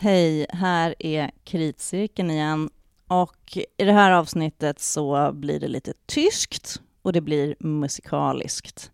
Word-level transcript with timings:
Hej, 0.00 0.46
här 0.48 0.94
är 0.98 1.30
Kritcirkeln 1.44 2.30
igen. 2.30 2.70
Och 3.08 3.58
i 3.76 3.84
det 3.84 3.92
här 3.92 4.12
avsnittet 4.12 4.80
så 4.80 5.32
blir 5.32 5.60
det 5.60 5.68
lite 5.68 5.92
tyskt 6.06 6.80
och 7.02 7.12
det 7.12 7.20
blir 7.20 7.56
musikaliskt. 7.60 8.90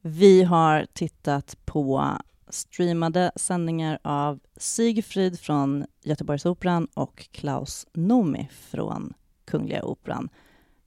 Vi 0.00 0.42
har 0.42 0.86
tittat 0.92 1.56
på 1.64 2.12
streamade 2.48 3.32
sändningar 3.36 3.98
av 4.02 4.40
Sigfrid 4.56 5.40
från 5.40 5.86
Göteborgsoperan 6.02 6.88
och 6.94 7.28
Klaus 7.32 7.86
Nomi 7.92 8.48
från 8.52 9.12
Kungliga 9.44 9.84
Operan. 9.84 10.28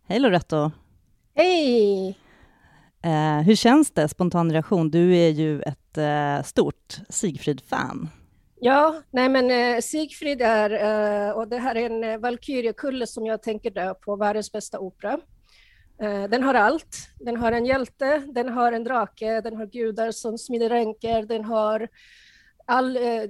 Hej 0.08 0.20
Loretto! 0.20 0.72
Hej! 1.36 2.18
Eh, 3.02 3.40
hur 3.40 3.56
känns 3.56 3.92
det? 3.92 4.08
Spontan 4.08 4.52
reaktion. 4.52 4.92
Du 4.92 5.18
är 5.18 5.30
ju 5.30 5.62
ett 5.62 5.98
eh, 5.98 6.44
stort 6.44 7.00
Sigfrid-fan. 7.10 8.10
Ja, 8.62 9.02
nej 9.12 9.30
men 9.30 9.52
eh, 9.52 9.80
Sigfrid 9.82 10.42
är, 10.42 10.70
eh, 11.28 11.32
och 11.32 11.48
det 11.48 11.58
här 11.58 11.76
är 11.76 11.86
en 11.86 12.04
eh, 12.04 12.18
Valkyriekulle 12.18 13.08
som 13.08 13.26
jag 13.26 13.42
tänker 13.44 13.72
dö 13.72 13.94
på, 13.94 14.16
världens 14.16 14.52
bästa 14.52 14.80
opera. 14.80 15.20
Den 16.30 16.44
har 16.44 16.54
allt. 16.54 16.98
Den 17.20 17.38
har 17.38 17.52
en 17.52 17.66
hjälte, 17.66 18.18
den 18.34 18.50
har 18.50 18.72
en 18.72 18.84
drake, 18.84 19.42
den 19.42 19.56
har 19.58 19.66
gudar 19.66 20.12
som 20.12 20.38
smider 20.38 20.70
ränker, 20.70 21.24
den 21.24 21.46
har 21.46 21.88
all 22.66 22.98
eh, 22.98 23.24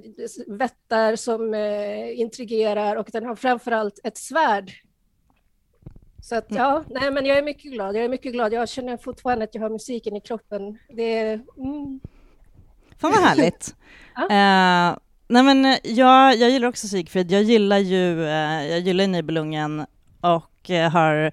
vättar 0.46 1.16
som 1.16 1.54
eh, 1.54 2.20
intrigerar 2.20 2.96
och 2.96 3.08
den 3.12 3.26
har 3.26 3.34
framför 3.36 3.72
allt 3.72 4.00
ett 4.04 4.16
svärd. 4.18 4.70
Så 6.22 6.34
att, 6.36 6.50
Mm. 6.50 6.62
ja, 6.62 6.84
nej 6.88 7.10
men 7.10 7.26
jag 7.26 7.38
är 7.38 7.42
mycket 7.42 7.72
glad. 7.72 7.96
Jag 7.96 8.04
är 8.04 8.08
mycket 8.08 8.32
glad. 8.32 8.52
Jag 8.52 8.68
känner 8.68 8.96
fortfarande 8.96 9.44
att 9.44 9.54
jag 9.54 9.62
har 9.62 9.70
musiken 9.70 10.16
i 10.16 10.20
kroppen. 10.20 10.78
Det 10.88 11.18
är, 11.18 11.32
mm, 11.56 12.00
Fan 12.98 13.12
vad 13.12 13.22
härligt. 13.22 13.74
Ja. 14.14 14.22
eh, 14.90 14.98
nej 15.30 15.42
men 15.42 15.64
eh, 15.64 15.78
jag, 15.84 16.36
jag 16.36 16.50
gillar 16.50 16.68
också 16.68 16.88
Sigfrid. 16.88 17.32
Jag 17.32 17.42
gillar 17.42 17.78
ju 17.78 18.24
eh, 18.24 18.66
jag 18.66 18.80
gillar 18.80 19.06
Nibelungen 19.06 19.86
och 20.20 20.70
eh, 20.70 20.90
har 20.90 21.32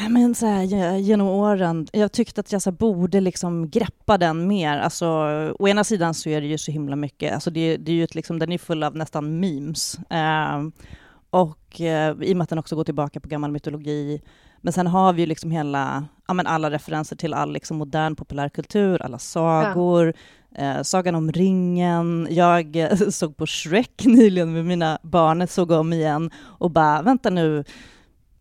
Nej, 0.00 0.08
men 0.08 0.34
så 0.34 0.46
här, 0.46 0.96
genom 0.96 1.28
åren, 1.28 1.86
jag 1.92 2.12
tyckte 2.12 2.40
att 2.40 2.52
jag 2.52 2.62
så 2.62 2.70
här, 2.70 2.76
borde 2.76 3.20
liksom 3.20 3.70
greppa 3.70 4.18
den 4.18 4.46
mer. 4.46 4.78
Alltså, 4.78 5.06
å 5.58 5.68
ena 5.68 5.84
sidan 5.84 6.14
så 6.14 6.28
är 6.28 6.40
det 6.40 6.46
ju 6.46 6.58
så 6.58 6.72
himla 6.72 6.96
mycket, 6.96 7.34
alltså 7.34 7.50
det, 7.50 7.76
det 7.76 7.92
är 7.92 7.96
ju 7.96 8.04
ett, 8.04 8.14
liksom, 8.14 8.38
den 8.38 8.52
är 8.52 8.58
full 8.58 8.82
av 8.82 8.96
nästan 8.96 9.40
memes. 9.40 9.98
Eh, 10.10 10.62
och 11.30 11.80
eh, 11.80 12.16
i 12.22 12.32
och 12.32 12.36
med 12.36 12.42
att 12.42 12.48
den 12.48 12.58
också 12.58 12.76
går 12.76 12.84
tillbaka 12.84 13.20
på 13.20 13.28
gammal 13.28 13.52
mytologi. 13.52 14.20
Men 14.64 14.72
sen 14.72 14.86
har 14.86 15.12
vi 15.12 15.22
ju 15.22 15.26
liksom 15.26 15.50
hela, 15.50 16.04
ja 16.28 16.34
men 16.34 16.46
alla 16.46 16.70
referenser 16.70 17.16
till 17.16 17.34
all 17.34 17.52
liksom 17.52 17.76
modern 17.76 18.16
populärkultur, 18.16 19.02
alla 19.02 19.18
sagor, 19.18 20.14
eh, 20.54 20.82
Sagan 20.82 21.14
om 21.14 21.32
ringen. 21.32 22.28
Jag 22.30 22.88
såg 23.14 23.36
på 23.36 23.46
Shrek 23.46 24.02
nyligen 24.04 24.52
med 24.52 24.64
mina 24.64 24.98
barn, 25.02 25.46
såg 25.48 25.70
om 25.70 25.92
igen 25.92 26.30
och 26.42 26.70
bara, 26.70 27.02
vänta 27.02 27.30
nu, 27.30 27.64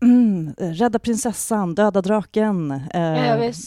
Mm, 0.01 0.53
rädda 0.57 0.99
prinsessan, 0.99 1.75
döda 1.75 2.01
draken. 2.01 2.71
Eh, 2.71 3.01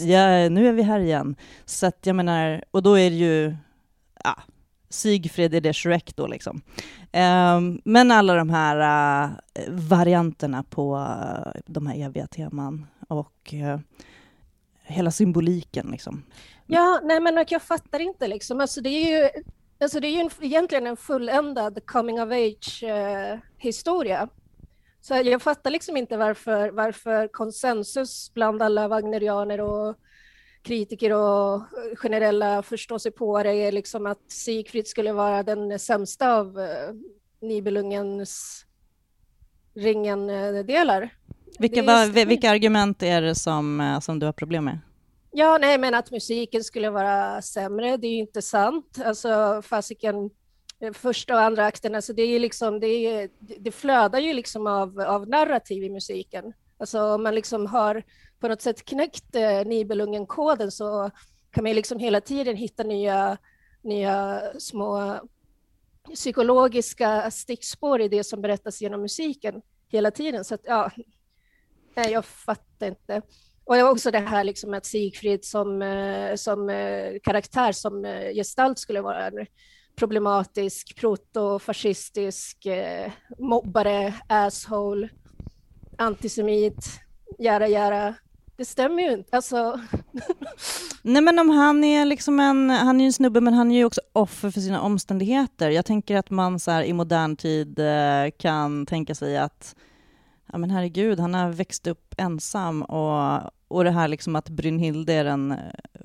Ja, 0.01 0.31
ja, 0.31 0.48
nu 0.48 0.69
är 0.69 0.73
vi 0.73 0.83
här 0.83 1.01
igen. 1.01 1.37
Så 1.65 1.87
att 1.87 1.98
jag 2.07 2.17
menar, 2.17 2.65
och 2.70 2.83
då 2.83 2.98
är 2.98 3.11
det 3.11 3.17
ju, 3.17 3.57
ja, 4.25 4.37
Sigfrid 4.89 5.55
är 5.55 5.61
det 5.61 5.73
Shrek 5.73 6.17
då 6.17 6.27
liksom. 6.27 6.62
Eh, 7.12 7.61
men 7.84 8.11
alla 8.11 8.34
de 8.34 8.51
här 8.51 8.79
eh, 9.55 9.62
varianterna 9.69 10.62
på 10.62 10.97
eh, 10.97 11.61
de 11.67 11.87
här 11.87 12.01
eviga 12.01 12.27
teman 12.27 12.87
och 13.09 13.55
eh, 13.55 13.79
hela 14.83 15.11
symboliken 15.11 15.89
liksom. 15.91 16.23
Ja, 16.67 17.01
nej 17.05 17.20
men 17.20 17.45
jag 17.48 17.62
fattar 17.62 18.01
inte 18.01 18.29
liksom. 18.29 18.61
Alltså 18.61 18.81
det 18.81 18.89
är 18.91 19.23
ju, 19.23 19.29
alltså 19.81 20.01
det 20.01 20.09
är 20.09 20.12
ju 20.12 20.20
en, 20.20 20.31
egentligen 20.41 20.87
en 20.87 20.97
fulländad 20.97 21.87
coming 21.87 22.23
of 22.23 22.31
age 22.33 22.83
eh, 22.83 23.39
historia. 23.59 24.29
Så 25.01 25.14
jag 25.14 25.42
fattar 25.42 25.70
liksom 25.70 25.97
inte 25.97 26.17
varför, 26.17 26.70
varför 26.70 27.29
konsensus 27.29 28.34
bland 28.34 28.63
alla 28.63 28.89
wagnerianer 28.89 29.61
och 29.61 29.97
kritiker 30.67 31.13
och 31.13 31.63
generella 31.97 32.63
förståsigpåare 32.63 33.55
är 33.55 33.73
liksom 33.73 34.07
att 34.07 34.31
Sigfrid 34.31 34.87
skulle 34.87 35.13
vara 35.13 35.43
den 35.43 35.79
sämsta 35.79 36.35
av 36.37 36.61
eh, 36.61 36.95
Nibelungens 37.41 38.65
ringen-delar. 39.75 41.11
Vilka, 41.59 41.81
är- 41.81 42.07
va, 42.13 42.25
vilka 42.25 42.51
argument 42.51 43.03
är 43.03 43.23
det 43.23 43.35
som, 43.35 43.81
eh, 43.81 44.01
som 44.01 44.19
du 44.19 44.27
har 44.27 44.33
problem 44.33 44.65
med? 44.65 44.79
Ja, 45.33 45.59
nej, 45.61 45.79
men 45.79 45.95
att 45.95 46.11
musiken 46.11 46.65
skulle 46.65 46.91
vara 46.91 47.43
sämre, 47.43 47.97
det 47.97 48.07
är 48.07 48.11
ju 48.13 48.19
inte 48.19 48.43
sant. 48.43 48.98
Alltså 49.05 49.63
fasiken, 49.65 50.31
eh, 50.81 50.93
första 50.93 51.35
och 51.35 51.41
andra 51.41 51.67
akten, 51.67 51.95
alltså 51.95 52.13
det 52.13 52.23
är 52.23 52.39
liksom, 52.41 52.81
det, 52.81 52.87
är, 52.87 53.29
det 53.59 53.71
flödar 53.73 54.19
ju 54.19 54.33
liksom 54.33 54.67
av, 54.67 55.01
av 55.01 55.29
narrativ 55.29 55.85
i 55.85 55.91
musiken. 55.91 56.53
Alltså 56.79 57.01
om 57.01 57.23
man 57.23 57.35
liksom 57.35 57.67
har 57.67 58.03
på 58.46 58.51
något 58.51 58.62
sätt 58.62 58.84
knäckt 58.84 59.34
eh, 59.34 59.64
Nibelungen-koden 59.64 60.70
så 60.70 61.11
kan 61.51 61.64
man 61.64 61.70
ju 61.70 61.74
liksom 61.74 61.98
hela 61.98 62.20
tiden 62.20 62.57
hitta 62.57 62.83
nya, 62.83 63.39
nya 63.83 64.42
små 64.58 65.20
psykologiska 66.14 67.30
stickspår 67.30 68.01
i 68.01 68.08
det 68.08 68.24
som 68.24 68.42
berättas 68.42 68.83
genom 68.83 69.01
musiken 69.01 69.62
hela 69.89 70.11
tiden. 70.11 70.45
Så 70.45 70.55
att, 70.55 70.61
ja, 70.64 70.90
nej, 71.96 72.12
jag 72.12 72.24
fattar 72.24 72.86
inte. 72.86 73.23
Och 73.64 73.77
också 73.77 74.11
det 74.11 74.18
här 74.18 74.45
liksom 74.45 74.74
att 74.74 74.86
Sigfrid 74.86 75.45
som, 75.45 75.83
eh, 75.83 76.35
som 76.35 76.70
eh, 76.70 77.12
karaktär, 77.23 77.73
som 77.73 78.05
eh, 78.05 78.35
gestalt 78.35 78.79
skulle 78.79 79.01
vara 79.01 79.27
en 79.27 79.46
problematisk, 79.96 81.01
protofascistisk, 81.01 82.67
mobbare, 83.39 84.14
asshole, 84.29 85.08
antisemit, 85.98 87.01
jära 87.39 87.68
jära. 87.68 88.14
Det 88.56 88.64
stämmer 88.64 89.02
ju 89.02 89.12
inte. 89.12 89.36
Alltså, 89.36 89.80
Nej 91.02 91.22
men 91.22 91.39
om 91.39 91.50
han 91.50 91.84
är 91.84 92.05
liksom 92.05 92.40
en, 92.40 92.70
han 92.70 92.96
är 92.96 93.05
ju 93.05 93.06
en 93.06 93.12
snubbe 93.12 93.40
men 93.40 93.55
han 93.55 93.70
är 93.70 93.77
ju 93.77 93.84
också 93.84 94.00
offer 94.12 94.50
för 94.50 94.61
sina 94.61 94.80
omständigheter. 94.80 95.70
Jag 95.70 95.84
tänker 95.84 96.17
att 96.17 96.30
man 96.30 96.61
så 96.61 96.70
här, 96.70 96.83
i 96.83 96.92
modern 96.92 97.36
tid 97.36 97.78
eh, 97.78 98.30
kan 98.39 98.86
tänka 98.86 99.14
sig 99.14 99.39
att 99.39 99.77
ja 100.52 100.58
men 100.58 100.70
herregud, 100.70 101.20
han 101.20 101.34
har 101.34 101.50
växt 101.50 101.86
upp 101.86 102.14
ensam 102.18 102.83
och, 102.83 103.50
och 103.68 103.84
det 103.84 103.90
här 103.90 104.08
liksom 104.08 104.36
att 104.36 104.48
Brynhilde 104.48 105.12
är 105.12 105.24
den 105.24 105.52
eh, 105.52 105.58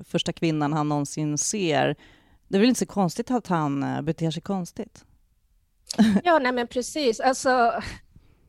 första 0.04 0.32
kvinnan 0.32 0.72
han 0.72 0.88
någonsin 0.88 1.38
ser. 1.38 1.96
Det 2.48 2.56
är 2.56 2.60
väl 2.60 2.68
inte 2.68 2.80
så 2.80 2.86
konstigt 2.86 3.30
att 3.30 3.46
han 3.46 3.82
eh, 3.82 4.02
beter 4.02 4.30
sig 4.30 4.42
konstigt? 4.42 5.04
ja, 6.24 6.38
nej 6.38 6.52
men 6.52 6.66
precis. 6.66 7.20
Alltså, 7.20 7.82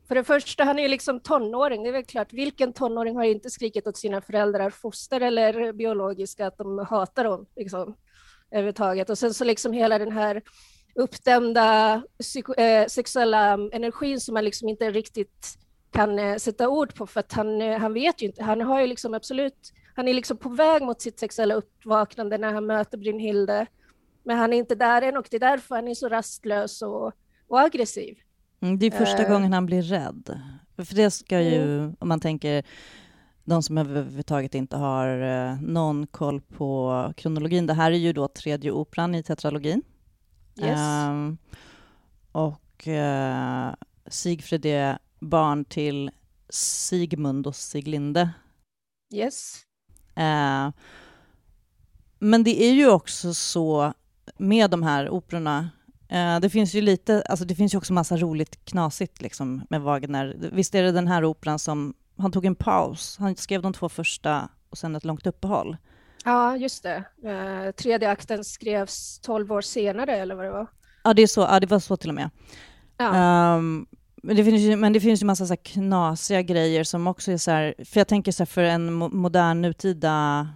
för 0.08 0.14
det 0.14 0.24
första, 0.24 0.64
han 0.64 0.78
är 0.78 0.82
ju 0.82 0.88
liksom 0.88 1.20
tonåring. 1.20 1.82
Det 1.82 1.88
är 1.88 1.92
väl 1.92 2.04
klart, 2.04 2.32
vilken 2.32 2.72
tonåring 2.72 3.16
har 3.16 3.24
inte 3.24 3.50
skrikit 3.50 3.86
åt 3.86 3.96
sina 3.96 4.20
föräldrar, 4.20 4.70
foster 4.70 5.20
eller 5.20 5.72
biologiska, 5.72 6.46
att 6.46 6.58
de 6.58 6.78
hatar 6.78 7.24
dem 7.24 7.46
liksom, 7.56 7.96
överhuvudtaget. 8.50 9.10
Och 9.10 9.18
sen 9.18 9.34
så 9.34 9.44
liksom 9.44 9.72
hela 9.72 9.98
den 9.98 10.12
här 10.12 10.42
uppdämda 10.94 12.02
psyko- 12.18 12.60
eh, 12.60 12.86
sexuella 12.86 13.52
mm, 13.52 13.70
energin 13.72 14.20
som 14.20 14.34
man 14.34 14.44
liksom 14.44 14.68
inte 14.68 14.90
riktigt 14.90 15.58
kan 15.92 16.18
eh, 16.18 16.36
sätta 16.36 16.68
ord 16.68 16.94
på, 16.94 17.06
för 17.06 17.20
att 17.20 17.32
han, 17.32 17.62
eh, 17.62 17.78
han 17.78 17.94
vet 17.94 18.22
ju 18.22 18.26
inte. 18.26 18.42
Han 18.42 18.60
har 18.60 18.80
ju 18.80 18.86
liksom 18.86 19.14
absolut, 19.14 19.72
han 19.94 20.08
är 20.08 20.14
liksom 20.14 20.36
på 20.36 20.48
väg 20.48 20.82
mot 20.82 21.00
sitt 21.00 21.18
sexuella 21.20 21.54
uppvaknande 21.54 22.38
när 22.38 22.52
han 22.52 22.66
möter 22.66 22.98
Brynhilde. 22.98 23.66
Men 24.22 24.38
han 24.38 24.52
är 24.52 24.56
inte 24.56 24.74
där 24.74 25.02
än 25.02 25.16
och 25.16 25.26
det 25.30 25.36
är 25.36 25.40
därför 25.40 25.74
han 25.74 25.88
är 25.88 25.94
så 25.94 26.08
rastlös 26.08 26.82
och, 26.82 27.12
och 27.48 27.60
aggressiv. 27.60 28.16
Mm, 28.64 28.78
det 28.78 28.86
är 28.86 28.90
första 28.90 29.22
Eh. 29.22 29.28
gången 29.28 29.52
han 29.52 29.66
blir 29.66 29.82
rädd. 29.82 30.40
För 30.76 30.94
det 30.94 31.10
ska 31.10 31.40
ju, 31.40 31.92
om 31.98 32.08
man 32.08 32.20
tänker 32.20 32.64
de 33.44 33.62
som 33.62 33.78
överhuvudtaget 33.78 34.54
inte 34.54 34.76
har 34.76 35.20
eh, 35.20 35.60
någon 35.60 36.06
koll 36.06 36.40
på 36.40 37.12
kronologin. 37.16 37.66
Det 37.66 37.74
här 37.74 37.90
är 37.92 37.96
ju 37.96 38.12
då 38.12 38.28
tredje 38.28 38.70
operan 38.70 39.14
i 39.14 39.22
tetralogin. 39.22 39.82
Yes. 40.56 40.78
Ehm, 40.78 41.38
och 42.32 42.88
eh, 42.88 43.74
Sigfrid 44.06 44.66
är 44.66 44.98
barn 45.20 45.64
till 45.64 46.10
Sigmund 46.48 47.46
och 47.46 47.56
Siglinde. 47.56 48.30
yes. 49.14 49.62
Eh, 50.16 50.70
men 52.18 52.44
det 52.44 52.62
är 52.62 52.72
ju 52.72 52.90
också 52.90 53.34
så 53.34 53.92
med 54.38 54.70
de 54.70 54.82
här 54.82 55.10
operorna, 55.10 55.70
det 56.42 56.50
finns 56.50 56.74
ju 56.74 56.80
lite, 56.80 57.22
alltså 57.22 57.44
det 57.44 57.54
finns 57.54 57.74
ju 57.74 57.78
också 57.78 57.92
massa 57.92 58.16
roligt 58.16 58.64
knasigt 58.64 59.22
liksom 59.22 59.66
med 59.70 59.80
Wagner. 59.80 60.36
Visst 60.52 60.74
är 60.74 60.82
det 60.82 60.92
den 60.92 61.08
här 61.08 61.24
operan 61.24 61.58
som, 61.58 61.94
han 62.18 62.32
tog 62.32 62.44
en 62.44 62.54
paus, 62.54 63.16
han 63.18 63.36
skrev 63.36 63.62
de 63.62 63.72
två 63.72 63.88
första 63.88 64.48
och 64.70 64.78
sen 64.78 64.96
ett 64.96 65.04
långt 65.04 65.26
uppehåll. 65.26 65.76
Ja, 66.24 66.56
just 66.56 66.82
det. 66.82 67.04
Eh, 67.24 67.72
tredje 67.72 68.10
akten 68.10 68.44
skrevs 68.44 69.18
12 69.18 69.52
år 69.52 69.60
senare, 69.60 70.16
eller 70.16 70.34
vad 70.34 70.44
det 70.44 70.50
var. 70.50 70.66
Ja, 71.04 71.14
det, 71.14 71.22
är 71.22 71.26
så, 71.26 71.40
ja, 71.40 71.60
det 71.60 71.66
var 71.66 71.78
så 71.78 71.96
till 71.96 72.08
och 72.08 72.14
med. 72.14 72.30
Ja. 72.96 73.14
Ehm, 73.14 73.86
men, 74.16 74.36
det 74.36 74.44
finns 74.44 74.62
ju, 74.62 74.76
men 74.76 74.92
det 74.92 75.00
finns 75.00 75.22
ju 75.22 75.26
massa 75.26 75.46
så 75.46 75.56
knasiga 75.56 76.42
grejer 76.42 76.84
som 76.84 77.06
också 77.06 77.32
är 77.32 77.36
så 77.36 77.50
här, 77.50 77.74
för 77.84 78.00
jag 78.00 78.08
tänker 78.08 78.32
så 78.32 78.40
här 78.40 78.46
för 78.46 78.62
en 78.62 79.02
mo- 79.02 79.14
modern 79.14 79.62
nutida 79.62 80.48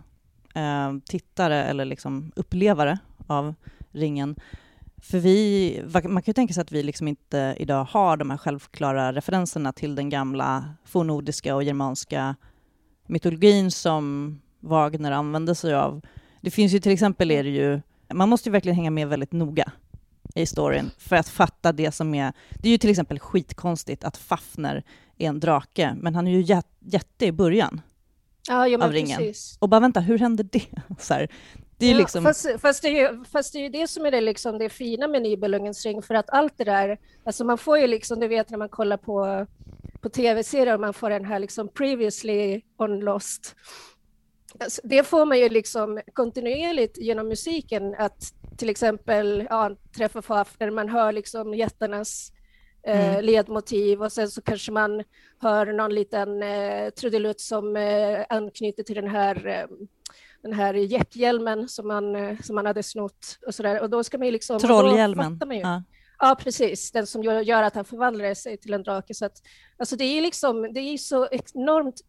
eh, 0.54 0.92
tittare 1.04 1.64
eller 1.64 1.84
liksom 1.84 2.32
upplevare 2.36 2.98
av 3.26 3.54
ringen, 3.92 4.36
för 5.02 5.18
vi, 5.18 5.82
man 5.92 6.02
kan 6.02 6.30
ju 6.30 6.32
tänka 6.32 6.54
sig 6.54 6.60
att 6.60 6.72
vi 6.72 6.82
liksom 6.82 7.08
inte 7.08 7.54
idag 7.58 7.84
har 7.84 8.16
de 8.16 8.30
här 8.30 8.36
självklara 8.36 9.12
referenserna 9.12 9.72
till 9.72 9.94
den 9.94 10.10
gamla 10.10 10.74
fornnordiska 10.84 11.54
och 11.54 11.62
germanska 11.62 12.36
mytologin 13.06 13.70
som 13.70 14.38
Wagner 14.60 15.12
använde 15.12 15.54
sig 15.54 15.74
av. 15.74 16.00
Det 16.40 16.50
finns 16.50 16.72
ju 16.72 16.80
till 16.80 16.92
exempel, 16.92 17.30
är 17.30 17.44
det 17.44 17.50
ju, 17.50 17.80
man 18.12 18.28
måste 18.28 18.48
ju 18.48 18.52
verkligen 18.52 18.76
hänga 18.76 18.90
med 18.90 19.08
väldigt 19.08 19.32
noga 19.32 19.72
i 20.34 20.46
storyn 20.46 20.90
för 20.98 21.16
att 21.16 21.28
fatta 21.28 21.72
det 21.72 21.92
som 21.92 22.14
är... 22.14 22.32
Det 22.50 22.68
är 22.68 22.72
ju 22.72 22.78
till 22.78 22.90
exempel 22.90 23.18
skitkonstigt 23.18 24.04
att 24.04 24.16
Fafner 24.16 24.84
är 25.18 25.28
en 25.28 25.40
drake, 25.40 25.96
men 25.96 26.14
han 26.14 26.26
är 26.26 26.30
ju 26.30 26.56
jätte 26.80 27.26
i 27.26 27.32
början 27.32 27.80
ja, 28.48 28.68
ja, 28.68 28.84
av 28.84 28.92
ringen. 28.92 29.18
Precis. 29.18 29.56
Och 29.60 29.68
bara 29.68 29.80
vänta, 29.80 30.00
hur 30.00 30.18
hände 30.18 30.42
det? 30.42 30.66
Så 30.98 31.14
här, 31.14 31.28
det 31.78 31.86
är 31.86 31.92
ja, 31.92 31.98
liksom... 31.98 32.24
fast, 32.24 32.46
fast, 32.60 32.82
det 32.82 33.00
är, 33.00 33.24
fast 33.24 33.52
det 33.52 33.58
är 33.58 33.62
ju 33.62 33.68
det 33.68 33.88
som 33.88 34.06
är 34.06 34.10
det, 34.10 34.20
liksom, 34.20 34.58
det 34.58 34.68
fina 34.68 35.08
med 35.08 35.22
Nibelungens 35.22 35.86
ring, 35.86 36.02
för 36.02 36.14
att 36.14 36.30
allt 36.30 36.58
det 36.58 36.64
där, 36.64 36.98
alltså 37.24 37.44
man 37.44 37.58
får 37.58 37.78
ju 37.78 37.86
liksom, 37.86 38.20
du 38.20 38.28
vet 38.28 38.50
när 38.50 38.58
man 38.58 38.68
kollar 38.68 38.96
på, 38.96 39.46
på 40.00 40.08
tv-serier, 40.08 40.78
man 40.78 40.94
får 40.94 41.10
den 41.10 41.24
här 41.24 41.38
liksom 41.38 41.68
previously 41.68 42.62
on 42.76 43.00
Lost, 43.00 43.54
alltså, 44.60 44.80
det 44.84 45.04
får 45.04 45.26
man 45.26 45.38
ju 45.38 45.48
liksom 45.48 46.00
kontinuerligt 46.12 46.98
genom 46.98 47.28
musiken, 47.28 47.94
att 47.98 48.32
till 48.56 48.70
exempel 48.70 49.46
ja, 49.50 49.76
träffa 49.96 50.22
Fafner, 50.22 50.70
man 50.70 50.88
hör 50.88 51.12
liksom 51.12 51.54
jättarnas 51.54 52.32
eh, 52.86 53.10
mm. 53.10 53.24
ledmotiv 53.24 54.02
och 54.02 54.12
sen 54.12 54.28
så 54.28 54.42
kanske 54.42 54.72
man 54.72 55.04
hör 55.40 55.66
någon 55.66 55.94
liten 55.94 56.42
eh, 56.42 56.90
trudelutt 56.90 57.40
som 57.40 57.76
eh, 57.76 58.24
anknyter 58.28 58.82
till 58.82 58.94
den 58.94 59.08
här 59.08 59.46
eh, 59.46 59.66
den 60.42 60.52
här 60.52 60.74
jäckhjälmen 60.74 61.68
som 61.68 61.88
man, 61.88 62.16
eh, 62.16 62.38
som 62.40 62.54
man 62.54 62.66
hade 62.66 62.82
snott 62.82 63.38
och 63.46 63.54
sådär. 63.54 63.80
Och 63.80 63.90
då 63.90 64.04
ska 64.04 64.18
man 64.18 64.26
ju 64.26 64.32
liksom... 64.32 64.58
Trollhjälmen. 64.58 65.40
Ja. 65.50 65.82
ja. 66.18 66.36
precis. 66.40 66.92
Den 66.92 67.06
som 67.06 67.22
gör, 67.22 67.40
gör 67.40 67.62
att 67.62 67.74
han 67.74 67.84
förvandlar 67.84 68.34
sig 68.34 68.58
till 68.58 68.74
en 68.74 68.82
drake. 68.82 69.14
Så 69.14 69.24
att, 69.24 69.42
alltså 69.76 69.96
det 69.96 70.04
är 70.04 70.22
liksom, 70.22 70.72
det 70.72 70.80
är 70.80 70.98
så 70.98 71.28
enormt 71.30 72.00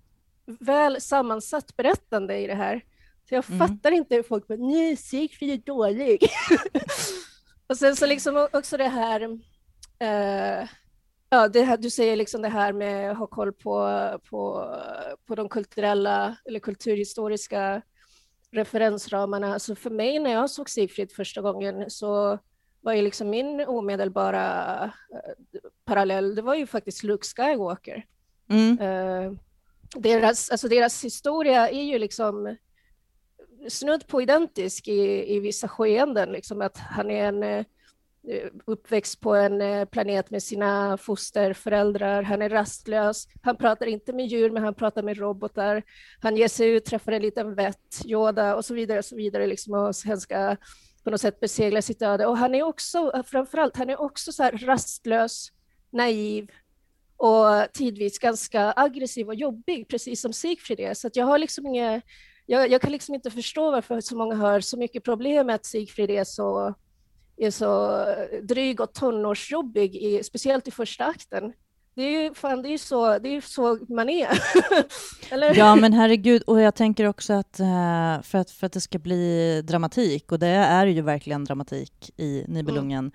väl 0.59 1.01
sammansatt 1.01 1.75
berättande 1.75 2.37
i 2.37 2.47
det 2.47 2.55
här. 2.55 2.83
Så 3.29 3.35
jag 3.35 3.49
mm. 3.49 3.67
fattar 3.67 3.91
inte 3.91 4.15
hur 4.15 4.23
folk 4.23 4.47
bara, 4.47 4.57
nej, 4.57 4.95
Sigfrid 4.95 5.49
är 5.49 5.57
dålig. 5.57 6.27
och 7.67 7.77
sen 7.77 7.95
så 7.95 8.05
liksom 8.05 8.47
också 8.53 8.77
det 8.77 8.87
här, 8.87 9.21
uh, 9.23 10.69
ja, 11.29 11.47
det 11.47 11.63
här, 11.63 11.77
du 11.77 11.89
säger 11.89 12.15
liksom 12.15 12.41
det 12.41 12.49
här 12.49 12.73
med 12.73 13.11
att 13.11 13.17
ha 13.17 13.27
koll 13.27 13.53
på, 13.53 13.89
på, 14.29 14.75
på 15.25 15.35
de 15.35 15.49
kulturella 15.49 16.35
eller 16.45 16.59
kulturhistoriska 16.59 17.81
referensramarna. 18.51 19.53
Alltså 19.53 19.75
för 19.75 19.89
mig 19.89 20.19
när 20.19 20.31
jag 20.31 20.49
såg 20.49 20.69
Sigfrid 20.69 21.11
första 21.11 21.41
gången 21.41 21.89
så 21.89 22.39
var 22.81 22.93
ju 22.93 23.01
liksom 23.01 23.29
min 23.29 23.61
omedelbara 23.61 24.85
uh, 25.13 25.61
parallell, 25.85 26.35
det 26.35 26.41
var 26.41 26.55
ju 26.55 26.67
faktiskt 26.67 27.03
Luke 27.03 27.27
Skywalker. 27.27 28.05
Mm. 28.49 28.79
Uh, 28.79 29.33
deras, 29.95 30.49
alltså 30.49 30.67
deras 30.67 31.03
historia 31.03 31.69
är 31.69 31.83
ju 31.83 31.99
liksom 31.99 32.57
snudd 33.67 34.07
på 34.07 34.21
identisk 34.21 34.87
i, 34.87 35.35
i 35.35 35.39
vissa 35.39 35.67
skeenden, 35.67 36.31
liksom 36.31 36.61
att 36.61 36.77
han 36.77 37.11
är 37.11 37.25
en 37.25 37.43
uh, 37.43 37.65
Eh, 38.29 38.49
uppväxt 38.65 39.19
på 39.19 39.35
en 39.35 39.61
eh, 39.61 39.85
planet 39.85 40.29
med 40.29 40.43
sina 40.43 40.97
fosterföräldrar. 40.97 42.23
Han 42.23 42.41
är 42.41 42.49
rastlös. 42.49 43.27
Han 43.41 43.57
pratar 43.57 43.85
inte 43.85 44.13
med 44.13 44.27
djur, 44.27 44.49
men 44.49 44.63
han 44.63 44.73
pratar 44.73 45.03
med 45.03 45.17
robotar. 45.17 45.83
Han 46.21 46.37
ger 46.37 46.47
sig 46.47 46.69
ut, 46.69 46.85
träffar 46.85 47.11
en 47.11 47.21
liten 47.21 47.55
vett, 47.55 48.05
Yoda 48.05 48.55
och 48.55 48.65
så 48.65 48.73
vidare 48.73 48.99
och 48.99 49.05
så 49.05 49.15
vidare. 49.15 49.47
Liksom, 49.47 49.73
och 49.73 49.95
sen 49.95 50.21
ska 50.21 50.55
på 51.03 51.09
något 51.09 51.21
sätt 51.21 51.39
besegla 51.39 51.81
sitt 51.81 52.01
öde. 52.01 52.25
Och 52.25 52.37
han 52.37 52.55
är 52.55 52.63
också, 52.63 53.11
eh, 53.15 53.23
framförallt, 53.23 53.77
han 53.77 53.89
är 53.89 54.01
också 54.01 54.31
så 54.31 54.43
här 54.43 54.51
rastlös, 54.51 55.51
naiv 55.91 56.47
och 57.17 57.73
tidvis 57.73 58.19
ganska 58.19 58.73
aggressiv 58.75 59.27
och 59.27 59.35
jobbig, 59.35 59.87
precis 59.87 60.21
som 60.21 60.33
Sigfrid 60.33 60.79
är. 60.79 60.93
Så 60.93 61.07
att 61.07 61.15
jag 61.15 61.25
har 61.25 61.37
liksom 61.37 61.67
inga, 61.67 62.01
jag, 62.45 62.71
jag 62.71 62.81
kan 62.81 62.91
liksom 62.91 63.15
inte 63.15 63.31
förstå 63.31 63.71
varför 63.71 64.01
så 64.01 64.17
många 64.17 64.35
har 64.35 64.59
så 64.59 64.77
mycket 64.77 65.03
problem 65.03 65.45
med 65.45 65.55
att 65.55 65.65
Sigfrid 65.65 66.09
är 66.09 66.23
så 66.23 66.75
är 67.39 67.51
så 67.51 68.05
dryg 68.43 68.81
och 68.81 68.93
tonårsjobbig, 68.93 69.95
i, 69.95 70.23
speciellt 70.23 70.67
i 70.67 70.71
första 70.71 71.05
akten. 71.05 71.53
Det 71.99 72.03
är 72.03 72.23
ju 72.23 72.33
fan, 72.33 72.61
det 72.61 72.69
är 72.69 72.77
så, 72.77 73.19
det 73.19 73.29
är 73.35 73.41
så 73.41 73.79
man 73.89 74.09
är. 74.09 74.29
Eller? 75.33 75.55
Ja, 75.55 75.75
men 75.75 75.93
herregud, 75.93 76.41
och 76.41 76.61
jag 76.61 76.75
tänker 76.75 77.05
också 77.05 77.33
att 77.33 77.59
eh, 77.59 78.21
för, 78.21 78.37
att 78.37 78.51
för 78.51 78.65
att 78.65 78.73
det 78.73 78.81
ska 78.81 78.99
bli 78.99 79.61
dramatik, 79.61 80.31
och 80.31 80.39
det 80.39 80.47
är 80.47 80.85
ju 80.85 81.01
verkligen 81.01 81.45
dramatik 81.45 82.11
i 82.17 82.45
Nibelungen, 82.47 83.11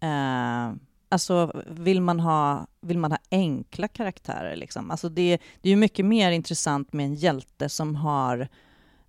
mm. 0.00 0.72
eh, 0.72 0.76
alltså 1.08 1.62
vill 1.66 2.00
man 2.00 2.20
ha, 2.20 2.66
vill 2.80 2.98
man 2.98 3.12
ha 3.12 3.18
enkla 3.30 3.88
karaktärer 3.88 4.56
liksom? 4.56 4.90
Alltså 4.90 5.08
det, 5.08 5.38
det 5.62 5.68
är 5.68 5.70
ju 5.70 5.76
mycket 5.76 6.04
mer 6.04 6.30
intressant 6.30 6.92
med 6.92 7.06
en 7.06 7.14
hjälte 7.14 7.68
som 7.68 7.94
har, 7.94 8.48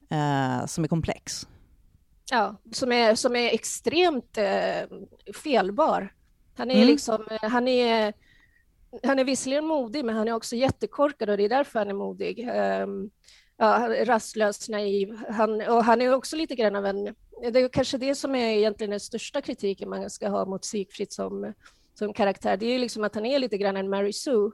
eh, 0.10 0.66
som 0.66 0.84
är 0.84 0.88
komplex. 0.88 1.48
Ja, 2.32 2.62
som 2.72 2.92
är, 2.92 3.16
som 3.16 3.36
är 3.36 3.54
extremt 3.54 4.38
eh, 4.38 4.98
felbar. 5.44 6.14
Han 6.58 6.72
är 6.72 6.76
mm. 6.76 6.88
liksom, 6.88 7.28
eh, 7.32 7.50
han 7.50 7.68
är, 7.68 8.14
han 9.04 9.20
är 9.20 9.24
visserligen 9.24 9.66
modig, 9.66 10.06
men 10.06 10.16
han 10.16 10.28
är 10.28 10.34
också 10.34 10.56
jättekorkad 10.56 11.30
och 11.30 11.38
det 11.38 11.44
är 11.44 11.50
därför 11.50 11.80
han 11.80 11.90
är 11.90 11.94
modig. 11.94 12.50
Um, 12.50 13.12
ja, 13.58 13.90
rastlös, 14.06 14.70
naiv. 14.70 15.18
Han, 15.30 15.62
och 15.62 15.84
han 15.84 16.02
är 16.02 16.14
också 16.14 16.36
lite 16.36 16.56
grann 16.56 16.76
av 16.76 16.86
en... 16.86 17.16
Det 17.54 17.60
är 17.60 17.70
kanske 17.70 17.98
det 17.98 18.16
som 18.16 18.36
är 18.36 18.58
egentligen 18.58 18.92
den 18.92 19.00
största 19.00 19.42
kritiken 19.42 19.90
man 19.90 20.10
ska 20.10 20.30
ha 20.30 20.46
mot 20.46 20.66
Sigfrid 20.66 21.12
som, 21.14 21.54
som 21.94 22.14
karaktär. 22.14 22.58
Det 22.58 22.66
är 22.66 22.80
liksom 22.80 23.04
att 23.04 23.16
han 23.16 23.26
är 23.26 23.40
lite 23.40 23.58
grann 23.58 23.78
en 23.78 23.90
Mary 23.90 24.14
Sue. 24.14 24.52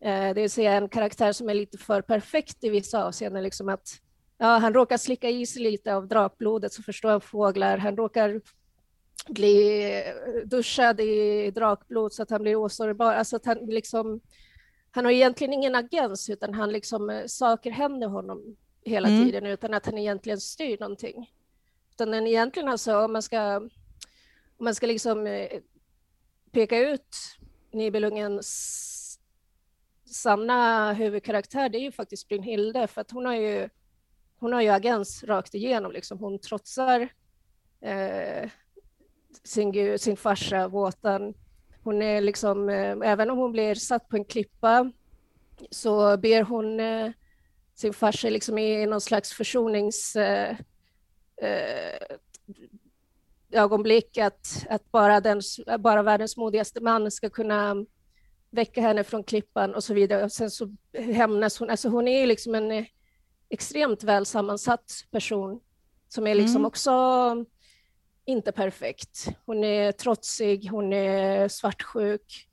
Eh, 0.00 0.34
det 0.34 0.40
vill 0.40 0.50
säga 0.50 0.72
en 0.72 0.88
karaktär 0.88 1.32
som 1.32 1.48
är 1.48 1.54
lite 1.54 1.78
för 1.78 2.02
perfekt 2.02 2.64
i 2.64 2.68
vissa 2.68 3.04
avseenden. 3.04 3.42
Liksom 3.42 3.68
att 3.68 4.00
Ja, 4.42 4.46
han 4.46 4.74
råkar 4.74 4.96
slicka 4.96 5.30
i 5.30 5.46
sig 5.46 5.62
lite 5.62 5.94
av 5.94 6.08
drakblodet 6.08 6.72
så 6.72 6.82
förstår 6.82 7.10
han 7.10 7.20
fåglar. 7.20 7.78
Han 7.78 7.96
råkar 7.96 8.40
bli 9.28 10.02
duschad 10.44 11.00
i 11.00 11.50
drakblod 11.50 12.12
så 12.12 12.22
att 12.22 12.30
han 12.30 12.42
blir 12.42 12.56
osårbar. 12.56 13.14
Alltså 13.14 13.36
att 13.36 13.46
han 13.46 13.58
liksom, 13.58 14.20
han 14.90 15.04
har 15.04 15.12
egentligen 15.12 15.52
ingen 15.52 15.74
agens 15.74 16.30
utan 16.30 16.54
han 16.54 16.72
liksom, 16.72 17.22
saker 17.26 17.70
händer 17.70 18.08
honom 18.08 18.56
hela 18.84 19.08
mm. 19.08 19.24
tiden 19.24 19.46
utan 19.46 19.74
att 19.74 19.86
han 19.86 19.98
egentligen 19.98 20.40
styr 20.40 20.78
någonting. 20.80 21.30
Utan 21.90 22.10
den 22.10 22.26
egentligen 22.26 22.68
alltså, 22.68 22.98
om 22.98 23.12
man 23.12 23.22
ska, 23.22 23.56
om 24.56 24.64
man 24.64 24.74
ska 24.74 24.86
liksom 24.86 25.26
eh, 25.26 25.60
peka 26.52 26.78
ut 26.78 27.16
Nibelungens 27.72 29.18
sanna 30.04 30.92
huvudkaraktär, 30.92 31.68
det 31.68 31.78
är 31.78 31.82
ju 31.82 31.92
faktiskt 31.92 32.28
Brynhilde, 32.28 32.86
för 32.86 33.00
att 33.00 33.10
hon 33.10 33.26
har 33.26 33.34
ju 33.34 33.68
hon 34.40 34.52
har 34.52 34.60
ju 34.62 34.68
agens 34.68 35.24
rakt 35.24 35.54
igenom. 35.54 35.92
Liksom. 35.92 36.18
Hon 36.18 36.38
trotsar 36.38 37.08
eh, 37.80 38.50
sin, 39.44 39.98
sin 39.98 40.16
farsa, 40.16 40.68
Våtan. 40.68 41.34
Hon 41.82 42.02
är 42.02 42.20
liksom, 42.20 42.68
eh, 42.68 42.96
även 43.04 43.30
om 43.30 43.38
hon 43.38 43.52
blir 43.52 43.74
satt 43.74 44.08
på 44.08 44.16
en 44.16 44.24
klippa 44.24 44.92
så 45.70 46.16
ber 46.16 46.42
hon 46.42 46.80
eh, 46.80 47.10
sin 47.74 47.92
farsa 47.92 48.28
liksom 48.30 48.58
i 48.58 48.86
någon 48.86 49.00
slags 49.00 49.32
försonings 49.32 50.16
eh, 50.16 50.56
eh, 51.42 52.16
ögonblick 53.52 54.18
att, 54.18 54.66
att 54.70 54.90
bara, 54.92 55.20
den, 55.20 55.40
bara 55.78 56.02
världens 56.02 56.36
modigaste 56.36 56.80
man 56.80 57.10
ska 57.10 57.30
kunna 57.30 57.86
väcka 58.50 58.80
henne 58.80 59.04
från 59.04 59.24
klippan 59.24 59.74
och 59.74 59.84
så 59.84 59.94
vidare. 59.94 60.24
Och 60.24 60.32
sen 60.32 60.50
så 60.50 60.76
hämnas 60.98 61.58
hon. 61.58 61.70
Alltså 61.70 61.88
hon 61.88 62.08
är 62.08 62.26
liksom 62.26 62.54
en 62.54 62.86
extremt 63.50 64.04
väl 64.04 64.26
sammansatt 64.26 64.92
person 65.10 65.60
som 66.08 66.26
är 66.26 66.34
liksom 66.34 66.56
mm. 66.56 66.66
också 66.66 66.92
inte 68.24 68.52
perfekt. 68.52 69.28
Hon 69.46 69.64
är 69.64 69.92
trotsig, 69.92 70.68
hon 70.70 70.92
är 70.92 71.48
svartsjuk, 71.48 72.48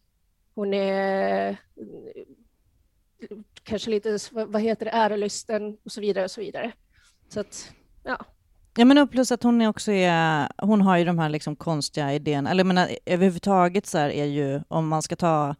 hon 0.55 0.73
är 0.73 1.57
kanske 3.63 3.89
lite, 3.89 4.17
vad 4.31 4.61
heter 4.61 4.85
det, 4.85 4.91
ärelysten 4.91 5.77
och 5.85 5.91
så 5.91 6.01
vidare 6.01 6.23
och 6.23 6.31
så 6.31 6.41
vidare. 6.41 6.71
Så 7.29 7.39
att, 7.39 7.71
ja. 8.03 8.25
Ja, 8.77 8.85
men 8.85 9.07
plus 9.07 9.31
att 9.31 9.43
hon 9.43 9.61
också 9.61 9.91
är, 9.91 10.49
hon 10.57 10.81
har 10.81 10.97
ju 10.97 11.05
de 11.05 11.19
här 11.19 11.29
liksom 11.29 11.55
konstiga 11.55 12.13
idéerna, 12.13 12.51
eller 12.51 12.59
jag 12.59 12.67
menar 12.67 12.89
överhuvudtaget 13.05 13.85
så 13.85 13.97
här 13.97 14.09
är 14.09 14.25
ju, 14.25 14.61
om 14.67 14.87
man 14.87 15.01
ska 15.01 15.15
ta 15.15 15.55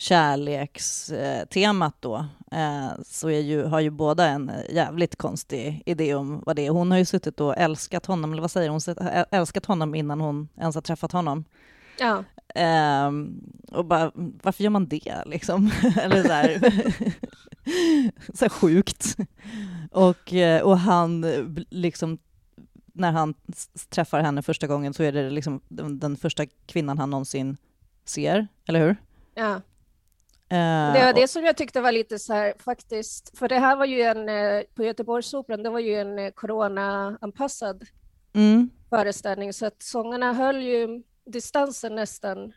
kärlekstemat 0.00 1.94
då, 2.00 2.26
eh, 2.52 2.90
så 3.04 3.30
är 3.30 3.40
ju, 3.40 3.64
har 3.64 3.80
ju 3.80 3.90
båda 3.90 4.26
en 4.26 4.52
jävligt 4.70 5.16
konstig 5.16 5.82
idé 5.86 6.14
om 6.14 6.42
vad 6.46 6.56
det 6.56 6.66
är. 6.66 6.70
Hon 6.70 6.90
har 6.90 6.98
ju 6.98 7.04
suttit 7.04 7.40
och 7.40 7.56
älskat 7.56 8.06
honom, 8.06 8.32
eller 8.32 8.40
vad 8.40 8.50
säger 8.50 8.70
hon, 8.70 8.80
älskat 9.30 9.66
honom 9.66 9.94
innan 9.94 10.20
hon 10.20 10.48
ens 10.56 10.74
har 10.74 10.82
träffat 10.82 11.12
honom. 11.12 11.44
Ja. 11.98 12.24
Eh, 12.54 13.10
och 13.72 13.84
bara, 13.84 14.12
varför 14.14 14.64
gör 14.64 14.70
man 14.70 14.88
det 14.88 15.22
liksom? 15.26 15.70
eller 16.00 16.22
så 16.22 16.32
här, 16.32 16.58
så 18.34 18.44
här 18.44 18.48
sjukt. 18.48 19.16
Och, 19.90 20.32
eh, 20.32 20.62
och 20.62 20.78
han 20.78 21.24
liksom 21.70 22.18
när 22.92 23.12
han 23.12 23.34
träffar 23.88 24.20
henne 24.20 24.42
första 24.42 24.66
gången 24.66 24.94
så 24.94 25.02
är 25.02 25.12
det 25.12 25.30
liksom 25.30 25.60
den, 25.68 25.98
den 25.98 26.16
första 26.16 26.46
kvinnan 26.66 26.98
han 26.98 27.10
någonsin 27.10 27.56
ser, 28.04 28.48
eller 28.66 28.80
hur? 28.80 28.96
Ja. 29.34 29.60
Uh, 30.52 30.92
det 30.92 31.04
var 31.04 31.12
det 31.12 31.28
som 31.28 31.44
jag 31.44 31.56
tyckte 31.56 31.80
var 31.80 31.92
lite 31.92 32.18
så 32.18 32.32
här 32.32 32.54
faktiskt, 32.58 33.38
för 33.38 33.48
det 33.48 33.58
här 33.58 33.76
var 33.76 33.84
ju 33.84 34.02
en, 34.02 34.28
eh, 34.28 34.62
på 34.74 34.84
Göteborgsoperan, 34.84 35.62
det 35.62 35.70
var 35.70 35.78
ju 35.78 35.94
en 35.94 36.18
eh, 36.18 36.30
corona-anpassad 36.30 37.84
mm. 38.32 38.70
föreställning, 38.88 39.52
så 39.52 39.66
att 39.66 39.82
sångarna 39.82 40.32
höll 40.32 40.62
ju 40.62 41.02
distansen 41.24 41.94
nästan, 41.94 42.52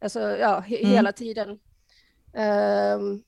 alltså 0.00 0.20
ja, 0.20 0.60
he 0.60 0.76
mm. 0.78 0.90
hela 0.90 1.12
tiden. 1.12 1.58
Um, 2.32 3.22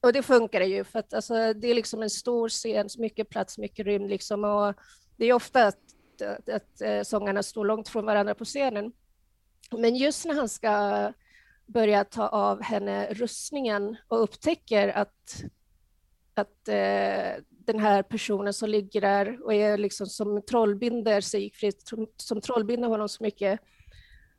och 0.00 0.12
det 0.12 0.22
funkar 0.22 0.60
ju, 0.60 0.84
för 0.84 0.98
att 0.98 1.14
alltså, 1.14 1.52
det 1.52 1.68
är 1.68 1.74
liksom 1.74 2.02
en 2.02 2.10
stor 2.10 2.48
scen, 2.48 2.88
mycket 2.98 3.28
plats, 3.28 3.58
mycket 3.58 3.86
rymd 3.86 4.10
liksom, 4.10 4.44
och 4.44 4.74
det 5.16 5.26
är 5.26 5.32
ofta 5.32 5.66
att, 5.66 5.78
att, 6.22 6.48
att 6.48 7.06
sångarna 7.06 7.42
står 7.42 7.64
långt 7.64 7.88
från 7.88 8.04
varandra 8.04 8.34
på 8.34 8.44
scenen. 8.44 8.92
Men 9.70 9.96
just 9.96 10.24
när 10.24 10.34
han 10.34 10.48
ska 10.48 11.12
börjar 11.66 12.04
ta 12.04 12.28
av 12.28 12.62
henne 12.62 13.14
rustningen 13.14 13.96
och 14.08 14.22
upptäcker 14.22 14.88
att, 14.88 15.42
att 16.34 16.68
eh, 16.68 17.42
den 17.48 17.78
här 17.78 18.02
personen 18.02 18.52
som 18.52 18.68
ligger 18.68 19.00
där 19.00 19.44
och 19.44 19.54
är 19.54 19.78
liksom 19.78 20.06
som 20.06 20.42
trollbinder 20.42 21.20
Sigfrid, 21.20 21.74
som 22.16 22.40
trollbinder 22.40 22.88
honom 22.88 23.08
så 23.08 23.22
mycket, 23.22 23.60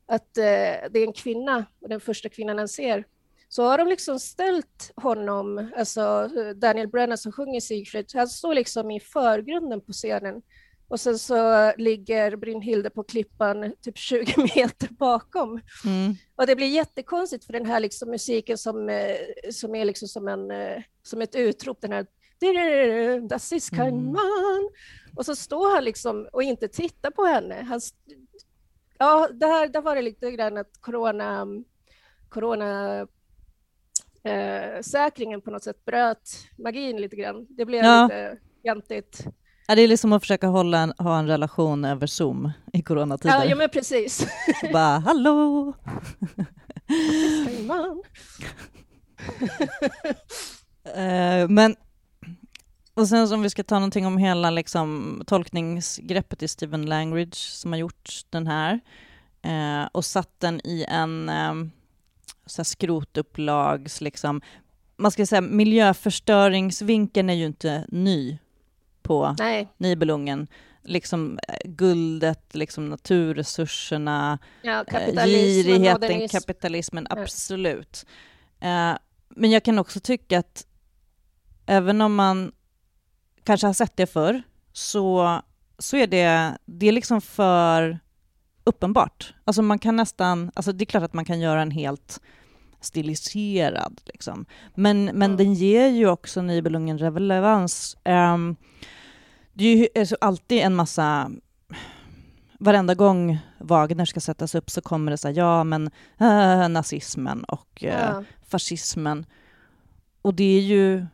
att 0.05 0.37
eh, 0.37 0.43
det 0.91 0.99
är 0.99 1.07
en 1.07 1.13
kvinna, 1.13 1.65
och 1.81 1.89
den 1.89 1.99
första 1.99 2.29
kvinnan 2.29 2.57
han 2.57 2.67
ser, 2.67 3.03
så 3.49 3.63
har 3.63 3.77
de 3.77 3.87
liksom 3.87 4.19
ställt 4.19 4.91
honom, 4.95 5.71
alltså 5.77 6.29
eh, 6.37 6.49
Daniel 6.55 6.87
Brennan 6.87 7.17
som 7.17 7.31
sjunger 7.31 7.59
Sigfrid, 7.59 8.11
han 8.13 8.27
står 8.27 8.53
liksom 8.53 8.91
i 8.91 8.99
förgrunden 8.99 9.81
på 9.81 9.91
scenen 9.91 10.41
och 10.87 10.99
sen 10.99 11.19
så 11.19 11.71
ligger 11.77 12.35
Brynhilde 12.35 12.89
på 12.89 13.03
klippan 13.03 13.73
typ 13.81 13.97
20 13.97 14.33
meter 14.55 14.87
bakom. 14.87 15.61
Mm. 15.85 16.15
Och 16.35 16.47
det 16.47 16.55
blir 16.55 16.67
jättekonstigt 16.67 17.45
för 17.45 17.53
den 17.53 17.65
här 17.65 17.79
liksom 17.79 18.09
musiken 18.09 18.57
som, 18.57 18.89
eh, 18.89 19.15
som 19.51 19.75
är 19.75 19.85
liksom 19.85 20.07
som, 20.07 20.27
en, 20.27 20.51
eh, 20.51 20.81
som 21.03 21.21
ett 21.21 21.35
utrop, 21.35 21.81
den 21.81 21.91
här 21.91 22.05
Das 23.29 23.51
ist 23.51 23.75
kein 23.75 23.87
mm. 23.87 24.11
man. 24.11 24.69
Och 25.15 25.25
så 25.25 25.35
står 25.35 25.75
han 25.75 25.83
liksom 25.83 26.27
och 26.31 26.43
inte 26.43 26.67
tittar 26.67 27.11
på 27.11 27.25
henne. 27.25 27.55
Han, 27.55 27.81
ja, 28.97 29.29
där, 29.33 29.67
där 29.67 29.81
var 29.81 29.95
det 29.95 30.01
lite 30.01 30.31
grann 30.31 30.57
att 30.57 30.81
corona, 30.81 31.47
corona 32.29 32.99
eh, 34.23 34.81
säkringen 34.81 35.41
på 35.41 35.51
något 35.51 35.63
sätt 35.63 35.85
bröt 35.85 36.29
magin 36.57 37.01
lite 37.01 37.15
grann. 37.15 37.47
Det 37.49 37.65
blev 37.65 37.85
ja. 37.85 38.03
lite 38.03 38.37
jantigt. 38.63 39.25
Ja, 39.69 39.75
det 39.75 39.81
är 39.81 39.87
liksom 39.87 40.13
att 40.13 40.21
försöka 40.21 40.47
hålla 40.47 40.79
en, 40.79 40.93
ha 40.97 41.19
en 41.19 41.27
relation 41.27 41.85
över 41.85 42.07
Zoom 42.07 42.51
i 42.73 42.81
coronatider. 42.81 43.35
Ja, 43.35 43.45
ja 43.45 43.55
men 43.55 43.69
precis. 43.69 44.27
Bara, 44.73 44.99
hallå! 44.99 45.73
uh, 50.97 51.49
men, 51.49 51.75
och 52.93 53.07
sen 53.07 53.33
om 53.33 53.41
vi 53.41 53.49
ska 53.49 53.63
ta 53.63 53.75
någonting 53.75 54.05
om 54.05 54.17
hela 54.17 54.49
liksom, 54.49 55.21
tolkningsgreppet 55.27 56.43
i 56.43 56.47
Steven 56.47 56.85
Langridge 56.85 57.35
som 57.35 57.71
har 57.71 57.79
gjort 57.79 58.21
den 58.29 58.47
här 58.47 58.79
uh, 59.45 59.87
och 59.91 60.05
satt 60.05 60.39
den 60.39 60.61
i 60.63 60.85
en 60.89 61.29
um, 61.29 61.71
så 62.45 62.63
skrotupplags, 62.63 64.01
liksom, 64.01 64.41
man 64.97 65.11
ska 65.11 65.25
säga 65.25 65.41
miljöförstöringsvinkeln 65.41 67.29
är 67.29 67.33
ju 67.33 67.45
inte 67.45 67.85
ny 67.87 68.37
på 69.07 69.35
Nej. 69.39 69.67
Nibelungen. 69.77 70.47
Liksom 70.83 71.39
eh, 71.47 71.69
guldet, 71.69 72.55
liksom 72.55 72.89
naturresurserna, 72.89 74.39
ja, 74.61 74.83
eh, 74.87 75.25
girigheten, 75.25 76.27
kapitalismen, 76.27 77.07
absolut. 77.09 78.05
Ja. 78.59 78.91
Uh, 78.91 78.97
men 79.29 79.51
jag 79.51 79.63
kan 79.63 79.79
också 79.79 79.99
tycka 79.99 80.39
att 80.39 80.65
även 81.65 82.01
om 82.01 82.15
man 82.15 82.51
kanske 83.43 83.67
har 83.67 83.73
sett 83.73 83.97
det 83.97 84.07
förr, 84.07 84.43
så, 84.73 85.41
så 85.77 85.97
är 85.97 86.07
det, 86.07 86.57
det 86.65 86.87
är 86.87 86.91
liksom 86.91 87.21
för 87.21 87.99
uppenbart. 88.63 89.33
Alltså 89.43 89.61
man 89.61 89.79
kan 89.79 89.95
nästan, 89.95 90.51
alltså 90.55 90.71
det 90.71 90.83
är 90.83 90.85
klart 90.85 91.03
att 91.03 91.13
man 91.13 91.25
kan 91.25 91.39
göra 91.39 91.61
en 91.61 91.71
helt 91.71 92.21
stiliserad, 92.81 94.01
liksom. 94.05 94.45
men, 94.75 95.05
men 95.05 95.21
mm. 95.21 95.37
den 95.37 95.53
ger 95.53 95.87
ju 95.87 96.09
också 96.09 96.41
Nibelungen 96.41 96.97
relevans. 96.97 97.97
Um, 98.05 98.55
det 99.57 99.65
är 99.65 99.75
ju 99.77 99.87
alltså 99.99 100.17
alltid 100.21 100.57
en 100.57 100.75
massa 100.75 101.31
varenda 102.59 102.95
gång 102.95 103.39
Wagner 103.57 104.05
ska 104.05 104.19
sättas 104.19 104.55
upp 104.55 104.69
så 104.69 104.81
kommer 104.81 105.11
det 105.11 105.17
så 105.17 105.27
här, 105.27 105.35
ja 105.35 105.63
men 105.63 105.89
äh, 106.19 106.69
nazismen 106.69 107.43
och 107.43 107.83
äh, 107.83 107.89
ja. 107.89 108.23
fascismen. 108.47 109.25
Och 110.21 110.33
det 110.33 110.57
är 110.57 110.61
ju, 110.61 111.05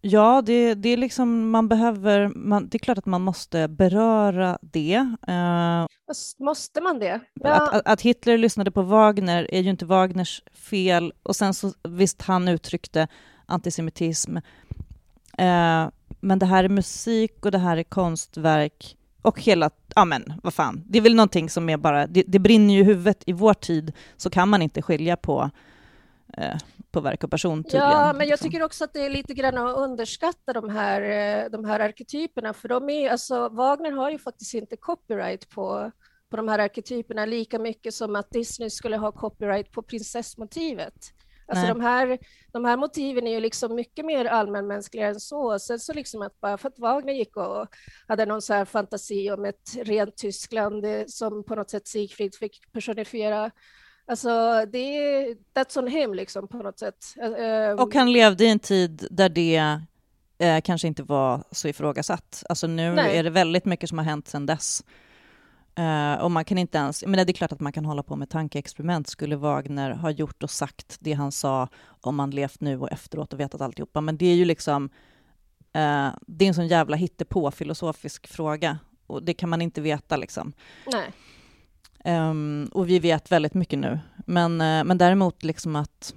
ja 0.00 0.42
det, 0.42 0.74
det 0.74 0.88
är 0.88 0.96
liksom, 0.96 1.50
man 1.50 1.68
behöver, 1.68 2.28
man, 2.28 2.68
det 2.68 2.76
är 2.76 2.78
klart 2.78 2.98
att 2.98 3.06
man 3.06 3.22
måste 3.22 3.68
beröra 3.68 4.58
det. 4.60 5.16
Äh, 5.28 5.86
måste 6.38 6.80
man 6.80 6.98
det? 6.98 7.20
Ja. 7.34 7.50
Att, 7.50 7.74
att, 7.74 7.86
att, 7.86 8.00
Hitler 8.00 8.38
lyssnade 8.38 8.70
på 8.70 8.82
Wagner 8.82 9.54
är 9.54 9.60
ju 9.60 9.70
inte 9.70 9.86
Wagners 9.86 10.42
fel 10.52 11.12
och 11.22 11.36
sen 11.36 11.54
så 11.54 11.72
visst 11.82 12.22
han 12.22 12.48
uttryckte 12.48 13.08
antisemitism. 13.46 14.36
Uh, 15.40 15.88
men 16.20 16.38
det 16.38 16.46
här 16.46 16.64
är 16.64 16.68
musik 16.68 17.44
och 17.44 17.50
det 17.50 17.58
här 17.58 17.76
är 17.76 17.82
konstverk 17.82 18.96
och 19.22 19.40
hela, 19.40 19.70
ja 19.94 20.04
men 20.04 20.32
vad 20.42 20.54
fan, 20.54 20.82
det 20.86 20.98
är 20.98 21.02
väl 21.02 21.14
någonting 21.14 21.50
som 21.50 21.68
är 21.68 21.76
bara, 21.76 22.06
det, 22.06 22.24
det 22.26 22.38
brinner 22.38 22.74
ju 22.74 22.80
i 22.80 22.84
huvudet 22.84 23.22
i 23.26 23.32
vår 23.32 23.54
tid, 23.54 23.92
så 24.16 24.30
kan 24.30 24.48
man 24.48 24.62
inte 24.62 24.82
skilja 24.82 25.16
på 25.16 25.50
eh, 26.36 26.56
på 26.94 27.00
verk 27.00 27.24
och 27.24 27.30
person 27.30 27.64
tydligen. 27.64 27.90
Ja, 27.90 28.12
men 28.12 28.28
jag 28.28 28.40
tycker 28.40 28.62
också 28.62 28.84
att 28.84 28.92
det 28.92 29.06
är 29.06 29.10
lite 29.10 29.34
grann 29.34 29.58
att 29.58 29.76
underskatta 29.76 30.52
de 30.52 30.68
här, 30.68 31.02
eh, 31.02 31.50
de 31.50 31.64
här 31.64 31.80
arketyperna, 31.80 32.52
för 32.52 32.68
de 32.68 32.90
är, 32.90 33.10
alltså 33.10 33.48
Wagner 33.48 33.90
har 33.90 34.10
ju 34.10 34.18
faktiskt 34.18 34.54
inte 34.54 34.76
copyright 34.76 35.48
på, 35.48 35.90
på 36.30 36.36
de 36.36 36.48
här 36.48 36.58
arketyperna 36.58 37.26
lika 37.26 37.58
mycket 37.58 37.94
som 37.94 38.16
att 38.16 38.30
Disney 38.30 38.70
skulle 38.70 38.96
ha 38.96 39.12
copyright 39.12 39.72
på 39.72 39.82
prinsessmotivet. 39.82 40.94
Alltså 41.46 41.66
de 41.66 41.80
här, 41.80 42.18
de 42.52 42.64
här 42.64 42.76
motiven 42.76 43.26
är 43.26 43.30
ju 43.30 43.40
liksom 43.40 43.74
mycket 43.74 44.04
mer 44.04 44.24
allmänmänskliga 44.24 45.08
än 45.08 45.20
så. 45.20 45.58
Sen 45.58 45.78
så 45.78 45.92
liksom 45.92 46.22
att 46.22 46.40
bara 46.40 46.58
för 46.58 46.68
att 46.68 46.78
Wagner 46.78 47.12
gick 47.12 47.36
och 47.36 47.66
hade 48.08 48.26
någon 48.26 48.42
så 48.42 48.54
här 48.54 48.64
fantasi 48.64 49.30
om 49.30 49.44
ett 49.44 49.76
rent 49.76 50.16
Tyskland 50.16 50.84
eh, 50.84 51.02
som 51.06 51.44
på 51.44 51.54
något 51.54 51.70
sätt 51.70 51.88
Sigfrid 51.88 52.34
fick 52.34 52.72
personifiera 52.72 53.50
Alltså, 54.06 54.28
det 54.72 54.78
är, 54.78 55.36
that's 55.54 55.78
on 55.78 55.86
him 55.86 56.14
liksom 56.14 56.48
på 56.48 56.56
något 56.56 56.78
sätt. 56.78 57.14
Um, 57.16 57.78
och 57.78 57.94
han 57.94 58.12
levde 58.12 58.44
i 58.44 58.48
en 58.48 58.58
tid 58.58 59.06
där 59.10 59.28
det 59.28 59.80
eh, 60.38 60.60
kanske 60.60 60.88
inte 60.88 61.02
var 61.02 61.44
så 61.50 61.68
ifrågasatt. 61.68 62.44
Alltså 62.48 62.66
nu 62.66 62.92
nej. 62.92 63.18
är 63.18 63.22
det 63.22 63.30
väldigt 63.30 63.64
mycket 63.64 63.88
som 63.88 63.98
har 63.98 64.04
hänt 64.04 64.28
sedan 64.28 64.46
dess. 64.46 64.84
Uh, 65.78 66.22
och 66.22 66.30
man 66.30 66.44
kan 66.44 66.58
inte 66.58 66.78
ens, 66.78 67.04
men 67.06 67.12
det 67.12 67.30
är 67.30 67.32
klart 67.32 67.52
att 67.52 67.60
man 67.60 67.72
kan 67.72 67.84
hålla 67.84 68.02
på 68.02 68.16
med 68.16 68.30
tankeexperiment. 68.30 69.08
Skulle 69.08 69.36
Wagner 69.36 69.90
ha 69.90 70.10
gjort 70.10 70.42
och 70.42 70.50
sagt 70.50 70.96
det 71.00 71.12
han 71.12 71.32
sa 71.32 71.68
om 72.00 72.16
man 72.16 72.30
levt 72.30 72.60
nu 72.60 72.80
och 72.80 72.92
efteråt 72.92 73.32
och 73.32 73.40
vetat 73.40 73.60
alltihopa? 73.60 74.00
Men 74.00 74.16
det 74.16 74.26
är 74.26 74.34
ju 74.34 74.44
liksom, 74.44 74.84
uh, 74.84 76.10
det 76.26 76.44
är 76.44 76.48
en 76.48 76.54
sån 76.54 76.68
jävla 76.68 76.96
hittepå 76.96 77.50
filosofisk 77.50 78.26
fråga 78.26 78.78
och 79.06 79.22
det 79.22 79.34
kan 79.34 79.48
man 79.48 79.62
inte 79.62 79.80
veta 79.80 80.16
liksom. 80.16 80.52
Nej. 80.92 81.12
Um, 82.04 82.70
och 82.72 82.88
vi 82.88 82.98
vet 82.98 83.32
väldigt 83.32 83.54
mycket 83.54 83.78
nu. 83.78 84.00
Men, 84.26 84.52
uh, 84.52 84.84
men 84.84 84.98
däremot 84.98 85.42
liksom 85.42 85.76
att 85.76 86.14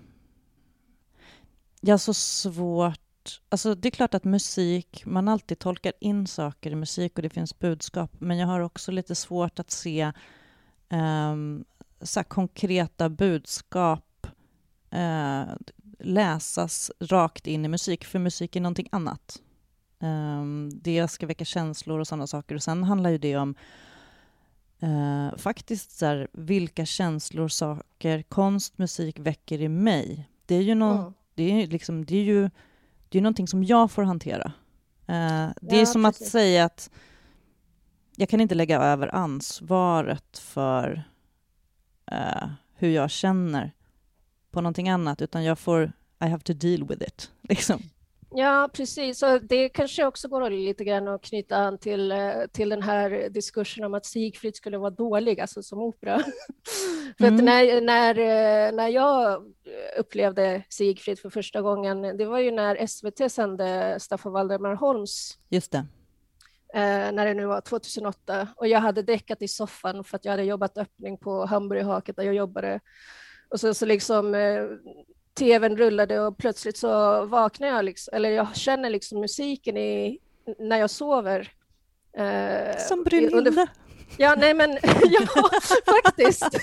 jag 1.82 1.94
har 1.94 1.98
så 1.98 2.14
svårt 2.14 3.07
Alltså 3.50 3.76
det 3.76 3.88
är 3.88 3.92
klart 3.92 4.14
att 4.14 4.24
musik, 4.24 5.04
man 5.06 5.28
alltid 5.28 5.60
tolkar 5.60 5.94
in 6.00 6.28
saker 6.28 6.72
i 6.72 6.76
musik 6.76 7.16
och 7.16 7.22
det 7.22 7.30
finns 7.30 7.60
budskap, 7.60 8.12
men 8.20 8.38
jag 8.38 8.48
har 8.48 8.60
också 8.60 8.92
lite 8.92 9.16
svårt 9.16 9.60
att 9.60 9.72
se 9.72 10.12
um, 10.90 11.66
så 12.02 12.24
konkreta 12.24 13.10
budskap 13.10 14.28
uh, 14.94 15.56
läsas 16.00 16.92
rakt 17.00 17.48
in 17.48 17.66
i 17.66 17.68
musik, 17.68 18.06
för 18.06 18.20
musik 18.20 18.56
är 18.56 18.62
någonting 18.62 18.90
annat. 18.92 19.42
Um, 20.00 20.70
det 20.74 21.08
ska 21.08 21.28
väcka 21.28 21.46
känslor 21.46 22.00
och 22.00 22.08
sådana 22.08 22.28
saker. 22.28 22.56
Och 22.56 22.64
sen 22.64 22.84
handlar 22.84 23.10
ju 23.10 23.18
det 23.18 23.38
om 23.38 23.56
uh, 24.84 25.38
faktiskt 25.38 25.92
så 25.92 26.06
här, 26.06 26.28
vilka 26.32 26.86
känslor, 26.86 27.48
saker, 27.48 28.22
konst, 28.22 28.78
musik 28.78 29.20
väcker 29.20 29.62
i 29.62 29.70
mig. 29.70 30.30
Det 30.46 30.56
är 30.56 30.62
ju, 30.62 30.76
någon, 30.76 31.00
mm. 31.00 31.14
det 31.36 31.44
är 31.44 31.68
liksom, 31.68 32.06
det 32.06 32.18
är 32.18 32.24
ju 32.24 32.50
det 33.10 33.18
är 33.18 33.22
någonting 33.22 33.48
som 33.48 33.64
jag 33.64 33.92
får 33.92 34.04
hantera. 34.04 34.52
Uh, 35.10 35.50
det 35.62 35.76
ja, 35.76 35.82
är 35.82 35.86
som 35.86 36.04
precis. 36.04 36.22
att 36.22 36.32
säga 36.32 36.66
att 36.66 36.90
jag 38.16 38.30
kan 38.30 38.42
inte 38.42 38.56
lägga 38.56 38.80
över 38.82 39.16
ansvaret 39.16 40.38
för 40.38 41.04
uh, 42.12 42.48
hur 42.76 42.90
jag 42.90 43.12
känner 43.12 43.72
på 44.52 44.62
någonting 44.62 44.90
annat, 44.90 45.22
utan 45.22 45.44
jag 45.44 45.60
får 45.60 45.92
I 46.20 46.26
have 46.26 46.44
to 46.44 46.54
deal 46.54 46.88
with 46.88 47.04
it. 47.04 47.32
Liksom. 47.42 47.82
Ja, 48.30 48.70
precis. 48.74 49.20
Så 49.20 49.40
det 49.40 49.70
kanske 49.70 50.06
också 50.06 50.28
går 50.28 50.50
lite 50.50 50.84
grann 50.84 51.08
att 51.08 51.22
knyta 51.22 51.58
an 51.58 51.78
till, 51.78 52.12
eh, 52.12 52.34
till 52.52 52.70
den 52.70 52.82
här 52.82 53.30
diskursen 53.30 53.84
om 53.84 53.94
att 53.94 54.06
Siegfried 54.06 54.56
skulle 54.56 54.78
vara 54.78 54.90
dålig, 54.90 55.40
alltså 55.40 55.64
som 55.64 55.80
opera. 55.80 56.20
för 57.18 57.26
mm. 57.26 57.36
att 57.36 57.44
när, 57.44 57.82
när, 57.82 58.18
eh, 58.20 58.76
när 58.76 58.88
jag 58.88 59.44
upplevde 59.98 60.64
Siegfried 60.70 61.20
för 61.20 61.30
första 61.30 61.62
gången, 61.62 62.18
det 62.18 62.26
var 62.26 62.40
ju 62.40 62.52
när 62.52 62.88
SVT 62.88 63.32
sände 63.32 63.98
Staffan 64.00 64.32
Valdemar 64.32 64.76
Holms 64.76 65.38
Just 65.50 65.72
det. 65.72 65.86
Eh, 66.74 67.12
när 67.12 67.26
det 67.26 67.34
nu 67.34 67.46
var 67.46 67.62
2008 67.62 68.48
och 68.56 68.68
jag 68.68 68.80
hade 68.80 69.02
däckat 69.02 69.42
i 69.42 69.48
soffan 69.48 70.04
för 70.04 70.16
att 70.16 70.26
jag 70.26 70.32
hade 70.32 70.44
jobbat 70.44 70.78
öppning 70.78 71.18
på 71.18 71.46
Hamburgerhaket 71.46 72.16
där 72.16 72.24
jag 72.24 72.36
jobbade. 72.36 72.80
Och 73.50 73.60
så, 73.60 73.74
så 73.74 73.86
liksom 73.86 74.36
tvn 75.38 75.78
rullade 75.78 76.20
och 76.20 76.38
plötsligt 76.38 76.78
så 76.78 77.26
vaknar 77.26 77.68
jag, 77.68 77.86
liksom, 77.86 78.14
eller 78.14 78.30
jag 78.30 78.56
känner 78.56 78.90
liksom 78.90 79.20
musiken 79.20 79.78
i, 79.78 80.20
när 80.60 80.78
jag 80.78 80.90
sover. 80.90 81.52
Eh, 82.18 82.78
Som 82.78 83.04
Brynhilde. 83.04 83.68
Ja, 84.18 84.36
nej 84.38 84.54
men 84.54 84.72
ja, 85.04 85.50
faktiskt. 86.04 86.60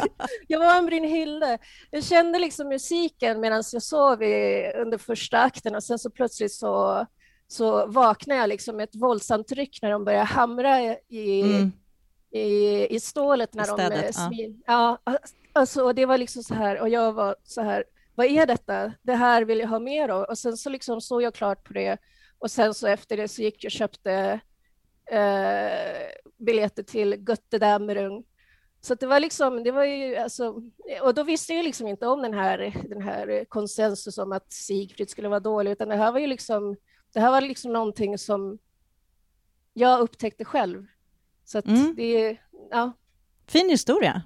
Jag 0.49 0.59
var 0.59 0.79
en 0.79 0.87
Brynhilde. 0.87 1.59
Jag 1.91 2.05
kände 2.05 2.39
liksom 2.39 2.69
musiken 2.69 3.41
medan 3.41 3.63
jag 3.73 3.83
sov 3.83 4.23
i, 4.23 4.73
under 4.77 4.99
första 4.99 5.39
akten 5.39 5.75
och 5.75 5.85
sen 5.85 5.99
så 5.99 6.11
plötsligt 6.11 6.53
så, 6.53 7.07
så 7.49 7.87
vaknade 7.87 8.41
jag 8.41 8.49
liksom 8.49 8.77
med 8.77 8.85
ett 8.85 8.97
våldsamt 8.97 9.49
tryck 9.49 9.79
när 9.83 9.91
de 9.91 10.05
började 10.05 10.25
hamra 10.25 10.81
i, 11.09 11.43
mm. 11.43 11.73
i, 12.31 12.87
i 12.95 13.01
stålet. 13.01 13.55
När 13.55 13.63
I 13.63 13.67
städet, 13.67 14.17
de, 14.31 14.63
ja. 14.67 14.99
ja, 15.05 15.19
alltså 15.53 15.93
det 15.93 16.07
var 16.07 16.19
liksom 16.19 16.43
så 16.43 16.55
här 16.55 16.81
och 16.81 16.89
jag 16.89 17.13
var 17.13 17.37
så 17.45 17.63
här 17.63 17.85
vad 18.15 18.27
är 18.27 18.47
detta? 18.47 18.93
Det 19.03 19.15
här 19.15 19.43
vill 19.43 19.59
jag 19.59 19.69
ha 19.69 19.79
mer 19.79 20.09
av. 20.09 20.23
Och 20.23 20.39
sen 20.39 20.57
så 20.57 20.71
liksom 20.71 21.01
såg 21.01 21.23
jag 21.23 21.35
klart 21.35 21.65
på 21.65 21.73
det 21.73 21.99
och 22.39 22.51
sen 22.51 22.75
så 22.75 22.87
efter 22.87 23.17
det 23.17 23.29
så 23.29 23.43
gick 23.43 23.65
jag 23.65 23.69
och 23.69 23.73
köpte 23.73 24.41
eh, 25.11 26.07
biljetter 26.39 26.83
till 26.83 27.25
Götterdämmerung. 27.29 28.25
Så 28.81 28.95
det 28.95 29.07
var 29.07 29.21
liksom, 29.21 29.65
det 29.65 29.71
var 29.71 29.85
ju 29.85 30.17
alltså, 30.17 30.63
och 31.03 31.15
då 31.15 31.23
visste 31.23 31.55
jag 31.55 31.65
liksom 31.65 31.87
inte 31.87 32.07
om 32.07 32.23
den 32.23 32.35
här, 32.35 32.83
den 32.89 33.03
här 33.03 33.45
konsensus 33.49 34.19
om 34.19 34.33
att 34.33 34.53
Sigfrid 34.53 35.11
skulle 35.11 35.29
vara 35.29 35.41
dålig, 35.41 35.71
utan 35.71 35.89
det 35.89 35.97
här 35.97 36.13
var 36.13 36.21
ju 36.21 36.27
liksom, 36.27 36.77
det 37.13 37.21
här 37.21 37.31
var 37.31 37.41
liksom 37.41 37.73
någonting 37.73 38.19
som 38.19 38.59
jag 39.73 40.01
upptäckte 40.01 40.45
själv. 40.45 40.87
Så 41.45 41.59
att 41.59 41.67
mm. 41.67 41.95
det, 41.97 42.37
ja. 42.71 42.93
Fin 43.47 43.69
historia. 43.69 44.23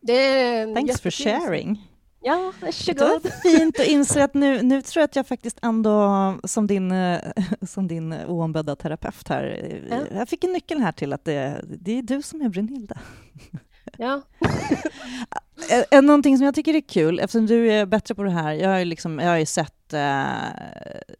Det 0.00 0.74
Thanks 0.74 1.00
for 1.00 1.10
sharing. 1.10 1.89
Ja, 2.22 2.52
varsågod. 2.60 3.22
Det 3.22 3.28
var 3.44 3.58
fint 3.58 3.80
att 3.80 3.86
inse 3.86 4.24
att 4.24 4.34
nu, 4.34 4.62
nu 4.62 4.82
tror 4.82 5.00
jag 5.00 5.04
att 5.04 5.16
jag 5.16 5.26
faktiskt 5.26 5.58
ändå, 5.62 6.38
som 6.44 6.66
din, 6.66 6.94
som 7.68 7.88
din 7.88 8.12
oombedda 8.12 8.76
terapeut 8.76 9.28
här, 9.28 9.72
ja. 9.90 9.98
jag 10.14 10.28
fick 10.28 10.44
en 10.44 10.52
nyckel 10.52 10.80
här 10.80 10.92
till 10.92 11.12
att 11.12 11.24
det, 11.24 11.64
det 11.64 11.98
är 11.98 12.02
du 12.02 12.22
som 12.22 12.42
är 12.42 12.48
Brynhilda. 12.48 12.98
Ja. 13.98 14.22
Någonting 16.02 16.36
som 16.38 16.44
jag 16.44 16.54
tycker 16.54 16.74
är 16.74 16.80
kul, 16.80 17.18
eftersom 17.18 17.46
du 17.46 17.72
är 17.72 17.86
bättre 17.86 18.14
på 18.14 18.22
det 18.22 18.30
här, 18.30 18.52
jag 18.52 18.68
har 18.68 18.78
ju, 18.78 18.84
liksom, 18.84 19.18
jag 19.18 19.28
har 19.28 19.36
ju 19.36 19.46
sett 19.46 19.92
eh, 19.92 20.24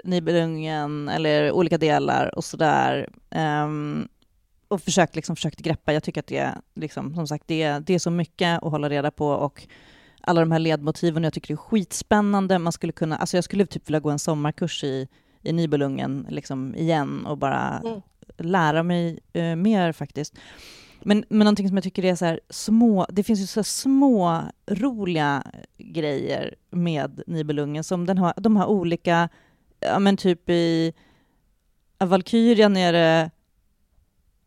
Nibelungen, 0.04 1.08
eller 1.08 1.52
olika 1.52 1.78
delar 1.78 2.38
och 2.38 2.44
sådär, 2.44 3.08
um, 3.64 4.08
och 4.68 4.82
försökt, 4.82 5.16
liksom, 5.16 5.36
försökt 5.36 5.58
greppa. 5.58 5.92
Jag 5.92 6.02
tycker 6.02 6.20
att 6.20 6.26
det, 6.26 6.54
liksom, 6.74 7.14
som 7.14 7.26
sagt, 7.26 7.44
det, 7.46 7.78
det 7.78 7.94
är 7.94 7.98
så 7.98 8.10
mycket 8.10 8.62
att 8.62 8.70
hålla 8.70 8.88
reda 8.88 9.10
på 9.10 9.26
och 9.28 9.66
alla 10.20 10.40
de 10.40 10.52
här 10.52 10.58
ledmotiven. 10.58 11.24
Jag 11.24 11.32
tycker 11.32 11.48
det 11.48 11.54
är 11.54 11.56
skitspännande. 11.56 12.58
Man 12.58 12.72
skulle 12.72 12.92
kunna, 12.92 13.16
alltså 13.16 13.36
jag 13.36 13.44
skulle 13.44 13.66
typ 13.66 13.88
vilja 13.88 14.00
gå 14.00 14.10
en 14.10 14.18
sommarkurs 14.18 14.84
i, 14.84 15.08
i 15.42 15.52
Nibelungen 15.52 16.26
liksom 16.28 16.74
igen 16.74 17.26
och 17.26 17.38
bara 17.38 17.82
mm. 17.84 18.00
lära 18.38 18.82
mig 18.82 19.18
uh, 19.36 19.56
mer 19.56 19.92
faktiskt. 19.92 20.34
Men, 21.02 21.24
men 21.28 21.38
någonting 21.38 21.68
som 21.68 21.76
jag 21.76 21.84
tycker 21.84 22.04
är 22.04 22.14
så 22.14 22.24
här 22.24 22.40
små, 22.50 23.06
det 23.08 23.22
finns 23.22 23.40
ju 23.40 23.46
så 23.46 23.64
små 23.64 24.42
roliga 24.70 25.42
grejer 25.78 26.54
med 26.70 27.22
Nibelungen 27.26 27.84
som 27.84 28.06
den 28.06 28.18
har, 28.18 28.34
de 28.36 28.56
har 28.56 28.66
olika, 28.66 29.28
ja 29.80 29.98
men 29.98 30.16
typ 30.16 30.50
i 30.50 30.92
Valkyrien 31.98 32.76
är 32.76 32.92
det 32.92 33.30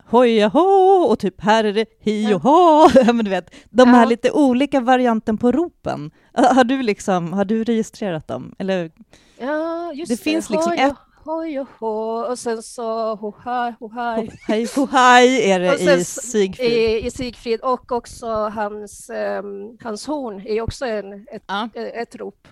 hoj 0.06 0.40
hå 0.42 1.06
och 1.10 1.18
typ 1.18 1.40
här 1.40 1.64
är 1.64 1.72
det 1.72 1.86
hi 2.00 2.34
och 2.34 2.42
ha. 2.42 2.90
Men 3.06 3.24
du 3.24 3.30
vet, 3.30 3.54
de 3.70 3.88
här 3.88 4.06
lite 4.06 4.30
olika 4.30 4.80
varianten 4.80 5.38
på 5.38 5.52
ropen. 5.52 6.10
Har 6.32 6.64
du 6.64 6.82
liksom, 6.82 7.32
har 7.32 7.44
du 7.44 7.64
registrerat 7.64 8.28
dem? 8.28 8.54
Eller? 8.58 8.90
Ja, 9.38 9.92
just 9.92 10.08
det. 10.08 10.14
Det 10.14 10.22
finns 10.22 10.50
liksom 10.50 10.72
hoj, 10.72 10.80
ett 10.80 10.94
hoj 11.24 11.60
och 11.60 12.30
och 12.30 12.38
sen 12.38 12.62
så 12.62 13.14
hohaj, 13.14 13.74
hohaj. 13.80 14.30
Hohaj 14.76 15.50
är 15.50 15.60
det 15.60 15.94
i 16.00 16.04
Sigfrid. 16.04 16.72
I, 16.72 17.06
I 17.06 17.10
Sigfrid 17.10 17.60
och 17.60 17.92
också 17.92 18.26
hans, 18.48 19.10
um, 19.10 19.78
hans 19.82 20.06
horn 20.06 20.46
är 20.46 20.60
också 20.60 20.86
en, 20.86 21.12
ett, 21.12 21.44
ja. 21.46 21.68
ett 21.74 22.16
rop. 22.16 22.48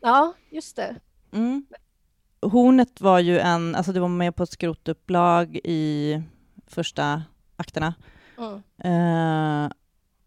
Ja, 0.00 0.32
just 0.50 0.76
det. 0.76 0.96
Mm. 1.32 1.66
Hornet 2.42 3.00
var 3.00 3.18
ju 3.18 3.38
en, 3.38 3.74
alltså 3.74 3.92
det 3.92 4.00
var 4.00 4.08
med 4.08 4.36
på 4.36 4.42
ett 4.42 4.50
skrotupplag 4.50 5.60
i 5.64 6.22
första 6.66 7.22
akterna. 7.56 7.94
Mm. 8.38 9.64
Uh, 9.64 9.70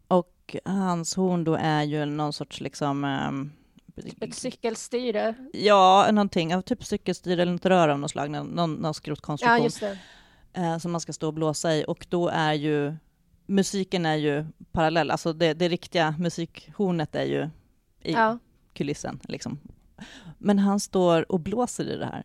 och 0.08 0.56
hans 0.66 1.16
horn 1.16 1.44
då 1.44 1.56
är 1.56 1.84
ju 1.84 2.06
någon 2.06 2.34
sorts 2.34 2.62
liksom... 2.62 3.04
Um, 3.04 3.52
ett 4.22 4.36
cykelstyre? 4.36 5.36
Ja, 5.54 6.08
någonting 6.12 6.56
av 6.56 6.62
typ 6.62 6.86
cykelstyre 6.86 7.42
eller 7.42 7.52
något 7.52 7.66
rör 7.66 7.90
av 7.90 8.00
något 8.00 8.12
slag, 8.12 8.32
någon, 8.32 8.74
någon 8.74 8.94
skrotkonstruktion. 8.94 9.96
Ja. 10.54 10.74
Uh, 10.74 10.78
som 10.78 10.92
man 10.92 11.02
ska 11.02 11.14
stå 11.14 11.28
och 11.28 11.34
blåsa 11.34 11.76
i 11.76 11.86
och 11.88 12.06
då 12.10 12.28
är 12.28 12.54
ju 12.54 12.96
musiken 13.46 14.06
är 14.06 14.16
ju 14.16 14.46
parallell, 14.72 15.12
alltså 15.12 15.34
det, 15.34 15.54
det 15.54 15.68
riktiga 15.68 16.16
musikhornet 16.20 17.16
är 17.16 17.24
ju 17.24 17.50
i 18.02 18.12
ja. 18.12 18.40
kulissen 18.74 19.20
liksom. 19.24 19.60
Men 20.38 20.60
han 20.60 20.80
står 20.80 21.32
och 21.32 21.40
blåser 21.40 21.84
i 21.84 21.98
det 21.98 22.06
här. 22.06 22.24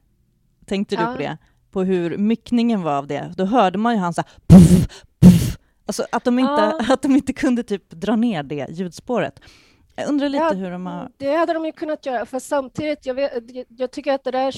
Tänkte 0.67 0.95
ja. 0.95 1.01
du 1.01 1.07
på 1.07 1.19
det? 1.19 1.39
På 1.75 1.83
hur 1.83 2.19
myckningen 2.19 2.83
var 2.83 2.99
av 2.99 3.07
det, 3.07 3.35
då 3.37 3.45
hörde 3.45 3.79
man 3.79 3.95
ju 3.95 4.01
han 4.01 4.15
så 4.15 4.21
här, 4.21 4.31
puff, 4.47 4.89
puff. 5.21 5.59
Alltså 5.87 6.07
att 6.13 6.25
de, 6.25 6.39
inte, 6.39 6.53
ja. 6.53 6.93
att 6.93 7.03
de 7.03 7.17
inte 7.17 7.33
kunde 7.33 7.63
typ 7.63 7.91
dra 7.91 8.17
ner 8.17 8.43
det 8.43 8.67
ljudspåret. 8.71 9.41
Jag 9.97 10.09
undrar 10.09 10.29
lite 10.29 10.45
ja, 10.45 10.53
hur 10.53 10.71
de 10.71 10.87
har... 10.87 11.11
Det 11.17 11.35
hade 11.37 11.53
de 11.53 11.65
ju 11.67 11.73
kunnat 11.73 12.07
göra, 12.07 12.27
för 12.27 12.39
samtidigt, 12.39 13.07
jag, 13.07 13.15
vet, 13.15 13.33
jag 13.69 13.91
tycker 13.91 14.13
att 14.13 14.25
det 14.25 14.31
där 14.31 14.55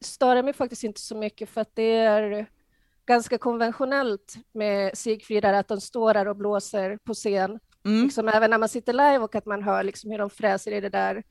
stör 0.00 0.42
mig 0.42 0.52
faktiskt 0.52 0.84
inte 0.84 1.00
så 1.00 1.16
mycket, 1.16 1.48
för 1.48 1.60
att 1.60 1.70
det 1.74 1.96
är 1.96 2.46
ganska 3.06 3.38
konventionellt 3.38 4.34
med 4.52 4.98
Sigfridar, 4.98 5.52
att 5.52 5.68
de 5.68 5.80
står 5.80 6.14
där 6.14 6.28
och 6.28 6.36
blåser 6.36 6.98
på 7.04 7.14
scen. 7.14 7.58
Mm. 7.84 8.04
Liksom, 8.04 8.28
även 8.28 8.50
när 8.50 8.58
man 8.58 8.68
sitter 8.68 8.92
live 8.92 9.18
och 9.18 9.34
att 9.34 9.46
man 9.46 9.62
hör 9.62 9.84
liksom 9.84 10.10
hur 10.10 10.18
de 10.18 10.30
fräser 10.30 10.72
i 10.72 10.80
det 10.80 10.88
där 10.88 11.22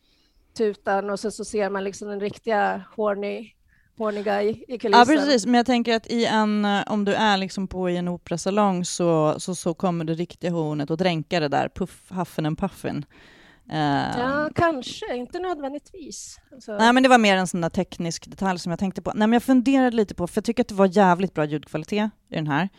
tutan 0.57 1.09
och 1.09 1.19
sen 1.19 1.31
så 1.31 1.45
ser 1.45 1.69
man 1.69 1.83
liksom 1.83 2.07
den 2.07 2.19
riktiga 2.19 2.83
horny 2.95 3.53
hårniga 3.97 4.43
i, 4.43 4.63
i 4.67 4.77
kulissen. 4.77 4.91
Ja, 4.91 5.05
precis. 5.05 5.45
Men 5.45 5.53
jag 5.53 5.65
tänker 5.65 5.95
att 5.95 6.07
i 6.07 6.25
en, 6.25 6.65
eh, 6.65 6.83
om 6.87 7.05
du 7.05 7.13
är 7.13 7.37
liksom 7.37 7.67
på 7.67 7.89
i 7.89 7.97
en 7.97 8.07
operasalong 8.07 8.85
så, 8.85 9.35
så, 9.39 9.55
så 9.55 9.73
kommer 9.73 10.05
det 10.05 10.13
riktiga 10.13 10.51
hornet 10.51 10.89
och 10.89 10.97
dränka 10.97 11.39
det 11.39 11.47
där, 11.47 11.69
puff, 11.75 12.03
haffen 12.09 12.45
en 12.45 12.55
puffin. 12.55 13.05
Uh, 13.71 14.19
ja, 14.19 14.49
kanske, 14.55 15.15
inte 15.15 15.39
nödvändigtvis. 15.39 16.39
Alltså. 16.51 16.77
Nej, 16.77 16.93
men 16.93 17.03
det 17.03 17.09
var 17.09 17.17
mer 17.17 17.37
en 17.37 17.47
sån 17.47 17.61
där 17.61 17.69
teknisk 17.69 18.29
detalj 18.29 18.59
som 18.59 18.69
jag 18.69 18.79
tänkte 18.79 19.01
på. 19.01 19.11
Nej, 19.15 19.27
men 19.27 19.33
jag 19.33 19.43
funderade 19.43 19.95
lite 19.95 20.15
på, 20.15 20.27
för 20.27 20.37
jag 20.37 20.45
tycker 20.45 20.63
att 20.63 20.67
det 20.67 20.75
var 20.75 20.97
jävligt 20.97 21.33
bra 21.33 21.45
ljudkvalitet 21.45 22.09
i 22.29 22.35
den 22.35 22.47
här. 22.47 22.69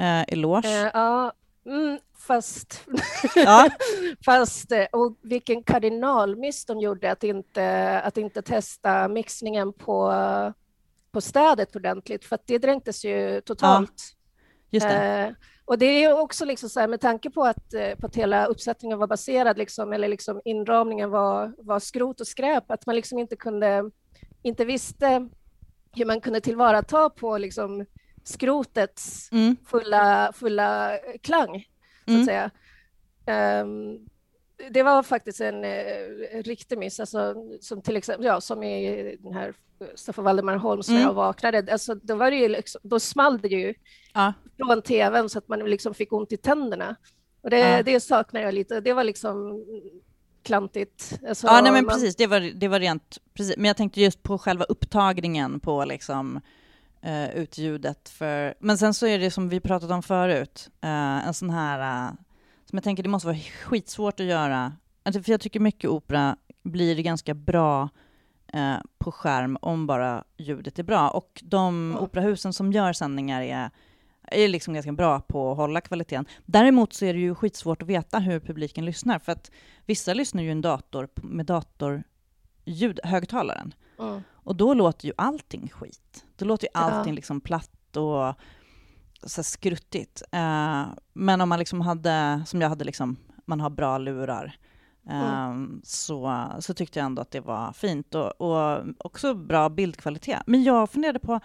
Uh, 0.00 0.24
eloge. 0.28 0.68
Uh, 0.68 0.90
ja, 0.94 1.32
mm, 1.66 1.98
fast... 2.18 2.84
Ja. 3.34 3.68
fast, 4.24 4.72
och 4.92 5.18
vilken 5.22 5.62
kardinalmiss 5.62 6.64
de 6.64 6.80
gjorde 6.80 7.12
att 7.12 7.24
inte, 7.24 8.00
att 8.00 8.16
inte 8.16 8.42
testa 8.42 9.08
mixningen 9.08 9.72
på 9.72 10.12
på 11.14 11.20
städet 11.20 11.76
ordentligt, 11.76 12.24
för 12.24 12.34
att 12.34 12.46
det 12.46 12.58
dränktes 12.58 13.04
ju 13.04 13.40
totalt. 13.40 14.14
Ja, 14.70 14.88
eh, 14.88 15.32
och 15.64 15.78
det 15.78 16.04
är 16.04 16.20
också 16.20 16.44
liksom 16.44 16.68
så 16.68 16.80
här, 16.80 16.88
med 16.88 17.00
tanke 17.00 17.30
på 17.30 17.44
att, 17.44 17.74
eh, 17.74 17.94
på 17.94 18.06
att 18.06 18.16
hela 18.16 18.46
uppsättningen 18.46 18.98
var 18.98 19.06
baserad, 19.06 19.58
liksom, 19.58 19.92
eller 19.92 20.08
liksom 20.08 20.40
inramningen 20.44 21.10
var, 21.10 21.54
var 21.58 21.80
skrot 21.80 22.20
och 22.20 22.26
skräp, 22.26 22.70
att 22.70 22.86
man 22.86 22.96
liksom 22.96 23.18
inte 23.18 23.36
kunde, 23.36 23.90
inte 24.42 24.64
visste 24.64 25.28
hur 25.92 26.04
man 26.04 26.20
kunde 26.20 26.40
tillvarata 26.40 27.10
på 27.10 27.38
liksom 27.38 27.86
skrotets 28.24 29.32
mm. 29.32 29.56
fulla, 29.66 30.32
fulla 30.34 30.98
klang, 31.22 31.66
så 32.04 32.10
att 32.10 32.14
mm. 32.14 32.24
säga. 32.24 32.50
Um, 33.62 34.08
det 34.70 34.82
var 34.82 35.02
faktiskt 35.02 35.40
en 35.40 35.64
eh, 35.64 36.42
riktig 36.44 36.78
miss, 36.78 37.00
alltså, 37.00 37.34
som 37.60 37.82
till 37.82 37.96
exempel, 37.96 38.26
ja, 38.26 38.40
som 38.40 38.62
i 38.62 39.16
den 39.20 39.34
här 39.34 39.54
Staffan 39.94 40.24
Valdemar 40.24 40.56
Holms 40.56 40.88
mm. 40.88 41.00
när 41.00 41.08
jag 41.08 41.14
vaknade, 41.14 41.72
alltså, 41.72 41.94
då, 41.94 42.14
var 42.14 42.30
det 42.30 42.36
ju 42.36 42.48
liksom, 42.48 42.80
då 42.84 43.00
small 43.00 43.40
det 43.40 43.48
ju 43.48 43.74
ja. 44.14 44.32
från 44.56 44.82
tvn 44.82 45.28
så 45.28 45.38
att 45.38 45.48
man 45.48 45.58
liksom 45.58 45.94
fick 45.94 46.12
ont 46.12 46.32
i 46.32 46.36
tänderna. 46.36 46.96
Och 47.42 47.50
det, 47.50 47.58
ja. 47.58 47.82
det 47.82 48.00
saknar 48.00 48.40
jag 48.40 48.54
lite. 48.54 48.80
Det 48.80 48.92
var 48.92 49.04
liksom 49.04 49.64
klantigt. 50.42 51.20
Alltså, 51.28 51.46
ja, 51.46 51.60
nej 51.62 51.72
men 51.72 51.84
man... 51.84 51.94
precis, 51.94 52.16
det 52.16 52.26
var, 52.26 52.40
det 52.40 52.68
var 52.68 52.80
rent, 52.80 53.18
precis. 53.34 53.56
Men 53.56 53.64
jag 53.64 53.76
tänkte 53.76 54.00
just 54.00 54.22
på 54.22 54.38
själva 54.38 54.64
upptagningen 54.64 55.60
på 55.60 55.84
liksom 55.84 56.40
uh, 57.06 57.36
utljudet 57.36 58.08
för, 58.08 58.54
men 58.58 58.78
sen 58.78 58.94
så 58.94 59.06
är 59.06 59.18
det 59.18 59.30
som 59.30 59.48
vi 59.48 59.60
pratat 59.60 59.90
om 59.90 60.02
förut, 60.02 60.70
uh, 60.84 61.26
en 61.28 61.34
sån 61.34 61.50
här, 61.50 62.12
som 62.74 62.76
jag 62.76 62.84
tänker 62.84 63.02
det 63.02 63.08
måste 63.08 63.26
vara 63.26 63.38
skitsvårt 63.64 64.20
att 64.20 64.26
göra, 64.26 64.72
alltså, 65.02 65.22
för 65.22 65.30
jag 65.30 65.40
tycker 65.40 65.60
mycket 65.60 65.90
opera 65.90 66.36
blir 66.62 67.02
ganska 67.02 67.34
bra 67.34 67.88
uh, 68.54 68.76
på 68.98 69.12
skärm 69.12 69.58
om 69.60 69.86
bara 69.86 70.24
ljudet 70.36 70.78
är 70.78 70.82
bra. 70.82 71.08
Och 71.08 71.42
de 71.44 71.90
mm. 71.90 72.02
operahusen 72.02 72.52
som 72.52 72.72
gör 72.72 72.92
sändningar 72.92 73.42
är 73.42 73.70
är 74.22 74.48
liksom 74.48 74.74
ganska 74.74 74.92
bra 74.92 75.20
på 75.20 75.50
att 75.50 75.56
hålla 75.56 75.80
kvaliteten. 75.80 76.26
Däremot 76.44 76.92
så 76.92 77.04
är 77.04 77.14
det 77.14 77.20
ju 77.20 77.34
skitsvårt 77.34 77.82
att 77.82 77.88
veta 77.88 78.18
hur 78.18 78.40
publiken 78.40 78.84
lyssnar, 78.84 79.18
för 79.18 79.32
att 79.32 79.50
vissa 79.86 80.14
lyssnar 80.14 80.42
ju 80.42 80.50
en 80.50 80.60
dator 80.60 81.08
med 81.14 81.46
datorljud, 81.46 83.00
högtalaren. 83.04 83.74
Mm. 83.98 84.22
Och 84.32 84.56
då 84.56 84.74
låter 84.74 85.06
ju 85.06 85.12
allting 85.16 85.68
skit. 85.68 86.24
Då 86.36 86.44
låter 86.44 86.64
ju 86.66 86.70
allting 86.74 87.12
ja. 87.12 87.16
liksom 87.16 87.40
platt 87.40 87.96
och 87.96 88.34
så 89.22 89.42
skruttigt. 89.42 90.22
Uh, 90.34 90.86
men 91.12 91.40
om 91.40 91.48
man 91.48 91.58
liksom 91.58 91.80
hade, 91.80 92.42
som 92.46 92.60
jag 92.60 92.68
hade, 92.68 92.84
liksom, 92.84 93.16
man 93.44 93.60
har 93.60 93.70
bra 93.70 93.98
lurar, 93.98 94.56
mm. 95.10 95.80
så, 95.84 96.48
så 96.60 96.74
tyckte 96.74 96.98
jag 96.98 97.06
ändå 97.06 97.22
att 97.22 97.30
det 97.30 97.40
var 97.40 97.72
fint 97.72 98.14
och, 98.14 98.40
och 98.40 98.84
också 98.98 99.34
bra 99.34 99.68
bildkvalitet. 99.68 100.42
Men 100.46 100.62
jag 100.62 100.90
funderade 100.90 101.18
på, 101.18 101.40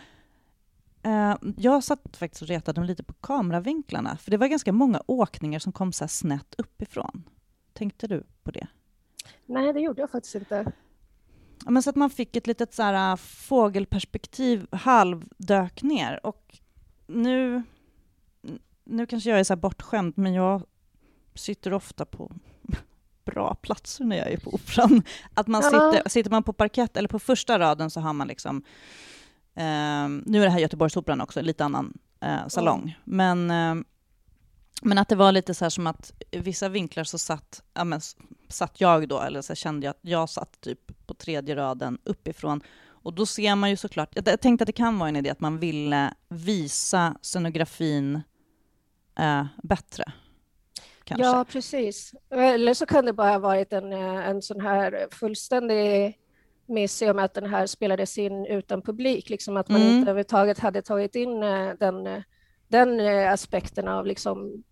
Uh, 1.08 1.36
jag 1.58 1.84
satt 1.84 2.17
faktiskt 2.17 2.41
och 2.41 2.47
retade 2.47 2.84
lite 2.84 3.03
på 3.03 3.13
kameravinklarna, 3.13 4.17
för 4.17 4.32
det 4.32 4.38
var 4.38 4.47
ganska 4.47 4.71
många 4.71 5.01
åkningar 5.05 5.60
som 5.60 5.71
kom 5.71 5.93
så 5.93 6.08
snett 6.08 6.55
uppifrån. 6.58 7.23
Tänkte 7.73 8.08
du 8.08 8.23
på 8.43 8.51
det? 8.51 8.67
Nej, 9.45 9.73
det 9.73 9.79
gjorde 9.79 10.01
jag 10.01 10.12
faktiskt 10.12 10.36
inte. 10.36 10.71
Men 11.65 11.84
så 11.84 11.89
att 11.89 11.95
man 11.95 12.10
fick 12.10 12.36
ett 12.36 12.47
litet 12.47 12.73
så 12.73 12.84
här, 12.84 13.12
äh, 13.12 13.15
fågelperspektiv 13.17 14.67
halvdök 14.71 15.84
ner. 15.84 16.25
Och 16.25 16.60
nu, 17.09 17.63
nu 18.83 19.05
kanske 19.05 19.29
jag 19.29 19.39
är 19.39 19.43
så 19.43 19.55
bortskämd, 19.55 20.17
men 20.17 20.33
jag 20.33 20.63
sitter 21.35 21.73
ofta 21.73 22.05
på 22.05 22.31
bra 23.25 23.55
platser 23.55 24.03
när 24.03 24.17
jag 24.17 24.31
är 24.31 24.37
på 24.37 24.53
Operan. 24.53 25.03
Att 25.33 25.47
man 25.47 25.61
ja. 25.63 25.69
sitter, 25.69 26.09
sitter 26.09 26.31
man 26.31 26.43
på 26.43 26.53
parkett 26.53 26.97
eller 26.97 27.09
på 27.09 27.19
första 27.19 27.59
raden 27.59 27.89
så 27.89 27.99
har 27.99 28.13
man 28.13 28.27
liksom 28.27 28.63
Um, 29.59 30.23
nu 30.25 30.41
är 30.41 30.45
det 30.45 30.49
här 30.49 30.59
Göteborgsoperan 30.59 31.21
också, 31.21 31.39
en 31.39 31.45
lite 31.45 31.65
annan 31.65 31.97
uh, 32.25 32.47
salong. 32.47 32.81
Mm. 33.05 33.47
Men, 33.47 33.77
uh, 33.77 33.83
men 34.81 34.97
att 34.97 35.09
det 35.09 35.15
var 35.15 35.31
lite 35.31 35.53
så 35.53 35.65
här 35.65 35.69
som 35.69 35.87
att 35.87 36.13
vissa 36.31 36.69
vinklar 36.69 37.03
så 37.03 37.17
satt, 37.17 37.63
ja, 37.73 37.83
men, 37.83 38.01
satt 38.47 38.81
jag 38.81 39.07
då, 39.07 39.21
eller 39.21 39.41
så 39.41 39.55
kände 39.55 39.85
jag 39.85 39.91
att 39.91 39.99
jag 40.01 40.29
satt 40.29 40.61
typ 40.61 41.07
på 41.07 41.13
tredje 41.13 41.55
raden 41.55 41.97
uppifrån. 42.03 42.61
Och 43.03 43.13
då 43.13 43.25
ser 43.25 43.55
man 43.55 43.69
ju 43.69 43.75
såklart, 43.75 44.09
jag 44.15 44.41
tänkte 44.41 44.63
att 44.63 44.67
det 44.67 44.73
kan 44.73 44.99
vara 44.99 45.09
en 45.09 45.15
idé 45.15 45.29
att 45.29 45.39
man 45.39 45.59
ville 45.59 46.13
visa 46.29 47.15
scenografin 47.21 48.15
uh, 49.19 49.45
bättre. 49.63 50.03
Kanske. 51.03 51.25
Ja, 51.25 51.45
precis. 51.49 52.13
Eller 52.29 52.73
så 52.73 52.85
kan 52.85 53.05
det 53.05 53.13
bara 53.13 53.31
ha 53.31 53.39
varit 53.39 53.73
en, 53.73 53.93
en 53.93 54.41
sån 54.41 54.62
här 54.62 55.07
fullständig 55.12 56.19
miss 56.69 57.01
i 57.01 57.09
och 57.09 57.15
med 57.15 57.25
att 57.25 57.33
den 57.33 57.49
här 57.49 57.67
spelades 57.67 58.17
in 58.17 58.45
utan 58.45 58.81
publik, 58.81 59.29
liksom 59.29 59.57
att 59.57 59.69
man 59.69 59.81
mm. 59.81 59.93
inte 59.93 60.12
överhuvudtaget 60.12 60.59
hade 60.59 60.81
tagit 60.81 61.15
in 61.15 61.43
eh, 61.43 61.73
den, 61.79 62.07
eh, 62.07 62.21
den 62.67 62.99
eh, 62.99 63.31
aspekten 63.31 63.88
av 63.88 64.05
liksom 64.05 64.63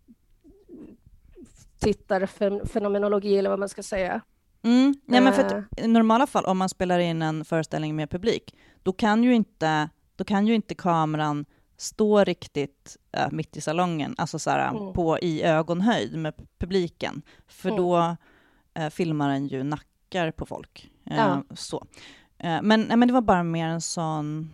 tittarfenomenologi 1.80 3.38
eller 3.38 3.50
vad 3.50 3.60
man 3.60 3.70
ska 3.70 3.84
säga. 3.84 4.22
Mm. 4.64 4.96
Nej, 5.06 5.22
men 5.22 5.34
för 5.34 5.44
att, 5.44 5.80
I 5.80 5.88
normala 5.88 6.28
fall, 6.28 6.46
om 6.46 6.58
man 6.58 6.70
spelar 6.70 7.00
in 7.00 7.22
en 7.22 7.46
föreställning 7.46 7.96
med 7.96 8.10
publik, 8.10 8.56
då 8.84 8.94
kan 8.94 9.24
ju 9.24 9.36
inte, 9.36 9.90
då 10.16 10.24
kan 10.24 10.48
ju 10.48 10.56
inte 10.56 10.76
kameran 10.76 11.46
stå 11.78 12.24
riktigt 12.24 12.98
äh, 13.12 13.32
mitt 13.32 13.58
i 13.58 13.62
salongen, 13.62 14.16
alltså 14.18 14.40
så 14.40 14.50
här, 14.50 14.70
mm. 14.70 14.94
på, 14.94 15.20
i 15.20 15.44
ögonhöjd 15.44 16.18
med 16.18 16.34
publiken, 16.58 17.22
för 17.48 17.70
mm. 17.70 17.82
då 17.82 18.18
äh, 18.74 18.90
filmar 18.90 19.30
den 19.30 19.48
ju 19.48 19.64
nackar 19.64 20.32
på 20.32 20.46
folk. 20.46 20.92
Ja. 21.04 21.34
Eh, 21.34 21.40
så. 21.56 21.88
Eh, 22.38 22.62
men, 22.62 22.82
nej, 22.82 22.98
men 22.98 23.08
det 23.08 23.14
var 23.14 23.22
bara 23.22 23.44
mer 23.44 23.68
en 23.68 23.82
sån, 23.82 24.54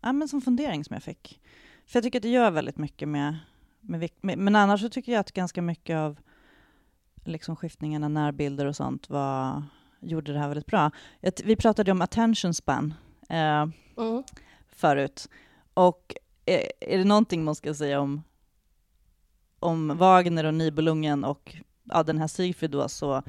ja, 0.00 0.12
men 0.12 0.28
sån 0.28 0.40
fundering 0.40 0.84
som 0.84 0.94
jag 0.94 1.02
fick. 1.02 1.40
För 1.86 1.96
jag 1.96 2.04
tycker 2.04 2.18
att 2.18 2.22
det 2.22 2.28
gör 2.28 2.50
väldigt 2.50 2.78
mycket 2.78 3.08
med, 3.08 3.38
med, 3.80 4.10
med 4.20 4.38
men 4.38 4.56
annars 4.56 4.80
så 4.80 4.88
tycker 4.88 5.12
jag 5.12 5.20
att 5.20 5.32
ganska 5.32 5.62
mycket 5.62 5.96
av 5.96 6.18
liksom 7.24 7.56
skiftningarna, 7.56 8.08
närbilder 8.08 8.66
och 8.66 8.76
sånt 8.76 9.10
var, 9.10 9.62
gjorde 10.00 10.32
det 10.32 10.38
här 10.38 10.48
väldigt 10.48 10.66
bra. 10.66 10.90
Vi 11.44 11.56
pratade 11.56 11.92
om 11.92 12.02
attention 12.02 12.54
span 12.54 12.94
eh, 13.28 13.66
mm. 13.96 14.22
förut. 14.68 15.28
Och 15.74 16.14
är, 16.44 16.72
är 16.80 16.98
det 16.98 17.04
någonting 17.04 17.44
man 17.44 17.54
ska 17.54 17.74
säga 17.74 18.00
om, 18.00 18.22
om 19.58 19.96
Wagner 19.98 20.44
och 20.44 20.54
Nibelungen 20.54 21.24
och 21.24 21.56
ja, 21.84 22.02
den 22.02 22.18
här 22.18 22.26
Sigfrid 22.26 22.70
då, 22.70 22.88
så 22.88 23.22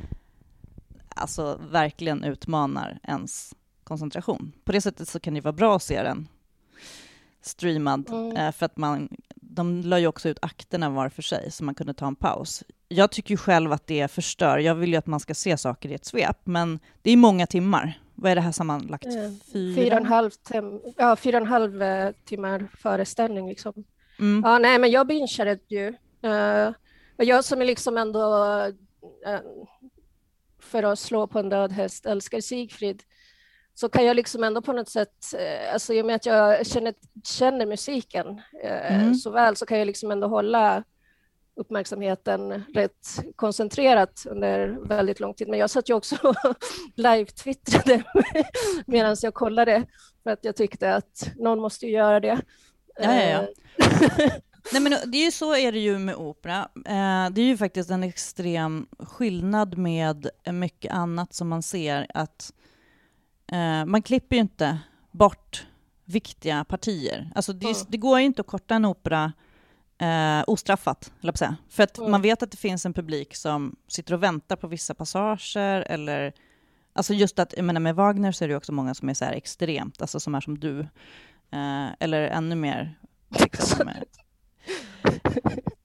alltså 1.09 1.59
verkligen 1.71 2.23
utmanar 2.23 2.99
ens 3.03 3.55
koncentration. 3.83 4.51
På 4.63 4.71
det 4.71 4.81
sättet 4.81 5.07
så 5.07 5.19
kan 5.19 5.33
det 5.33 5.41
vara 5.41 5.53
bra 5.53 5.75
att 5.75 5.83
se 5.83 6.03
den 6.03 6.27
streamad, 7.41 8.09
mm. 8.09 8.37
eh, 8.37 8.51
för 8.51 8.65
att 8.65 8.77
man, 8.77 9.09
de 9.35 9.81
la 9.81 9.99
ju 9.99 10.07
också 10.07 10.29
ut 10.29 10.39
akterna 10.41 10.89
var 10.89 11.09
för 11.09 11.21
sig, 11.21 11.51
så 11.51 11.63
man 11.63 11.75
kunde 11.75 11.93
ta 11.93 12.07
en 12.07 12.15
paus. 12.15 12.63
Jag 12.91 13.11
tycker 13.11 13.31
ju 13.31 13.37
själv 13.37 13.71
att 13.71 13.87
det 13.87 14.11
förstör. 14.11 14.57
Jag 14.57 14.75
vill 14.75 14.89
ju 14.89 14.95
att 14.95 15.07
man 15.07 15.19
ska 15.19 15.33
se 15.33 15.57
saker 15.57 15.89
i 15.89 15.93
ett 15.93 16.05
svep, 16.05 16.37
men 16.43 16.79
det 17.01 17.11
är 17.11 17.17
många 17.17 17.47
timmar. 17.47 17.99
Vad 18.15 18.31
är 18.31 18.35
det 18.35 18.41
här 18.41 18.51
sammanlagt? 18.51 19.05
Eh, 19.05 19.11
fyra? 19.53 19.75
Fyra 19.75 19.95
och 19.95 20.01
en 20.01 20.05
halv, 20.05 20.29
tim 20.29 20.81
ja, 20.97 21.15
fyra 21.15 21.37
och 21.37 21.41
en 21.41 21.47
halv 21.47 21.81
eh, 21.81 22.11
timmar 22.25 22.67
föreställning. 22.77 23.49
Liksom. 23.49 23.83
Mm. 24.19 24.41
Ja, 24.45 24.57
nej, 24.57 24.79
men 24.79 24.91
jag 24.91 25.07
bingeade 25.07 25.59
ju. 25.67 25.93
Uh, 26.25 26.73
jag 27.17 27.45
som 27.45 27.61
är 27.61 27.65
liksom 27.65 27.97
ändå 27.97 28.45
uh, 29.27 29.39
för 30.59 30.83
att 30.83 30.99
slå 30.99 31.27
på 31.27 31.39
en 31.39 31.49
död 31.49 31.71
häst 31.71 32.05
älskar 32.05 32.41
Sigfrid 32.41 33.03
så 33.79 33.89
kan 33.89 34.05
jag 34.05 34.15
liksom 34.15 34.43
ändå 34.43 34.61
på 34.61 34.73
något 34.73 34.89
sätt, 34.89 35.33
eh, 35.37 35.73
alltså 35.73 35.93
i 35.93 36.01
och 36.01 36.05
med 36.05 36.15
att 36.15 36.25
jag 36.25 36.67
känner, 36.67 36.93
känner 37.23 37.65
musiken 37.65 38.41
eh, 38.63 38.95
mm. 38.95 39.15
så 39.15 39.29
väl 39.29 39.55
så 39.55 39.65
kan 39.65 39.79
jag 39.79 39.85
liksom 39.85 40.11
ändå 40.11 40.27
hålla 40.27 40.83
uppmärksamheten 41.59 42.63
rätt 42.73 43.19
koncentrerat 43.35 44.25
under 44.29 44.87
väldigt 44.87 45.19
lång 45.19 45.33
tid. 45.33 45.47
Men 45.47 45.59
jag 45.59 45.69
satt 45.69 45.89
ju 45.89 45.93
också 45.93 46.15
och 46.23 46.35
live-twittrade 46.95 48.03
medan 48.85 49.15
jag 49.21 49.33
kollade 49.33 49.85
för 50.23 50.29
att 50.29 50.39
jag 50.41 50.55
tyckte 50.55 50.95
att 50.95 51.31
någon 51.35 51.59
måste 51.59 51.85
ju 51.85 51.91
göra 51.91 52.19
det. 52.19 52.41
Ja, 53.01 53.13
ja, 53.15 53.23
ja. 53.23 53.41
Eh, 53.85 54.31
Nej, 54.73 54.81
men 54.81 54.93
det 55.05 55.17
är 55.17 55.25
ju 55.25 55.31
så 55.31 55.55
är 55.55 55.71
det 55.71 55.79
ju 55.79 55.99
med 55.99 56.15
opera. 56.15 56.69
Eh, 56.75 57.29
det 57.31 57.41
är 57.41 57.45
ju 57.45 57.57
faktiskt 57.57 57.89
en 57.89 58.03
extrem 58.03 58.87
skillnad 58.99 59.77
med 59.77 60.29
mycket 60.45 60.93
annat 60.93 61.33
som 61.33 61.49
man 61.49 61.63
ser 61.63 62.07
att 62.13 62.53
eh, 63.51 63.85
man 63.85 64.01
klipper 64.01 64.35
ju 64.35 64.41
inte 64.41 64.79
bort 65.11 65.67
viktiga 66.05 66.63
partier. 66.63 67.31
Alltså 67.35 67.53
det, 67.53 67.85
det 67.89 67.97
går 67.97 68.19
ju 68.19 68.25
inte 68.25 68.41
att 68.41 68.47
korta 68.47 68.75
en 68.75 68.85
opera 68.85 69.33
eh, 69.99 70.43
ostraffat, 70.47 71.11
eller 71.21 71.33
säga. 71.33 71.55
För 71.69 71.83
att 71.83 71.97
mm. 71.97 72.11
man 72.11 72.21
vet 72.21 72.43
att 72.43 72.51
det 72.51 72.57
finns 72.57 72.85
en 72.85 72.93
publik 72.93 73.35
som 73.35 73.75
sitter 73.87 74.13
och 74.13 74.23
väntar 74.23 74.55
på 74.55 74.67
vissa 74.67 74.93
passager 74.93 75.81
eller 75.81 76.33
Alltså 76.93 77.13
just 77.13 77.39
att, 77.39 77.53
jag 77.57 77.65
menar 77.65 77.81
med 77.81 77.95
Wagner 77.95 78.31
så 78.31 78.43
är 78.43 78.47
det 78.47 78.55
också 78.55 78.71
många 78.71 78.93
som 78.93 79.09
är 79.09 79.13
så 79.13 79.25
extremt, 79.25 80.01
alltså 80.01 80.19
som 80.19 80.35
är 80.35 80.41
som 80.41 80.59
du. 80.59 80.79
Eh, 81.51 81.87
eller 81.99 82.21
ännu 82.21 82.55
mer 82.55 82.99
liksom, 83.29 83.89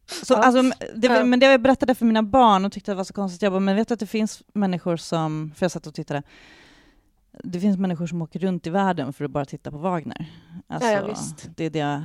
Så, 0.07 0.35
ja. 0.35 0.43
alltså, 0.43 0.63
det, 0.97 1.07
ja. 1.07 1.25
Men 1.25 1.41
det 1.41 1.47
jag 1.47 1.63
berättade 1.63 1.95
för 1.95 2.07
mina 2.07 2.23
barn 2.23 2.65
och 2.65 2.73
tyckte 2.73 2.91
det 2.91 2.95
var 2.95 3.05
så 3.05 3.13
konstigt, 3.13 3.43
jag 3.43 3.53
bara, 3.53 3.61
men 3.61 3.77
vet 3.77 3.89
du 3.89 3.95
att 3.95 4.01
det 4.01 4.07
finns 4.07 4.43
människor 4.53 4.97
som, 4.97 5.53
för 5.57 5.65
jag 5.65 5.71
satt 5.71 5.87
och 5.87 5.95
tittade, 5.95 6.23
det 7.45 7.61
finns 7.61 7.79
människor 7.79 8.07
som 8.07 8.23
åker 8.23 8.39
runt 8.39 8.67
i 8.67 8.71
världen 8.71 9.13
för 9.13 9.25
att 9.25 9.31
bara 9.31 9.45
titta 9.45 9.71
på 9.71 9.79
Wagner. 9.79 10.27
Alltså, 10.67 10.89
ja, 10.89 11.15
det, 11.57 11.65
är 11.65 11.71
det, 11.71 12.05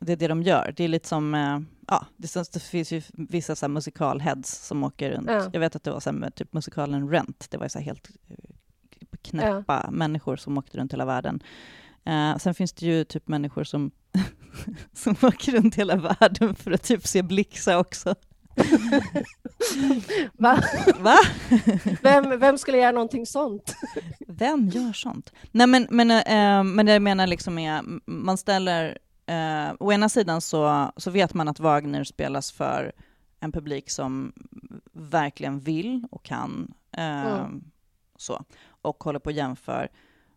det 0.00 0.12
är 0.12 0.16
det 0.16 0.28
de 0.28 0.42
gör. 0.42 0.74
Det 0.76 0.84
är 0.84 0.88
lite 0.88 1.08
som, 1.08 1.34
eh, 1.34 1.60
ja, 1.88 2.06
det, 2.16 2.62
finns 2.62 2.92
ju 2.92 3.02
vissa 3.12 3.56
så 3.56 3.68
musikalheads 3.68 4.66
som 4.66 4.84
åker 4.84 5.10
runt. 5.10 5.30
Ja. 5.30 5.50
Jag 5.52 5.60
vet 5.60 5.76
att 5.76 5.84
det 5.84 5.90
var 5.90 6.00
så 6.00 6.12
här 6.12 6.30
typ 6.30 6.52
musikalen 6.52 7.10
Rent, 7.10 7.50
det 7.50 7.56
var 7.56 7.68
så 7.68 7.78
helt 7.78 8.10
eh, 8.28 8.36
knäppa 9.22 9.80
ja. 9.84 9.90
människor 9.90 10.36
som 10.36 10.58
åkte 10.58 10.78
runt 10.78 10.92
hela 10.92 11.04
världen. 11.04 11.42
Uh, 12.08 12.36
sen 12.38 12.54
finns 12.54 12.72
det 12.72 12.86
ju 12.86 13.04
typ 13.04 13.28
människor 13.28 13.64
som 13.64 13.90
som 14.92 15.16
åker 15.22 15.52
runt 15.52 15.74
hela 15.74 15.96
världen 15.96 16.54
för 16.54 16.70
att 16.70 16.82
typ 16.82 17.06
se 17.06 17.22
Blixa 17.22 17.78
också. 17.78 18.14
Va? 20.32 20.62
Va? 20.98 21.16
Vem, 22.02 22.40
vem 22.40 22.58
skulle 22.58 22.78
göra 22.78 22.92
någonting 22.92 23.26
sånt? 23.26 23.76
Vem 24.28 24.68
gör 24.68 24.92
sånt? 24.92 25.32
Nej 25.50 25.66
men, 25.66 25.86
men, 25.90 26.10
äh, 26.10 26.64
men 26.64 26.86
det 26.86 26.92
jag 26.92 27.02
menar 27.02 27.26
liksom 27.26 27.58
är, 27.58 27.82
man 28.10 28.36
ställer, 28.36 28.98
äh, 29.26 29.72
å 29.80 29.92
ena 29.92 30.08
sidan 30.08 30.40
så, 30.40 30.92
så 30.96 31.10
vet 31.10 31.34
man 31.34 31.48
att 31.48 31.60
Wagner 31.60 32.04
spelas 32.04 32.52
för 32.52 32.92
en 33.40 33.52
publik 33.52 33.90
som 33.90 34.32
verkligen 34.92 35.60
vill 35.60 36.06
och 36.10 36.22
kan 36.22 36.74
Eh, 36.96 37.40
mm. 37.40 37.64
så, 38.16 38.44
och 38.66 39.04
håller 39.04 39.18
på 39.18 39.30
att 39.30 39.36
jämföra. 39.36 39.88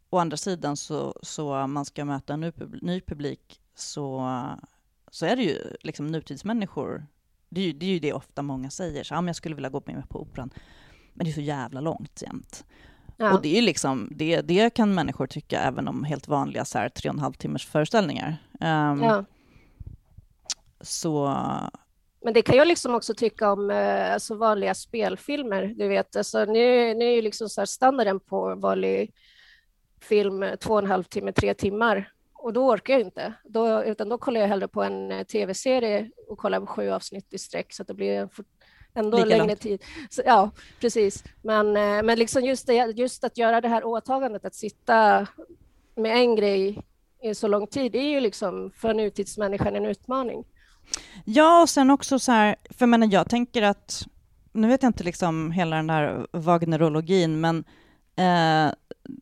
Å 0.09 0.17
andra 0.17 0.37
sidan 0.37 0.77
så, 0.77 1.19
så 1.21 1.67
man 1.67 1.85
ska 1.85 2.05
möta 2.05 2.33
en 2.33 2.39
ny, 2.39 2.51
ny 2.81 3.01
publik 3.01 3.61
så, 3.75 4.29
så 5.11 5.25
är 5.25 5.35
det 5.35 5.43
ju 5.43 5.57
liksom 5.81 6.07
nutidsmänniskor. 6.07 7.05
Det 7.49 7.61
är 7.61 7.65
ju 7.65 7.73
det, 7.73 7.85
är 7.85 7.89
ju 7.89 7.99
det 7.99 8.13
ofta 8.13 8.41
många 8.41 8.69
säger, 8.69 9.03
så, 9.03 9.13
ja, 9.13 9.21
men 9.21 9.27
jag 9.27 9.35
skulle 9.35 9.55
vilja 9.55 9.69
gå 9.69 9.81
med 9.85 10.09
på 10.09 10.21
operan. 10.21 10.49
Men 11.13 11.25
det 11.25 11.31
är 11.31 11.33
så 11.33 11.41
jävla 11.41 11.81
långt 11.81 12.21
jämt. 12.21 12.65
Ja. 13.17 13.33
Och 13.33 13.41
det, 13.41 13.57
är 13.57 13.61
liksom, 13.61 14.09
det, 14.11 14.41
det 14.41 14.69
kan 14.69 14.93
människor 14.93 15.27
tycka 15.27 15.61
även 15.61 15.87
om 15.87 16.03
helt 16.03 16.27
vanliga 16.27 16.65
så 16.65 16.77
här, 16.77 16.89
tre 16.89 17.09
och 17.09 17.15
en 17.15 17.19
halv 17.19 17.33
timmars 17.33 17.67
föreställningar. 17.67 18.37
Um, 18.59 19.03
ja. 19.03 19.25
Så... 20.81 21.33
Men 22.21 22.33
det 22.33 22.41
kan 22.41 22.55
jag 22.55 22.67
liksom 22.67 22.95
också 22.95 23.13
tycka 23.13 23.51
om 23.51 23.69
eh, 23.69 24.13
alltså 24.13 24.35
vanliga 24.35 24.73
spelfilmer. 24.73 25.73
Du 25.77 25.87
vet, 25.87 26.15
alltså, 26.15 26.45
nu, 26.45 26.93
nu 26.93 27.05
är 27.05 27.15
ju 27.15 27.21
liksom 27.21 27.49
så 27.49 27.65
standarden 27.65 28.19
på 28.19 28.55
vanlig 28.55 29.13
film 30.01 30.45
två 30.59 30.73
och 30.73 30.79
en 30.79 30.85
halv 30.85 31.03
timme, 31.03 31.31
tre 31.31 31.53
timmar. 31.53 32.11
Och 32.33 32.53
då 32.53 32.69
orkar 32.69 32.93
jag 32.93 33.01
inte, 33.01 33.33
då, 33.43 33.83
utan 33.83 34.09
då 34.09 34.17
kollar 34.17 34.41
jag 34.41 34.47
hellre 34.47 34.67
på 34.67 34.83
en 34.83 35.11
eh, 35.11 35.23
tv-serie 35.23 36.11
och 36.27 36.37
kollar 36.37 36.59
på 36.59 36.65
sju 36.65 36.89
avsnitt 36.89 37.33
i 37.33 37.37
sträck 37.37 37.73
så 37.73 37.81
att 37.81 37.87
det 37.87 37.93
blir 37.93 38.29
ändå 38.93 39.17
Lika 39.17 39.29
längre 39.29 39.47
långt. 39.47 39.61
tid. 39.61 39.83
Så, 40.09 40.21
ja, 40.25 40.51
precis. 40.79 41.23
Men, 41.41 41.67
eh, 41.67 42.03
men 42.03 42.19
liksom 42.19 42.43
just, 42.43 42.67
det, 42.67 42.73
just 42.73 43.23
att 43.23 43.37
göra 43.37 43.61
det 43.61 43.67
här 43.67 43.85
åtagandet, 43.85 44.45
att 44.45 44.55
sitta 44.55 45.27
med 45.95 46.17
en 46.17 46.35
grej 46.35 46.83
så 47.33 47.47
lång 47.47 47.67
tid, 47.67 47.91
det 47.91 47.97
är 47.97 48.09
ju 48.09 48.19
liksom 48.19 48.71
för 48.75 48.93
nutidsmänniskan 48.93 49.75
en 49.75 49.85
utmaning. 49.85 50.43
Ja, 51.25 51.61
och 51.61 51.69
sen 51.69 51.89
också 51.89 52.19
så 52.19 52.31
här, 52.31 52.55
för 52.69 52.83
jag 52.83 52.89
menar, 52.89 53.07
jag 53.11 53.29
tänker 53.29 53.61
att, 53.61 54.07
nu 54.51 54.67
vet 54.67 54.83
jag 54.83 54.89
inte 54.89 55.03
liksom 55.03 55.51
hela 55.51 55.75
den 55.75 55.89
här 55.89 56.27
Wagnerologin, 56.31 57.39
men 57.39 57.57
eh, 58.15 58.73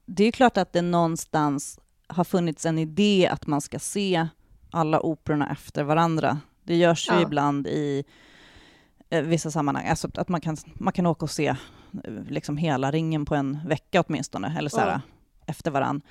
det 0.06 0.24
är 0.24 0.32
klart 0.32 0.58
att 0.58 0.74
det 0.74 0.82
någonstans 0.82 1.80
har 2.08 2.24
funnits 2.24 2.66
en 2.66 2.78
idé 2.78 3.30
att 3.32 3.48
man 3.48 3.62
ska 3.62 3.80
se 3.80 4.28
alla 4.72 5.00
operorna 5.00 5.52
efter 5.52 5.84
varandra. 5.84 6.40
Det 6.64 6.76
görs 6.76 7.10
ju 7.10 7.14
ja. 7.14 7.22
ibland 7.22 7.68
i 7.68 8.04
eh, 9.10 9.22
vissa 9.22 9.52
sammanhang, 9.52 9.88
alltså 9.88 10.10
att 10.14 10.30
man 10.30 10.42
kan, 10.42 10.58
man 10.74 10.94
kan 10.94 11.06
åka 11.06 11.26
och 11.26 11.32
se 11.32 11.48
eh, 12.04 12.14
liksom 12.30 12.58
hela 12.58 12.92
ringen 12.92 13.26
på 13.26 13.36
en 13.36 13.60
vecka 13.68 14.04
åtminstone, 14.08 14.56
eller 14.58 14.70
så 14.70 14.80
här, 14.80 14.88
ja. 14.88 15.02
efter 15.46 15.72
varann. 15.72 16.02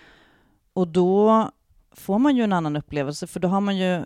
Och 0.73 0.89
då 0.89 1.51
får 1.95 2.19
man 2.19 2.37
ju 2.37 2.45
en 2.45 2.53
annan 2.53 2.77
upplevelse, 2.77 3.27
för 3.27 3.41
då 3.41 3.49
har 3.49 3.61
man 3.61 3.77
ju... 3.77 4.05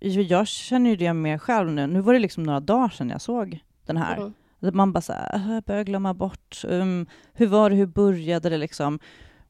Jag 0.00 0.48
känner 0.48 0.90
ju 0.90 0.96
det 0.96 1.12
mer 1.12 1.38
själv 1.38 1.72
nu. 1.72 1.86
Nu 1.86 2.00
var 2.00 2.12
det 2.12 2.18
liksom 2.18 2.42
några 2.42 2.60
dagar 2.60 2.88
sedan 2.88 3.10
jag 3.10 3.20
såg 3.20 3.64
den 3.86 3.96
här. 3.96 4.16
Mm. 4.16 4.76
Man 4.76 4.92
bara 4.92 5.00
så 5.00 5.12
här, 5.12 5.54
jag 5.54 5.62
börjar 5.62 5.84
glömma 5.84 6.14
bort. 6.14 6.62
Um, 6.68 7.06
hur 7.32 7.46
var 7.46 7.70
det, 7.70 7.76
hur 7.76 7.86
började 7.86 8.48
det 8.48 8.58
liksom? 8.58 8.98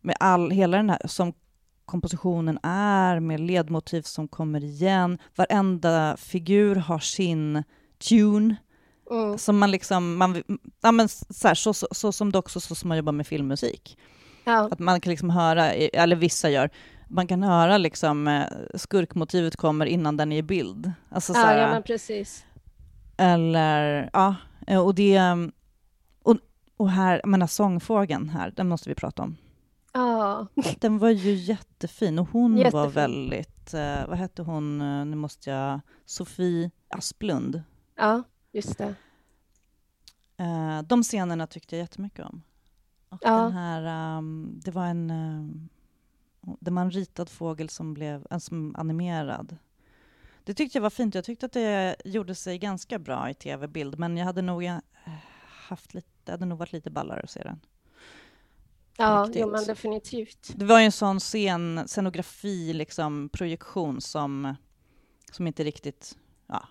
Med 0.01 0.17
all, 0.21 0.51
hela 0.51 0.77
den 0.77 0.91
här, 0.91 1.01
som 1.05 1.33
kompositionen 1.85 2.59
är, 2.63 3.21
med 3.21 3.41
ledmotiv 3.41 4.03
som 4.03 4.29
kommer 4.29 4.65
igen. 4.65 5.19
Varenda 5.37 6.17
figur 6.17 6.77
har 6.77 6.99
sin 6.99 7.65
tune. 8.09 8.57
Mm. 9.11 9.39
Som 9.39 9.59
man 9.59 9.71
liksom, 9.71 10.17
man, 10.17 10.43
ja, 10.81 10.93
men 10.93 11.09
så, 11.09 11.49
här, 11.49 11.55
så, 11.55 11.75
så, 11.75 11.87
så, 11.91 12.13
som 12.13 12.33
det 12.33 12.39
också 12.39 12.61
så 12.61 12.75
som 12.75 12.89
man 12.89 12.97
jobbar 12.97 13.13
med 13.13 13.27
filmmusik. 13.27 13.99
Ja. 14.45 14.69
Att 14.71 14.79
man 14.79 15.01
kan 15.01 15.11
liksom 15.11 15.31
höra, 15.31 15.73
eller 15.73 16.17
vissa 16.17 16.51
gör, 16.51 16.71
man 17.09 17.27
kan 17.27 17.43
höra 17.43 17.79
liksom 17.79 18.29
eh, 18.29 18.47
skurkmotivet 18.75 19.57
kommer 19.57 19.87
innan 19.87 20.17
den 20.17 20.33
är 20.33 20.37
i 20.39 20.43
bild. 20.43 20.93
Alltså, 21.09 21.33
ja, 21.33 21.55
ja, 21.55 21.71
men 21.71 21.83
precis. 21.83 22.45
Eller, 23.17 24.11
ja, 24.13 24.37
och 24.83 24.95
det, 24.95 25.21
och, 26.23 26.37
och 26.77 26.91
här, 26.91 27.21
jag 27.23 27.29
menar 27.29 27.47
sångfågeln 27.47 28.29
här, 28.29 28.53
den 28.57 28.69
måste 28.69 28.89
vi 28.89 28.95
prata 28.95 29.23
om. 29.23 29.37
Ja. 29.93 30.47
Den 30.81 30.99
var 30.99 31.11
ju 31.11 31.35
jättefin 31.35 32.19
och 32.19 32.29
hon 32.29 32.57
jättefin. 32.57 32.81
var 32.81 32.89
väldigt, 32.89 33.75
eh, 33.75 34.07
vad 34.09 34.19
hette 34.19 34.43
hon, 34.43 34.81
eh, 34.81 35.05
nu 35.05 35.17
måste 35.17 35.51
jag, 35.51 35.81
Sofie 36.07 36.71
Asplund. 36.89 37.63
Ja, 37.97 38.23
just 38.53 38.79
det. 38.79 38.95
de 40.87 41.03
scenerna 41.03 41.47
tyckte 41.47 41.77
jag 41.77 41.81
jättemycket 41.81 42.27
om. 42.27 42.43
Och 43.09 43.19
ja. 43.23 43.43
den 43.43 43.53
här, 43.53 44.17
um, 44.19 44.61
det 44.65 44.71
var 44.71 44.87
en, 44.87 45.11
um, 45.11 45.69
det 46.61 46.71
var 46.71 46.83
en 46.83 46.91
ritad 46.91 47.29
fågel 47.29 47.69
som 47.69 47.95
blev 47.95 48.27
som 48.39 48.75
animerad. 48.79 49.57
Det 50.45 50.55
tyckte 50.55 50.79
jag 50.79 50.83
var 50.83 50.91
fint. 50.91 51.15
Jag 51.15 51.25
tyckte 51.25 51.47
att 51.47 51.53
det 51.53 51.97
gjorde 52.05 52.35
sig 52.35 52.59
ganska 52.59 52.99
bra 52.99 53.31
i 53.31 53.35
tv-bild, 53.35 53.99
men 53.99 54.17
jag 54.17 54.25
hade 54.25 54.43
nog 54.43 54.65
eh, 54.65 54.79
haft 55.47 55.95
lite, 55.95 56.09
det 56.25 56.33
hade 56.33 56.47
nog 56.47 56.59
varit 56.59 56.73
lite 56.73 56.91
ballare 56.91 57.21
att 57.21 57.31
se 57.31 57.43
den. 57.43 57.61
Ja, 58.97 59.31
jo, 59.35 59.51
men 59.51 59.65
definitivt. 59.65 60.53
Det 60.57 60.65
var 60.65 60.79
ju 60.79 60.85
en 60.85 60.93
sån 60.93 61.21
scen, 61.21 61.89
scenografi, 61.89 62.73
liksom, 62.73 63.29
projektion 63.29 64.01
som, 64.01 64.55
som 65.33 65.47
inte 65.47 65.65
riktigt 65.65 66.19
ja, 66.47 66.69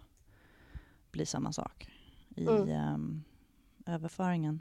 blir 1.12 1.26
samma 1.26 1.52
sak 1.52 1.90
i 2.36 2.48
mm. 2.48 2.94
um, 2.94 3.24
överföringen. 3.86 4.60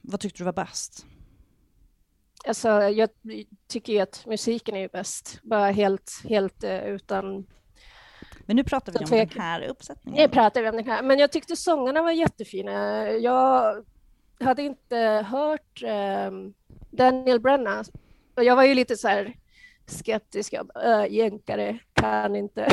Vad 0.00 0.20
tyckte 0.20 0.38
du 0.38 0.44
var 0.44 0.52
bäst? 0.52 1.06
Alltså, 2.46 2.68
jag 2.68 3.08
tycker 3.68 3.92
ju 3.92 3.98
att 3.98 4.26
musiken 4.26 4.76
är 4.76 4.80
ju 4.80 4.88
bäst, 4.88 5.40
bara 5.42 5.70
helt, 5.70 6.12
helt 6.28 6.64
uh, 6.64 6.84
utan... 6.84 7.46
Men 8.46 8.56
nu 8.56 8.64
pratar 8.64 8.92
vi 8.92 8.98
om 8.98 9.10
den 9.10 9.42
här 9.42 9.62
uppsättningen. 9.62 10.22
Nu 10.22 10.28
pratar 10.28 10.62
vi 10.62 10.68
om 10.68 10.76
den 10.76 10.86
här, 10.86 11.02
men 11.02 11.18
jag 11.18 11.32
tyckte 11.32 11.56
sångerna 11.56 12.02
var 12.02 12.10
jättefina. 12.10 13.08
Jag 13.10 13.84
hade 14.40 14.62
inte 14.62 14.96
hört 15.28 15.82
um, 15.82 16.54
Daniel 16.90 17.40
Brenna, 17.40 17.84
och 18.36 18.44
jag 18.44 18.56
var 18.56 18.64
ju 18.64 18.74
lite 18.74 18.96
så 18.96 19.08
här 19.08 19.34
skeptisk, 19.86 20.52
jag 20.52 21.10
jänkare, 21.10 21.78
kan 21.92 22.36
inte. 22.36 22.68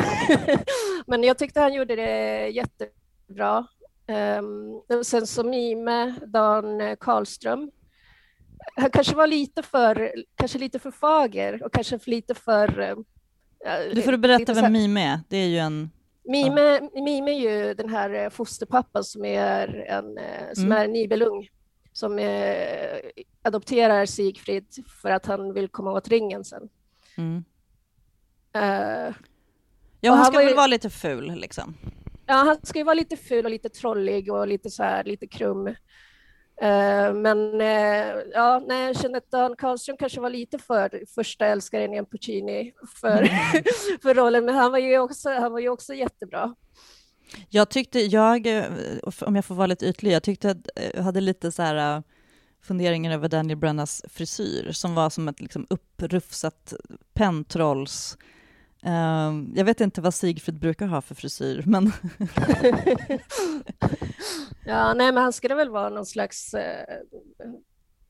men 1.08 1.23
jag 1.23 1.38
tyckte 1.38 1.60
han 1.60 1.73
gjorde 1.73 1.95
det 1.95 2.47
jättebra. 2.47 3.67
Um, 4.08 5.04
sen 5.04 5.28
så 5.28 5.43
Mime, 5.43 6.15
Dan 6.25 6.97
Karlström. 6.99 7.71
Han 8.76 8.89
kanske 8.94 9.15
var 9.15 9.28
lite 9.28 9.63
för, 9.63 10.13
kanske 10.36 10.58
lite 10.58 10.80
för 10.80 10.91
fager 10.91 11.63
och 11.63 11.74
kanske 11.74 12.00
lite 12.06 12.36
för... 12.36 12.80
Uh, 12.89 12.96
du 13.94 14.02
får 14.02 14.18
berätta 14.18 14.54
vem 14.54 14.74
Mime 14.74 15.02
är. 15.02 15.20
Det 15.30 15.38
är 15.38 15.48
ju 15.48 15.58
en... 15.58 15.89
Mime, 16.28 16.80
ja. 16.94 17.02
Mime 17.04 17.32
är 17.32 17.39
ju 17.39 17.74
den 17.74 17.89
här 17.89 18.24
eh, 18.24 18.30
fosterpappan 18.30 19.04
som 19.04 19.26
är 19.26 19.68
en, 19.68 20.18
eh, 20.18 20.54
som 20.54 20.65
mm. 20.65 20.78
är 20.78 20.88
Nibelung 20.88 21.50
som 21.96 22.20
eh, 22.20 23.00
adopterar 23.41 24.06
Sigfrid 24.06 24.65
för 25.02 25.10
att 25.10 25.26
han 25.26 25.54
vill 25.54 25.68
komma 25.68 25.91
åt 25.91 26.08
ringen 26.08 26.46
sen. 26.46 26.70
Mm. 27.18 27.44
Uh, 28.56 29.15
ja, 30.02 30.13
han 30.13 30.26
ska 30.26 30.38
väl 30.38 30.48
ju... 30.48 30.56
vara 30.56 30.68
lite 30.68 30.89
ful 30.89 31.36
liksom. 31.36 31.78
Ja, 32.26 32.34
han 32.34 32.58
ska 32.63 32.80
ju 32.80 32.86
vara 32.86 32.94
lite 32.94 33.18
ful 33.18 33.46
och 33.46 33.52
lite 33.52 33.70
trollig 33.70 34.32
och 34.32 34.48
lite 34.48 34.70
så 34.70 34.84
här, 34.84 35.04
lite 35.04 35.28
krum. 35.28 35.76
Uh, 36.62 37.13
men 37.13 37.62
uh, 37.62 38.24
ja, 38.34 38.63
nej, 38.68 38.86
jag 38.86 39.00
känner 39.00 39.18
att 39.18 39.32
Dan 39.32 39.56
Karlström 39.56 39.98
kanske 39.98 40.22
var 40.22 40.30
lite 40.30 40.58
för 40.58 41.04
första 41.15 41.46
älskaren 41.46 41.94
i 41.94 41.98
en 41.98 42.06
Puccini 42.06 42.74
för, 43.02 43.18
mm. 43.18 43.63
för 44.02 44.13
rollen, 44.13 44.46
men 44.46 44.56
han 44.56 44.72
var, 44.72 44.80
ju 44.80 45.00
också, 45.00 45.30
han 45.30 45.52
var 45.52 45.60
ju 45.60 45.70
också 45.70 45.94
jättebra. 45.94 46.56
Jag 47.50 47.70
tyckte, 47.70 48.00
jag, 48.00 48.48
eh, 48.48 48.63
om 49.22 49.36
jag 49.36 49.46
får 49.46 49.56
vara 49.56 49.68
lite 49.68 49.86
ytlig, 49.86 50.12
jag 50.12 50.24
tyckte 50.24 50.52
att 50.52 50.70
jag 50.94 51.04
hade 51.04 51.22
lite 51.22 51.52
så 51.52 51.62
här 51.62 52.04
funderingar 52.62 53.12
över 53.13 53.30
Daniel 53.30 53.58
Brennas 53.58 54.04
frisyr 54.10 54.72
som 54.72 54.96
var 54.96 55.10
som 55.10 55.28
ett 55.28 55.39
liksom 55.39 55.68
upprufsat 55.70 56.74
pentrolls 57.13 58.18
Uh, 58.86 59.44
jag 59.56 59.65
vet 59.65 59.82
inte 59.82 60.02
vad 60.02 60.13
Sigfrid 60.13 60.60
brukar 60.60 60.88
ha 60.88 61.02
för 61.02 61.15
frisyr, 61.15 61.63
men... 61.65 61.86
ja, 64.65 64.93
nej, 64.93 65.12
men 65.12 65.23
han 65.23 65.34
skulle 65.34 65.56
väl 65.56 65.69
vara 65.69 65.89
någon 65.89 66.06
slags 66.06 66.54
eh, 66.54 66.97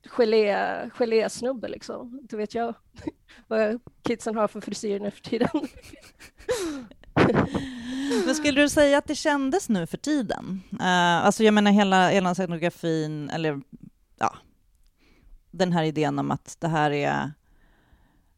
gelé, 0.06 0.89
gelésnubbe, 0.89 1.68
liksom. 1.68 2.20
Inte 2.22 2.38
vet 2.38 2.56
jag 2.56 2.76
vad 3.48 3.80
kidsen 4.04 4.36
har 4.36 4.48
för 4.48 4.62
frisyr 4.62 5.00
nu 5.00 5.12
för 5.12 5.22
tiden. 5.22 5.50
men 8.26 8.36
skulle 8.36 8.62
du 8.62 8.70
säga 8.70 8.98
att 8.98 9.08
det 9.08 9.15
kändes 9.15 9.70
nu 9.70 9.88
för 9.88 9.98
tiden? 9.98 10.62
Uh, 10.74 11.26
alltså 11.26 11.44
jag 11.44 11.54
menar 11.54 11.72
hela, 11.72 12.10
hela 12.10 12.36
scenografin, 12.36 13.30
eller 13.30 13.62
ja, 14.18 14.36
den 15.52 15.72
här 15.72 15.84
idén 15.84 16.20
om 16.20 16.32
att 16.32 16.58
det 16.60 16.68
här 16.68 16.91
är 16.91 17.32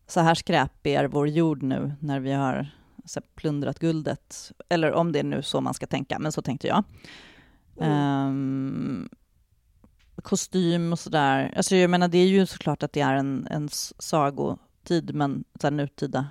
så 0.07 0.19
här 0.19 0.35
skräpig 0.35 0.93
är 0.93 1.05
vår 1.05 1.27
jord 1.27 1.63
nu 1.63 1.95
när 1.99 2.19
vi 2.19 2.31
har 2.31 2.69
så 3.05 3.21
plundrat 3.35 3.79
guldet. 3.79 4.51
Eller 4.69 4.91
om 4.91 5.11
det 5.11 5.19
är 5.19 5.23
nu 5.23 5.41
så 5.41 5.61
man 5.61 5.73
ska 5.73 5.87
tänka, 5.87 6.19
men 6.19 6.31
så 6.31 6.41
tänkte 6.41 6.67
jag. 6.67 6.83
Mm. 7.79 8.27
Um, 8.27 9.09
kostym 10.21 10.91
och 10.91 10.99
sådär. 10.99 11.53
Alltså 11.57 11.75
jag 11.75 11.89
menar, 11.89 12.07
det 12.07 12.17
är 12.17 12.27
ju 12.27 12.45
såklart 12.45 12.83
att 12.83 12.93
det 12.93 13.01
är 13.01 13.13
en, 13.13 13.47
en 13.51 13.69
sagotid, 13.99 15.15
men 15.15 15.43
så 15.61 15.69
nutida 15.69 16.27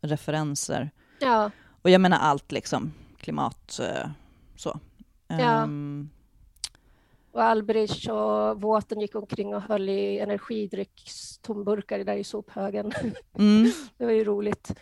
referenser. 0.00 0.90
Ja. 1.20 1.50
Och 1.82 1.90
jag 1.90 2.00
menar 2.00 2.18
allt 2.18 2.52
liksom, 2.52 2.92
klimat, 3.18 3.80
uh, 3.82 4.10
så. 4.56 4.80
Ja. 5.28 5.62
Um, 5.62 6.10
Och 7.32 7.42
Albrich 7.42 8.08
och 8.08 8.60
Våten 8.60 9.00
gick 9.00 9.14
omkring 9.14 9.54
och 9.54 9.62
höll 9.62 9.88
i 9.88 10.18
energidryckstomburkar 10.18 11.98
där 11.98 12.16
i 12.16 12.24
sophögen. 12.24 12.92
Mm. 13.38 13.72
det 13.96 14.04
var 14.04 14.12
ju 14.12 14.24
roligt. 14.24 14.72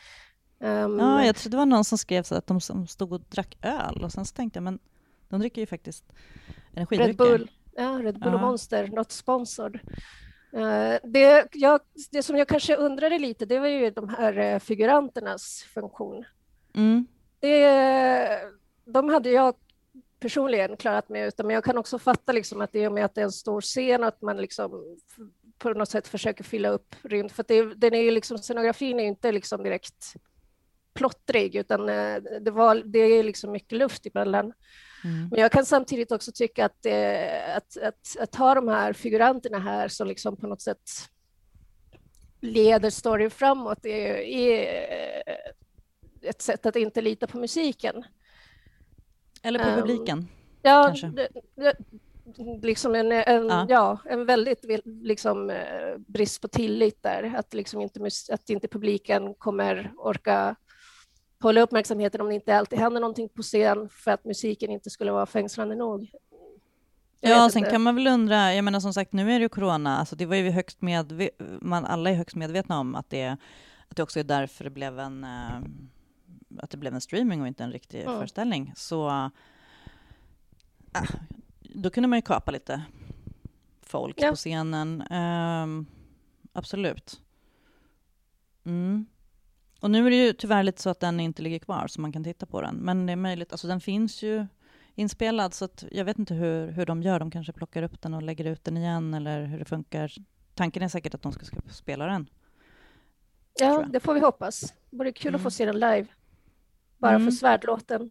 Um, 0.60 0.98
ja, 0.98 1.24
jag 1.24 1.36
tror 1.36 1.50
det 1.50 1.56
var 1.56 1.66
någon 1.66 1.84
som 1.84 1.98
skrev 1.98 2.22
så 2.22 2.34
att 2.34 2.46
de 2.46 2.60
stod 2.86 3.12
och 3.12 3.20
drack 3.20 3.58
öl 3.62 4.04
och 4.04 4.12
sen 4.12 4.24
så 4.24 4.34
tänkte 4.34 4.56
jag, 4.56 4.64
men 4.64 4.78
de 5.28 5.40
dricker 5.40 5.60
ju 5.60 5.66
faktiskt 5.66 6.04
energidrycker. 6.74 7.06
Red 7.08 7.16
Bull, 7.16 7.50
ja, 7.76 8.00
Red 8.02 8.18
Bull 8.18 8.32
ja. 8.32 8.34
och 8.34 8.40
Monster, 8.40 8.88
not 8.88 9.12
sponsored. 9.12 9.80
Uh, 10.54 10.96
det, 11.02 11.48
jag, 11.52 11.80
det 12.10 12.22
som 12.22 12.36
jag 12.36 12.48
kanske 12.48 12.76
undrade 12.76 13.18
lite, 13.18 13.46
det 13.46 13.58
var 13.58 13.68
ju 13.68 13.90
de 13.90 14.08
här 14.08 14.54
uh, 14.54 14.58
figuranternas 14.58 15.66
funktion. 15.74 16.24
Mm. 16.74 17.06
Det, 17.40 18.40
de 18.84 19.08
hade 19.08 19.30
jag 19.30 19.54
personligen 20.20 20.76
klarat 20.76 21.08
mig 21.08 21.22
utan, 21.22 21.46
men 21.46 21.54
jag 21.54 21.64
kan 21.64 21.78
också 21.78 21.98
fatta 21.98 22.32
liksom 22.32 22.60
att 22.60 22.74
i 22.74 22.86
och 22.86 22.92
med 22.92 23.04
att 23.04 23.14
det 23.14 23.20
är 23.20 23.24
en 23.24 23.32
stor 23.32 23.60
scen, 23.60 24.04
att 24.04 24.22
man 24.22 24.36
liksom 24.36 24.96
på 25.58 25.70
något 25.70 25.90
sätt 25.90 26.08
försöker 26.08 26.44
fylla 26.44 26.68
upp 26.68 26.94
rymd, 27.02 27.32
för 27.32 27.44
det, 27.48 27.74
den 27.74 27.94
är 27.94 28.02
ju 28.02 28.10
liksom, 28.10 28.38
scenografin 28.38 29.00
är 29.00 29.04
inte 29.04 29.32
liksom 29.32 29.62
direkt 29.62 30.14
plottrig, 30.94 31.56
utan 31.56 31.88
eh, 31.88 32.16
det, 32.40 32.50
var, 32.50 32.82
det 32.84 32.98
är 32.98 33.22
liksom 33.22 33.52
mycket 33.52 33.78
luft 33.78 34.06
emellan. 34.06 34.52
Mm. 35.04 35.28
Men 35.30 35.40
jag 35.40 35.52
kan 35.52 35.66
samtidigt 35.66 36.12
också 36.12 36.32
tycka 36.32 36.64
att, 36.64 36.86
eh, 36.86 37.56
att, 37.56 37.76
att, 37.76 38.16
att 38.20 38.34
ha 38.34 38.54
de 38.54 38.68
här 38.68 38.92
figuranterna 38.92 39.58
här 39.58 39.88
som 39.88 40.08
liksom 40.08 40.36
på 40.36 40.46
något 40.46 40.62
sätt 40.62 40.90
leder 42.40 42.90
storyn 42.90 43.30
framåt 43.30 43.84
är, 43.84 44.14
är 44.14 45.24
ett 46.22 46.42
sätt 46.42 46.66
att 46.66 46.76
inte 46.76 47.00
lita 47.00 47.26
på 47.26 47.38
musiken. 47.38 48.04
Eller 49.42 49.58
på 49.58 49.70
um, 49.70 49.80
publiken. 49.80 50.28
Ja, 50.62 50.94
det, 51.14 51.28
det, 51.54 51.76
liksom 52.62 52.94
en, 52.94 53.12
en, 53.12 53.48
ja. 53.48 53.66
ja. 53.68 53.98
en 54.04 54.26
väldigt 54.26 54.64
liksom, 54.84 55.50
eh, 55.50 55.98
brist 55.98 56.40
på 56.40 56.48
tillit 56.48 57.02
där, 57.02 57.34
att, 57.36 57.54
liksom 57.54 57.80
inte, 57.80 58.00
att 58.30 58.50
inte 58.50 58.68
publiken 58.68 59.34
kommer 59.34 59.92
orka 59.96 60.56
hålla 61.40 61.60
uppmärksamheten 61.60 62.20
om 62.20 62.28
det 62.28 62.34
inte 62.34 62.56
alltid 62.56 62.78
händer 62.78 63.00
någonting 63.00 63.28
på 63.28 63.42
scen 63.42 63.88
för 63.88 64.10
att 64.10 64.24
musiken 64.24 64.70
inte 64.70 64.90
skulle 64.90 65.12
vara 65.12 65.26
fängslande 65.26 65.74
nog. 65.74 66.10
Jag 67.20 67.32
ja, 67.32 67.50
sen 67.50 67.58
inte. 67.58 67.70
kan 67.70 67.82
man 67.82 67.94
väl 67.94 68.06
undra, 68.06 68.54
jag 68.54 68.64
menar 68.64 68.80
som 68.80 68.94
sagt 68.94 69.12
nu 69.12 69.32
är 69.32 69.38
det 69.38 69.42
ju 69.42 69.48
corona, 69.48 69.98
alltså 69.98 70.16
det 70.16 70.26
var 70.26 70.36
ju 70.36 70.50
högst 70.50 70.82
med, 70.82 71.30
man 71.60 71.84
alla 71.84 72.10
är 72.10 72.14
högst 72.14 72.36
medvetna 72.36 72.80
om 72.80 72.94
att 72.94 73.10
det, 73.10 73.36
att 73.88 73.96
det 73.96 74.02
också 74.02 74.20
är 74.20 74.24
därför 74.24 74.64
det 74.64 74.70
blev 74.70 74.98
en, 74.98 75.24
äh, 75.24 75.60
att 76.58 76.70
det 76.70 76.76
blev 76.76 76.94
en 76.94 77.00
streaming 77.00 77.40
och 77.40 77.46
inte 77.46 77.64
en 77.64 77.72
riktig 77.72 78.02
mm. 78.02 78.14
föreställning. 78.14 78.72
Så 78.76 79.08
äh, 80.94 81.10
då 81.60 81.90
kunde 81.90 82.08
man 82.08 82.18
ju 82.18 82.22
kapa 82.22 82.50
lite 82.50 82.82
folk 83.82 84.16
ja. 84.18 84.30
på 84.30 84.36
scenen. 84.36 85.02
Ähm, 85.10 85.86
absolut. 86.52 87.20
Mm. 88.64 89.06
Och 89.80 89.90
nu 89.90 90.06
är 90.06 90.10
det 90.10 90.16
ju 90.16 90.32
tyvärr 90.32 90.62
lite 90.62 90.82
så 90.82 90.90
att 90.90 91.00
den 91.00 91.20
inte 91.20 91.42
ligger 91.42 91.58
kvar 91.58 91.86
så 91.86 92.00
man 92.00 92.12
kan 92.12 92.24
titta 92.24 92.46
på 92.46 92.60
den. 92.60 92.76
Men 92.76 93.06
det 93.06 93.12
är 93.12 93.16
möjligt, 93.16 93.52
alltså 93.52 93.66
den 93.66 93.80
finns 93.80 94.22
ju 94.22 94.46
inspelad 94.94 95.54
så 95.54 95.64
att 95.64 95.84
jag 95.90 96.04
vet 96.04 96.18
inte 96.18 96.34
hur, 96.34 96.70
hur 96.70 96.86
de 96.86 97.02
gör. 97.02 97.18
De 97.18 97.30
kanske 97.30 97.52
plockar 97.52 97.82
upp 97.82 98.02
den 98.02 98.14
och 98.14 98.22
lägger 98.22 98.44
ut 98.44 98.64
den 98.64 98.76
igen 98.76 99.14
eller 99.14 99.44
hur 99.44 99.58
det 99.58 99.64
funkar. 99.64 100.12
Tanken 100.54 100.82
är 100.82 100.88
säkert 100.88 101.14
att 101.14 101.22
de 101.22 101.32
ska, 101.32 101.46
spela 101.70 102.06
den. 102.06 102.28
Ja, 103.60 103.86
det 103.90 104.00
får 104.00 104.14
vi 104.14 104.20
hoppas. 104.20 104.60
Det 104.90 104.96
vore 104.96 105.12
kul 105.12 105.28
mm. 105.28 105.34
att 105.34 105.42
få 105.42 105.46
mm. 105.46 105.50
se 105.50 105.66
den 105.66 105.80
live. 105.80 106.06
Bara 106.98 107.14
mm. 107.14 107.26
för 107.26 107.30
svärdlåten. 107.32 108.10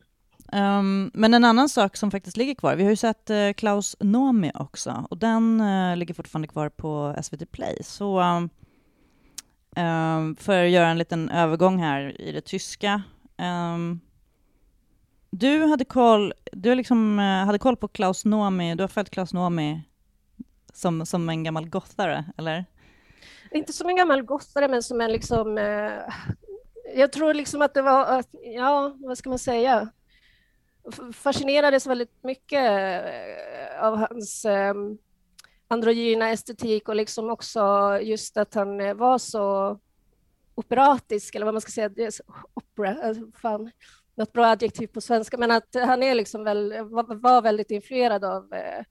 Um, 0.51 1.11
men 1.13 1.33
en 1.33 1.43
annan 1.43 1.69
sak 1.69 1.97
som 1.97 2.11
faktiskt 2.11 2.37
ligger 2.37 2.55
kvar, 2.55 2.75
vi 2.75 2.83
har 2.83 2.89
ju 2.89 2.95
sett 2.95 3.29
uh, 3.29 3.53
Klaus 3.53 3.95
Nomi 3.99 4.51
också 4.55 5.07
och 5.09 5.17
den 5.17 5.61
uh, 5.61 5.97
ligger 5.97 6.13
fortfarande 6.13 6.47
kvar 6.47 6.69
på 6.69 7.15
SVT 7.23 7.51
Play. 7.51 7.77
Så 7.83 8.21
um, 8.21 8.49
Ehm, 9.77 10.27
um, 10.27 10.35
för 10.35 10.63
att 10.63 10.69
göra 10.69 10.87
en 10.87 10.97
liten 10.97 11.29
övergång 11.29 11.79
här 11.79 12.21
i 12.21 12.31
det 12.31 12.41
tyska. 12.41 13.01
Um, 13.37 13.99
du 15.29 15.65
hade 15.65 15.85
koll, 15.85 16.33
du 16.51 16.75
liksom, 16.75 17.19
uh, 17.19 17.45
hade 17.45 17.59
koll 17.59 17.77
på 17.77 17.87
Klaus 17.87 18.25
Nomi, 18.25 18.75
du 18.75 18.83
har 18.83 18.87
följt 18.87 19.09
Klaus 19.09 19.33
Nomi 19.33 19.81
som, 20.73 21.05
som 21.05 21.29
en 21.29 21.43
gammal 21.43 21.69
gothare, 21.69 22.25
eller? 22.37 22.65
Inte 23.51 23.73
som 23.73 23.89
en 23.89 23.95
gammal 23.95 24.21
gothare, 24.21 24.67
men 24.67 24.83
som 24.83 25.01
en 25.01 25.11
liksom... 25.11 25.57
Uh, 25.57 26.01
jag 26.95 27.11
tror 27.11 27.33
liksom 27.33 27.61
att 27.61 27.73
det 27.73 27.81
var, 27.81 28.17
uh, 28.17 28.23
ja, 28.55 28.95
vad 28.97 29.17
ska 29.17 29.29
man 29.29 29.39
säga? 29.39 29.89
Fascinerades 31.13 31.87
väldigt 31.87 32.23
mycket 32.23 32.71
uh, 32.71 33.83
av 33.83 33.97
hans 33.97 34.45
um, 34.45 34.97
androgyna 35.67 36.29
estetik 36.29 36.89
och 36.89 36.95
liksom 36.95 37.29
också 37.29 37.61
just 38.01 38.37
att 38.37 38.53
han 38.53 38.81
eh, 38.81 38.93
var 38.93 39.17
så 39.17 39.79
operatisk, 40.55 41.35
eller 41.35 41.45
vad 41.45 41.53
man 41.53 41.61
ska 41.61 41.71
säga, 41.71 42.11
opera, 42.53 43.03
alltså 43.03 43.23
fan, 43.41 43.71
något 44.15 44.33
bra 44.33 44.45
adjektiv 44.45 44.87
på 44.87 45.01
svenska, 45.01 45.37
men 45.37 45.51
att 45.51 45.75
han 45.75 46.03
är 46.03 46.15
liksom 46.15 46.43
väl, 46.43 46.73
var 47.21 47.41
väldigt 47.41 47.71
influerad 47.71 48.23
av, 48.23 48.53
eh, 48.53 48.83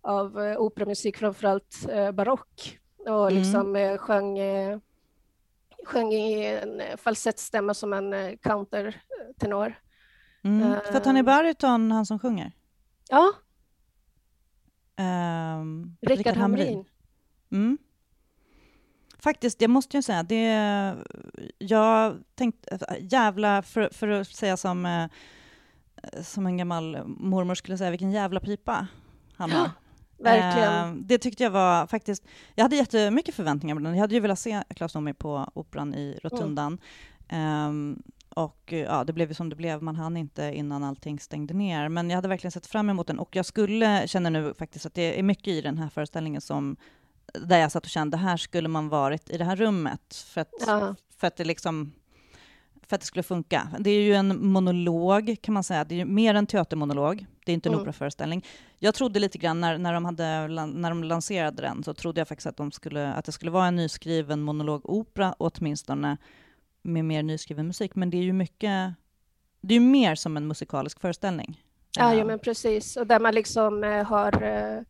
av 0.00 0.40
eh, 0.40 0.60
operamusik, 0.60 1.16
framförallt 1.16 1.86
barock, 2.14 2.78
och 2.98 3.30
mm. 3.30 3.42
liksom 3.42 3.76
mm. 3.76 3.98
sjöng, 3.98 4.38
sjöng 5.84 6.12
i 6.12 6.46
en 6.46 6.82
falsettstämma 6.98 7.74
som 7.74 7.92
en 7.92 8.38
countertenor. 8.38 9.74
Mm. 10.44 10.80
För 10.80 10.96
att 10.96 11.06
han 11.06 11.16
är 11.16 11.22
baryton, 11.22 11.92
han 11.92 12.06
som 12.06 12.18
sjunger? 12.18 12.52
Ja, 13.08 13.32
Um, 15.00 15.96
Rickard 16.00 16.36
Hamrin. 16.36 16.84
Mm. 17.52 17.78
Faktiskt, 19.18 19.60
jag 19.60 19.70
måste 19.70 19.96
ju 19.96 20.02
säga, 20.02 20.22
det, 20.22 20.96
jag 21.58 22.18
tänkte, 22.34 22.96
jävla, 23.00 23.62
för, 23.62 23.88
för 23.92 24.08
att 24.08 24.28
säga 24.28 24.56
som, 24.56 24.86
eh, 24.86 25.06
som 26.22 26.46
en 26.46 26.56
gammal 26.56 26.98
mormor 27.06 27.54
skulle 27.54 27.78
säga, 27.78 27.90
vilken 27.90 28.12
jävla 28.12 28.40
pipa 28.40 28.86
han 29.36 29.50
har. 29.50 29.70
Verkligen. 30.18 30.88
Eh, 30.88 30.94
det 30.94 31.18
tyckte 31.18 31.42
jag 31.42 31.50
var 31.50 31.86
faktiskt, 31.86 32.24
jag 32.54 32.64
hade 32.64 32.76
jättemycket 32.76 33.34
förväntningar 33.34 33.76
på 33.76 33.80
den. 33.80 33.94
Jag 33.94 34.00
hade 34.00 34.14
ju 34.14 34.20
velat 34.20 34.38
se 34.38 34.62
Claes 34.68 34.94
Noomi 34.94 35.14
på 35.14 35.50
Operan 35.54 35.94
i 35.94 36.18
Rotundan. 36.22 36.78
Mm. 37.28 37.68
Um, 37.68 38.02
och 38.34 38.72
ja, 38.72 39.04
det 39.04 39.12
blev 39.12 39.28
ju 39.28 39.34
som 39.34 39.48
det 39.48 39.56
blev. 39.56 39.82
Man 39.82 39.96
hann 39.96 40.16
inte 40.16 40.52
innan 40.54 40.84
allting 40.84 41.20
stängde 41.20 41.54
ner. 41.54 41.88
Men 41.88 42.10
jag 42.10 42.16
hade 42.16 42.28
verkligen 42.28 42.52
sett 42.52 42.66
fram 42.66 42.90
emot 42.90 43.06
den 43.06 43.18
och 43.18 43.36
jag 43.36 43.46
skulle 43.46 44.08
känna 44.08 44.30
nu 44.30 44.54
faktiskt 44.54 44.86
att 44.86 44.94
det 44.94 45.18
är 45.18 45.22
mycket 45.22 45.48
i 45.48 45.60
den 45.60 45.78
här 45.78 45.88
föreställningen 45.88 46.40
som 46.40 46.76
där 47.34 47.58
jag 47.58 47.72
satt 47.72 47.84
och 47.84 47.90
kände 47.90 48.16
här 48.16 48.36
skulle 48.36 48.68
man 48.68 48.88
varit 48.88 49.30
i 49.30 49.38
det 49.38 49.44
här 49.44 49.56
rummet 49.56 50.14
för 50.26 50.40
att, 50.40 50.52
ja. 50.66 50.94
för 51.16 51.26
att 51.26 51.36
det 51.36 51.44
liksom 51.44 51.92
för 52.90 52.94
att 52.94 53.00
det 53.00 53.06
skulle 53.06 53.22
funka. 53.22 53.68
Det 53.78 53.90
är 53.90 54.00
ju 54.00 54.14
en 54.14 54.46
monolog 54.46 55.36
kan 55.42 55.54
man 55.54 55.64
säga. 55.64 55.84
Det 55.84 56.00
är 56.00 56.04
mer 56.04 56.34
en 56.34 56.46
teatermonolog. 56.46 57.26
Det 57.44 57.52
är 57.52 57.54
inte 57.54 57.68
en 57.68 57.72
mm. 57.72 57.82
operaföreställning. 57.82 58.44
Jag 58.78 58.94
trodde 58.94 59.20
lite 59.20 59.38
grann 59.38 59.60
när, 59.60 59.78
när, 59.78 59.92
de 59.92 60.04
hade, 60.04 60.48
när 60.48 60.88
de 60.88 61.04
lanserade 61.04 61.62
den 61.62 61.84
så 61.84 61.94
trodde 61.94 62.20
jag 62.20 62.28
faktiskt 62.28 62.46
att, 62.46 62.56
de 62.56 62.72
skulle, 62.72 63.12
att 63.12 63.24
det 63.24 63.32
skulle 63.32 63.50
vara 63.50 63.66
en 63.66 63.76
nyskriven 63.76 64.42
monologopera 64.42 65.34
åtminstone 65.38 66.16
med 66.82 67.04
mer 67.04 67.22
nyskriven 67.22 67.66
musik, 67.66 67.94
men 67.94 68.10
det 68.10 68.16
är 68.16 68.22
ju 68.22 68.32
mycket, 68.32 68.94
det 69.60 69.74
är 69.74 69.80
mer 69.80 70.14
som 70.14 70.36
en 70.36 70.48
musikalisk 70.48 71.00
föreställning. 71.00 71.62
Ja, 71.96 72.14
ja 72.14 72.24
men 72.24 72.38
precis, 72.38 72.96
och 72.96 73.06
där 73.06 73.20
man 73.20 73.34
liksom 73.34 73.84
eh, 73.84 74.04
har 74.04 74.42
eh, 74.42 74.82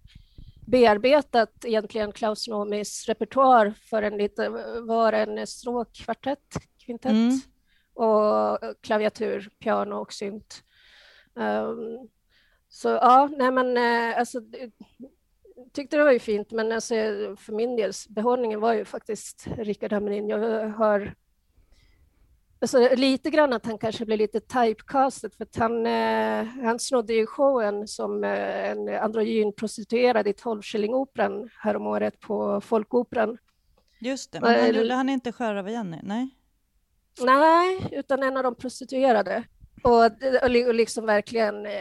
bearbetat 0.66 1.64
egentligen 1.64 2.12
Klaus 2.12 2.48
Nomis 2.48 3.09
repertoar 3.09 3.74
för 3.90 4.03
en 4.03 4.16
lite, 4.16 4.48
var 4.83 5.12
en 5.12 5.46
stråkkvartett, 5.46 6.55
kvintett 6.79 7.12
mm. 7.12 7.40
och 7.94 8.59
klaviatur, 8.81 9.50
piano 9.59 9.94
och 9.94 10.12
synt. 10.12 10.62
Um, 11.35 12.09
så 12.68 12.88
ja, 12.88 13.29
nej 13.37 13.50
men 13.50 13.76
eh, 13.76 14.18
alltså, 14.18 14.40
tyckte 15.72 15.96
det 15.96 16.05
var 16.05 16.12
ju 16.12 16.18
fint, 16.18 16.50
men 16.50 16.72
alltså, 16.72 16.94
för 17.38 17.53
min 17.53 17.76
del, 17.76 17.92
behållningen 18.09 18.61
var 18.61 18.74
ju 18.74 18.85
faktiskt 18.85 19.46
Rickard 19.57 19.92
Hamrin. 19.92 20.29
Jag 20.29 20.68
har 20.68 21.14
Alltså, 22.62 22.94
lite 22.94 23.30
grann 23.30 23.52
att 23.52 23.66
han 23.66 23.78
kanske 23.78 24.04
blev 24.04 24.18
lite 24.18 24.40
typecasted 24.40 25.34
för 25.34 25.44
att 25.44 25.56
han, 25.56 25.86
eh, 25.86 26.44
han 26.44 26.78
snodde 26.78 27.14
ju 27.14 27.26
showen 27.26 27.88
som 27.88 28.24
eh, 28.24 28.70
en 28.70 28.88
androgyn 28.88 29.52
prostituerad 29.52 30.28
i 30.28 30.32
Tolvskillingoperan 30.32 31.50
häromåret 31.58 32.20
på 32.20 32.61
Folkoperan. 32.61 33.38
Just 33.98 34.32
det, 34.32 34.40
men 34.40 34.61
han 34.61 34.74
gjorde 34.74 34.94
han 34.94 35.08
inte 35.08 35.32
Sjörövar 35.32 35.70
Jenny? 35.70 35.98
Nej? 36.02 36.36
Nej, 37.20 37.88
utan 37.92 38.22
en 38.22 38.36
av 38.36 38.42
de 38.42 38.54
prostituerade. 38.54 39.44
Och, 39.82 40.04
och, 40.04 40.66
och 40.66 40.74
liksom 40.74 41.06
verkligen 41.06 41.66
eh, 41.66 41.72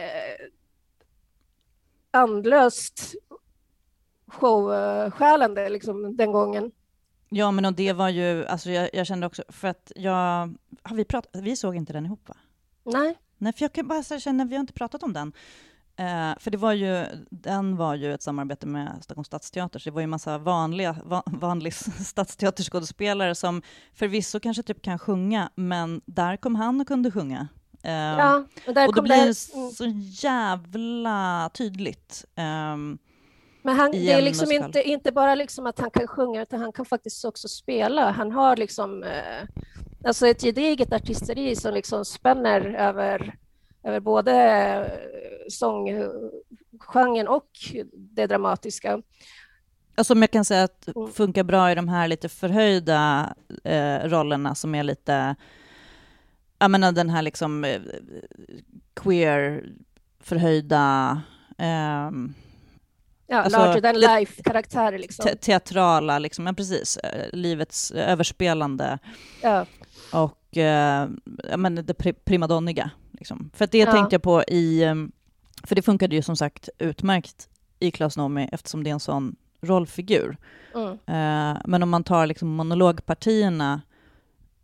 andlöst 2.10 3.14
showstjälande 4.26 5.68
liksom, 5.68 6.16
den 6.16 6.32
gången. 6.32 6.72
Ja, 7.32 7.50
men 7.50 7.64
och 7.64 7.74
det 7.74 7.92
var 7.92 8.08
ju, 8.08 8.46
alltså 8.46 8.70
jag, 8.70 8.90
jag, 8.92 9.06
kände 9.06 9.26
också, 9.26 9.42
för 9.48 9.68
att 9.68 9.92
jag, 9.96 10.54
har 10.82 10.96
vi 10.96 11.04
pratat, 11.04 11.42
vi 11.42 11.56
såg 11.56 11.76
inte 11.76 11.92
den 11.92 12.06
ihop 12.06 12.28
va? 12.28 12.36
Nej. 12.84 13.18
Nej, 13.38 13.52
för 13.52 13.64
jag 13.64 13.72
kan 13.72 13.88
bara 13.88 14.02
känna, 14.02 14.44
vi 14.44 14.54
har 14.54 14.60
inte 14.60 14.72
pratat 14.72 15.02
om 15.02 15.12
den. 15.12 15.32
Eh, 15.96 16.38
för 16.38 16.50
det 16.50 16.58
var 16.58 16.72
ju, 16.72 17.06
den 17.30 17.76
var 17.76 17.94
ju 17.94 18.14
ett 18.14 18.22
samarbete 18.22 18.66
med 18.66 18.98
Stockholms 19.00 19.26
stadsteater, 19.26 19.78
så 19.78 19.90
det 19.90 19.94
var 19.94 20.00
ju 20.00 20.04
en 20.04 20.10
massa 20.10 20.38
vanliga, 20.38 20.96
va, 21.04 21.22
vanlig 21.26 21.74
stadsteaterskådespelare 21.74 23.34
som 23.34 23.62
förvisso 23.94 24.40
kanske 24.40 24.62
typ 24.62 24.82
kan 24.82 24.98
sjunga, 24.98 25.50
men 25.54 26.00
där 26.06 26.36
kom 26.36 26.54
han 26.54 26.80
och 26.80 26.86
kunde 26.86 27.10
sjunga. 27.10 27.48
Eh, 27.82 27.92
Ja, 27.92 28.44
och 28.66 28.74
där 28.74 28.88
och 28.88 28.94
det 28.94 28.96
kom 28.96 29.04
blir 29.04 29.26
det, 29.26 29.34
så 29.74 29.86
jävla 30.26 31.50
tydligt. 31.54 32.24
Ehm, 32.34 32.98
Men 33.62 33.76
han, 33.76 33.90
det 33.90 34.10
är 34.12 34.22
liksom 34.22 34.48
musikal. 34.48 34.66
inte, 34.66 34.82
inte 34.82 35.12
bara 35.12 35.34
liksom 35.34 35.66
att 35.66 35.78
han 35.78 35.90
kan 35.90 36.06
sjunga, 36.06 36.42
utan 36.42 36.60
han 36.60 36.72
kan 36.72 36.84
faktiskt 36.84 37.24
också 37.24 37.48
spela. 37.48 38.10
Han 38.10 38.32
har 38.32 38.56
liksom 38.56 39.02
eh, 39.02 39.48
alltså 40.04 40.26
ett 40.26 40.42
gediget 40.42 40.92
artisteri 40.92 41.56
som 41.56 41.74
liksom 41.74 42.04
spänner 42.04 42.60
över, 42.74 43.34
över 43.84 44.00
både 44.00 44.32
eh, 44.34 44.92
sånggenren 45.48 47.28
och 47.28 47.48
det 47.92 48.26
dramatiska. 48.26 49.02
Alltså 49.94 50.12
om 50.14 50.20
jag 50.22 50.30
kan 50.30 50.44
säga 50.44 50.64
att 50.64 50.88
Mm. 50.96 51.12
funkar 51.12 51.42
bra 51.44 51.72
i 51.72 51.74
de 51.74 51.88
här 51.88 52.08
lite 52.08 52.28
förhöjda 52.28 53.34
eh, 53.64 53.98
rollerna 54.08 54.54
som 54.54 54.74
är 54.74 54.82
lite, 54.82 55.36
jag 56.58 56.70
menar 56.70 56.92
den 56.92 57.10
här 57.10 57.22
liksom 57.22 57.64
eh, 57.64 57.80
queer 58.94 59.64
förhöjda 60.20 61.20
ehm, 61.58 62.34
Ja, 63.30 63.36
Alltså, 63.42 63.58
larger 63.58 63.80
than 63.80 64.00
life-karaktärer. 64.00 64.98
Liksom. 64.98 65.24
te 65.26 65.34
teatrala, 65.36 66.18
liksom, 66.18 66.44
men 66.44 66.54
precis, 66.54 66.96
eh, 66.96 67.26
livets 67.32 67.90
överspelande 67.90 68.98
Ja, 69.42 69.66
och 70.12 70.56
eh, 70.56 71.08
ja, 71.50 71.56
men 71.56 71.74
det 71.74 71.94
pri 71.94 72.12
primadonniga. 72.12 72.90
Liksom. 73.12 73.50
För 73.54 73.66
det 73.66 73.78
Ja. 73.78 73.92
tänkte 73.92 74.14
jag 74.14 74.22
på 74.22 74.42
i, 74.42 74.82
eh, 74.82 74.94
för 75.64 75.74
det 75.74 75.82
funkade 75.82 76.16
ju 76.16 76.22
som 76.22 76.36
sagt 76.36 76.68
utmärkt 76.78 77.48
i 77.78 77.90
Klaus 77.90 78.16
Nomi 78.16 78.48
eftersom 78.52 78.84
det 78.84 78.90
är 78.90 78.94
en 78.94 79.00
sån 79.00 79.36
rollfigur. 79.62 80.36
mm, 80.74 80.88
Eh, 80.90 81.60
men 81.66 81.82
om 81.82 81.90
man 81.90 82.04
tar 82.04 82.26
liksom 82.26 82.48
monologpartierna 82.48 83.80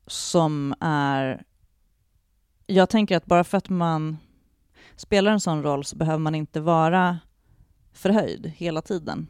som 0.07 0.75
är... 0.81 1.43
Jag 2.67 2.89
tänker 2.91 3.17
att 3.17 3.27
bara 3.27 3.45
för 3.45 3.59
att 3.59 3.69
man 3.69 4.17
spelar 4.97 5.33
en 5.33 5.41
sån 5.41 5.63
roll 5.63 5.85
så 5.85 5.97
behöver 5.97 6.19
man 6.19 6.35
inte 6.35 6.61
vara 6.61 7.19
förhöjd 7.97 8.53
hela 8.57 8.83
tiden 8.83 9.27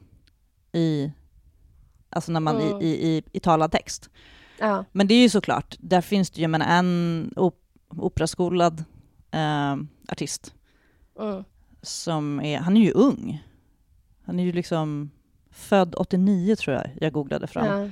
i, 0.73 1.11
alltså 2.11 2.33
när 2.33 2.41
man, 2.41 2.57
Mm. 2.61 2.83
i, 2.83 2.85
i, 2.87 3.17
i, 3.17 3.23
i 3.33 3.41
talad 3.41 3.73
text. 3.73 4.11
ja, 4.59 4.85
Men 4.93 5.07
det 5.07 5.15
är 5.15 5.23
ju 5.23 5.29
såklart, 5.29 5.77
där 5.79 6.01
finns 6.01 6.31
det 6.31 6.41
ju 6.41 6.49
menar, 6.49 6.67
en 6.67 7.33
op 7.37 7.63
operaskolad 7.89 8.85
eh, 9.31 9.77
artist 10.09 10.55
mm, 11.21 11.45
som 11.83 12.41
är, 12.41 12.59
han 12.59 12.77
är 12.77 12.81
ju 12.81 12.93
ung. 12.93 13.43
Han 14.25 14.41
är 14.41 14.45
ju 14.45 14.53
liksom 14.53 15.11
född 15.51 15.95
89 15.95 16.57
tror 16.57 16.77
jag, 16.77 16.87
jag 17.01 17.13
googlade 17.13 17.47
fram. 17.47 17.67
ja, 17.67 17.91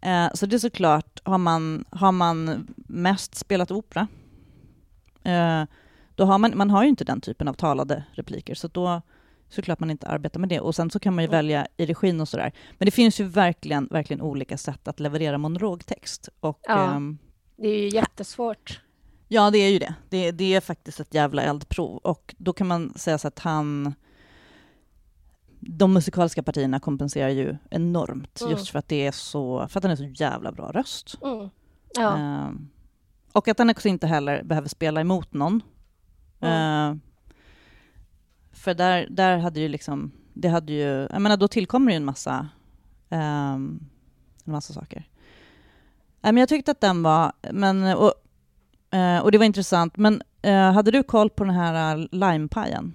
Eh, 0.00 0.30
så 0.34 0.46
det 0.46 0.56
är 0.56 0.58
såklart, 0.58 1.20
har 1.24 1.38
man, 1.38 1.84
har 1.90 2.12
man 2.12 2.66
mest 2.76 3.34
spelat 3.34 3.70
opera, 3.70 4.08
eh, 5.22 5.64
då 6.14 6.24
har 6.24 6.38
man, 6.38 6.52
man 6.56 6.70
har 6.70 6.82
ju 6.82 6.88
inte 6.88 7.04
den 7.04 7.20
typen 7.20 7.48
av 7.48 7.52
talade 7.54 8.04
repliker, 8.12 8.54
så 8.54 8.68
då 8.68 9.02
såklart 9.48 9.80
man 9.80 9.90
inte 9.90 10.06
arbetar 10.08 10.40
med 10.40 10.48
det. 10.48 10.60
Och 10.60 10.74
sen 10.74 10.90
så 10.90 10.98
kan 10.98 11.14
man 11.14 11.24
ju 11.24 11.28
Mm. 11.28 11.36
välja 11.38 11.66
i 11.76 11.86
regin 11.86 12.20
och 12.20 12.28
sådär. 12.28 12.52
Men 12.78 12.86
det 12.86 12.90
finns 12.92 13.20
ju 13.20 13.24
verkligen, 13.24 13.88
verkligen 13.90 14.22
olika 14.22 14.58
sätt 14.58 14.88
att 14.88 15.00
leverera 15.00 15.38
monologtext. 15.38 16.28
Och, 16.40 16.60
Ja. 16.62 16.94
ehm, 16.94 17.18
det 17.56 17.68
är 17.68 17.78
ju 17.82 17.88
jättesvårt. 17.88 18.80
Ja, 19.28 19.50
det 19.50 19.58
är 19.58 19.70
ju 19.70 19.78
det. 19.78 19.94
det. 20.08 20.30
Det 20.30 20.54
är 20.54 20.60
faktiskt 20.60 21.00
ett 21.00 21.14
jävla 21.14 21.42
eldprov. 21.42 21.96
Och 21.96 22.34
då 22.38 22.52
kan 22.52 22.66
man 22.66 22.92
säga 22.96 23.18
så 23.18 23.28
att 23.28 23.38
han... 23.38 23.94
De 25.60 25.92
musikaliska 25.92 26.42
partierna 26.42 26.80
kompenserar 26.80 27.28
ju 27.28 27.56
enormt, 27.70 28.40
Mm. 28.40 28.52
just 28.52 28.68
för 28.70 28.78
att, 28.78 28.88
det 28.88 29.06
är 29.06 29.12
så, 29.12 29.68
för 29.68 29.78
att 29.80 29.84
han 29.84 29.92
är 29.92 29.96
så 29.96 30.04
jävla 30.04 30.52
bra 30.52 30.72
röst. 30.72 31.18
Mm. 31.22 31.48
Ja, 31.94 32.16
Ehm, 32.16 32.68
och 33.32 33.48
att 33.48 33.58
han 33.58 33.70
också 33.70 33.88
inte 33.88 34.06
heller 34.06 34.42
behöver 34.42 34.68
spela 34.68 35.00
emot 35.00 35.32
någon. 35.34 35.60
Mm. 36.40 37.00
För 38.66 38.74
där, 38.74 39.06
där 39.10 39.38
hade 39.38 39.60
ju 39.60 39.68
liksom... 39.68 40.12
Det 40.34 40.48
hade 40.48 40.72
ju... 40.72 41.08
Jag 41.10 41.22
menar, 41.22 41.36
då 41.36 41.48
tillkommer 41.48 41.92
ju 41.92 41.96
en 41.96 42.04
massa, 42.04 42.48
ehm, 43.10 43.80
en 44.44 44.52
massa 44.52 44.72
saker. 44.72 45.08
Nej, 46.20 46.32
men 46.32 46.36
jag 46.36 46.48
tyckte 46.48 46.70
att 46.70 46.80
den 46.80 47.02
var... 47.02 47.32
Men, 47.50 47.96
och, 47.96 48.12
eh, 48.98 49.18
och 49.18 49.32
det 49.32 49.38
var 49.38 49.44
intressant. 49.44 49.96
Men 49.96 50.22
eh, 50.42 50.72
hade 50.72 50.90
du 50.90 51.02
koll 51.02 51.30
på 51.30 51.44
den 51.44 51.54
här 51.54 51.96
uh, 51.96 52.06
limepajen? 52.10 52.94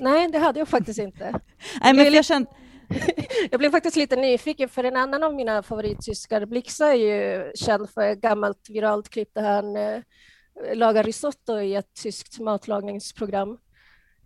nej, 0.00 0.28
det 0.32 0.38
hade 0.38 0.58
jag 0.58 0.68
faktiskt 0.68 0.98
inte. 0.98 1.40
Nej, 1.82 1.94
men 1.94 2.12
jag 2.12 2.24
kände... 2.24 2.50
Jag 3.50 3.60
blev 3.60 3.70
faktiskt 3.70 3.96
lite 3.96 4.16
nyfiken, 4.16 4.68
för 4.68 4.84
en 4.84 4.96
annan 4.96 5.22
av 5.22 5.34
mina 5.34 5.62
favorittyskar, 5.62 6.46
Blixa, 6.46 6.86
är 6.86 6.94
ju 6.94 7.52
känd 7.54 7.90
för 7.90 8.02
ett 8.02 8.20
gammalt 8.20 8.70
viralt 8.70 9.08
klipp 9.08 9.34
där 9.34 9.42
han 9.42 9.76
eh, 9.76 10.02
lagar 10.74 11.04
risotto 11.04 11.60
i 11.60 11.74
ett 11.74 11.94
tyskt 12.02 12.38
matlagningsprogram. 12.38 13.58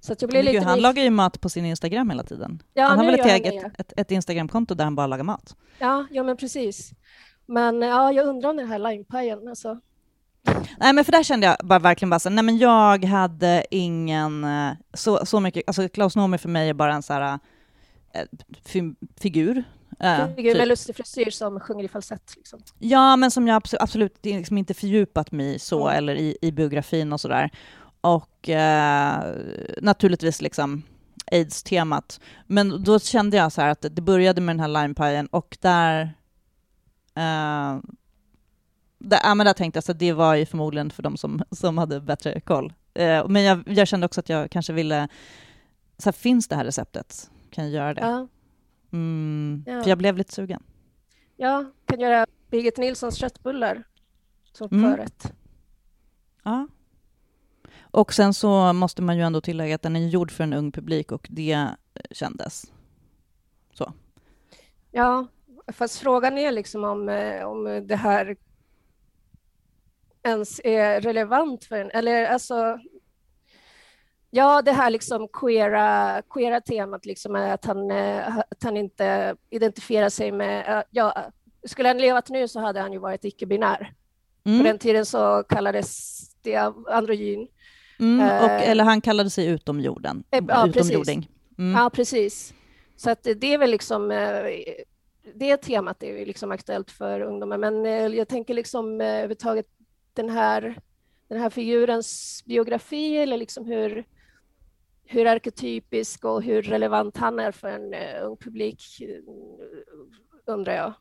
Så 0.04 0.14
jag 0.20 0.30
blev 0.30 0.44
lite 0.44 0.56
gud, 0.56 0.62
han 0.62 0.80
lagar 0.80 1.02
ju 1.02 1.10
mat 1.10 1.40
på 1.40 1.48
sin 1.48 1.64
Instagram 1.64 2.10
hela 2.10 2.22
tiden. 2.22 2.62
Ja, 2.74 2.86
han 2.86 2.98
har 2.98 3.04
väl 3.06 3.20
ett, 3.20 3.26
eget, 3.26 3.80
ett, 3.80 3.92
ett 3.96 4.10
Instagramkonto 4.10 4.74
där 4.74 4.84
han 4.84 4.94
bara 4.94 5.06
lagar 5.06 5.24
mat? 5.24 5.56
Ja, 5.78 6.06
ja, 6.10 6.22
men 6.22 6.36
precis. 6.36 6.90
Men 7.46 7.82
ja, 7.82 8.12
jag 8.12 8.26
undrar 8.26 8.50
om 8.50 8.56
den 8.56 8.68
här 8.68 8.78
limepajen. 8.78 9.48
Alltså. 9.48 9.80
Nej 10.78 10.92
men 10.92 11.04
för 11.04 11.12
där 11.12 11.22
kände 11.22 11.46
jag 11.46 11.56
bara 11.66 11.78
verkligen 11.78 12.10
bara 12.10 12.18
så, 12.20 12.30
nej 12.30 12.44
men 12.44 12.58
jag 12.58 13.04
hade 13.04 13.64
ingen, 13.70 14.44
eh, 14.44 14.72
så, 14.94 15.26
så 15.26 15.40
mycket, 15.40 15.62
alltså 15.66 15.88
Klaus 15.88 16.16
Nomi 16.16 16.38
för 16.38 16.48
mig 16.48 16.68
är 16.68 16.74
bara 16.74 16.94
en 16.94 17.02
så 17.02 17.12
här 17.12 17.38
fi, 18.64 18.94
figur. 19.20 19.64
eh, 20.00 20.34
Figur 20.36 20.50
typ. 20.50 20.58
med 20.58 20.68
lustig 20.68 20.96
frisyr 20.96 21.30
som 21.30 21.60
sjunger 21.60 21.84
i 21.84 21.88
falsett. 21.88 22.36
Liksom. 22.36 22.60
Ja 22.78 23.16
men 23.16 23.30
som 23.30 23.48
jag 23.48 23.56
absolut, 23.56 23.82
absolut 23.82 24.18
liksom 24.24 24.58
inte 24.58 24.74
fördjupat 24.74 25.32
mig 25.32 25.54
i 25.54 25.58
så, 25.58 25.86
Mm. 25.88 25.98
eller 25.98 26.14
i, 26.14 26.36
i 26.42 26.52
biografin 26.52 27.12
och 27.12 27.20
sådär. 27.20 27.50
Och 28.04 28.48
eh, 28.48 29.34
naturligtvis 29.82 30.42
liksom 30.42 30.82
aids-temat. 31.32 32.20
Men 32.46 32.82
då 32.84 32.98
kände 32.98 33.36
jag 33.36 33.52
så 33.52 33.60
här 33.60 33.68
att 33.68 33.80
det 33.90 34.02
började 34.02 34.40
med 34.40 34.56
den 34.56 34.60
här 34.60 34.82
limepajen 34.82 35.26
och 35.26 35.58
där 35.60 36.02
eh, 37.14 37.78
där, 38.98 39.20
ja, 39.22 39.34
men 39.34 39.46
där 39.46 39.52
tänkte 39.52 39.76
jag 39.86 39.90
att 39.92 39.98
det 39.98 40.12
var 40.12 40.34
ju 40.34 40.46
förmodligen 40.46 40.90
för 40.90 41.02
de 41.02 41.16
som, 41.16 41.42
som 41.50 41.78
hade 41.78 42.00
bättre 42.00 42.40
koll. 42.40 42.72
Eh, 42.94 43.28
men 43.28 43.42
jag, 43.42 43.62
jag 43.66 43.88
kände 43.88 44.06
också 44.06 44.20
att 44.20 44.28
jag 44.28 44.50
kanske 44.50 44.72
ville, 44.72 45.08
så 45.98 46.04
här, 46.08 46.12
finns 46.12 46.48
det 46.48 46.56
här 46.56 46.64
receptet? 46.64 47.30
Kan 47.50 47.64
jag 47.64 47.72
göra 47.72 47.94
det? 47.94 48.00
Ja, 48.00 48.28
Mm, 48.92 49.64
Ja. 49.66 49.82
För 49.82 49.88
jag 49.90 49.98
blev 49.98 50.16
lite 50.16 50.32
sugen. 50.34 50.62
ja, 51.36 51.64
kan 51.86 52.00
göra 52.00 52.26
Birgit 52.50 52.76
Nilssons 52.78 53.16
köttbullar 53.16 53.82
som 54.52 54.68
Mm. 54.72 54.90
förrätt. 54.92 55.32
Ja. 56.42 56.68
Och 57.92 58.12
sen 58.14 58.34
så 58.34 58.72
måste 58.72 59.02
man 59.02 59.16
ju 59.16 59.22
ändå 59.22 59.40
tillägga 59.40 59.74
att 59.74 59.82
den 59.82 59.96
är 59.96 60.08
gjord 60.08 60.30
för 60.30 60.44
en 60.44 60.52
ung 60.52 60.72
publik 60.72 61.12
och 61.12 61.26
det 61.30 61.68
kändes. 62.10 62.72
Ja, 64.94 65.26
fast 65.72 65.98
frågan 65.98 66.38
är 66.38 66.52
liksom 66.52 66.84
om, 66.84 67.08
eh, 67.08 67.44
om 67.44 67.86
det 67.86 67.96
här 67.96 68.36
ens 70.22 70.60
är 70.64 71.00
relevant 71.00 71.64
för 71.64 71.76
en, 71.76 71.90
eller 71.90 72.26
alltså 72.26 72.78
Ja, 74.30 74.62
det 74.62 74.72
här 74.72 74.90
liksom 74.90 75.28
queera, 75.32 76.22
queera 76.30 76.60
temat, 76.60 77.06
liksom 77.06 77.36
är 77.36 77.54
att, 77.54 77.64
han, 77.64 77.90
eh, 77.90 78.38
att 78.38 78.62
han 78.62 78.76
inte 78.76 79.36
identifierar 79.50 80.08
sig 80.08 80.32
med... 80.32 80.78
eh, 80.78 80.82
Ja, 80.90 81.24
skulle 81.66 81.88
han 81.88 81.98
levat 81.98 82.28
nu 82.28 82.48
så 82.48 82.60
hade 82.60 82.80
han 82.80 82.92
ju 82.92 82.98
varit 82.98 83.24
icke-binär. 83.24 83.92
På 84.42 84.50
Mm. 84.50 84.64
den 84.64 84.78
tiden 84.78 85.06
så 85.06 85.42
kallades 85.48 86.20
det 86.42 86.56
androgyn. 86.90 87.48
Mm. 87.98 88.20
Och, 88.20 88.50
eh, 88.50 88.70
eller 88.70 88.84
han 88.84 89.00
kallade 89.00 89.30
sig 89.30 89.46
utomjorden. 89.46 90.24
Eh, 90.30 90.44
ja, 90.48 90.68
utomjording. 90.68 91.28
Mm. 91.58 91.80
Ja, 91.80 91.90
precis. 91.90 92.54
Så 92.96 93.10
att 93.10 93.22
det 93.22 93.54
är 93.54 93.58
väl 93.58 93.70
liksom... 93.70 94.10
eh, 94.10 94.44
Det 95.34 95.56
temat 95.56 96.02
är 96.02 96.18
ju 96.18 96.24
liksom 96.24 96.50
aktuellt 96.50 96.90
för 96.90 97.20
ungdomar, 97.20 97.58
men 97.58 97.86
eh, 97.86 98.06
jag 98.06 98.28
tänker 98.28 98.54
liksom 98.54 99.00
överhuvudtaget 99.00 99.66
den 100.14 100.30
här, 100.30 100.78
den 101.28 101.40
här 101.40 101.50
figurens 101.50 102.42
biografi 102.46 103.16
eller 103.16 103.36
liksom 103.36 103.66
hur, 103.66 104.04
hur 105.04 105.26
arketypisk 105.26 106.24
och 106.24 106.42
hur 106.42 106.62
relevant 106.62 107.16
han 107.16 107.38
är 107.40 107.52
för 107.52 107.68
en 107.68 107.94
ung 108.24 108.36
publik, 108.36 108.82
undrar 110.46 110.74
jag. 110.74 110.92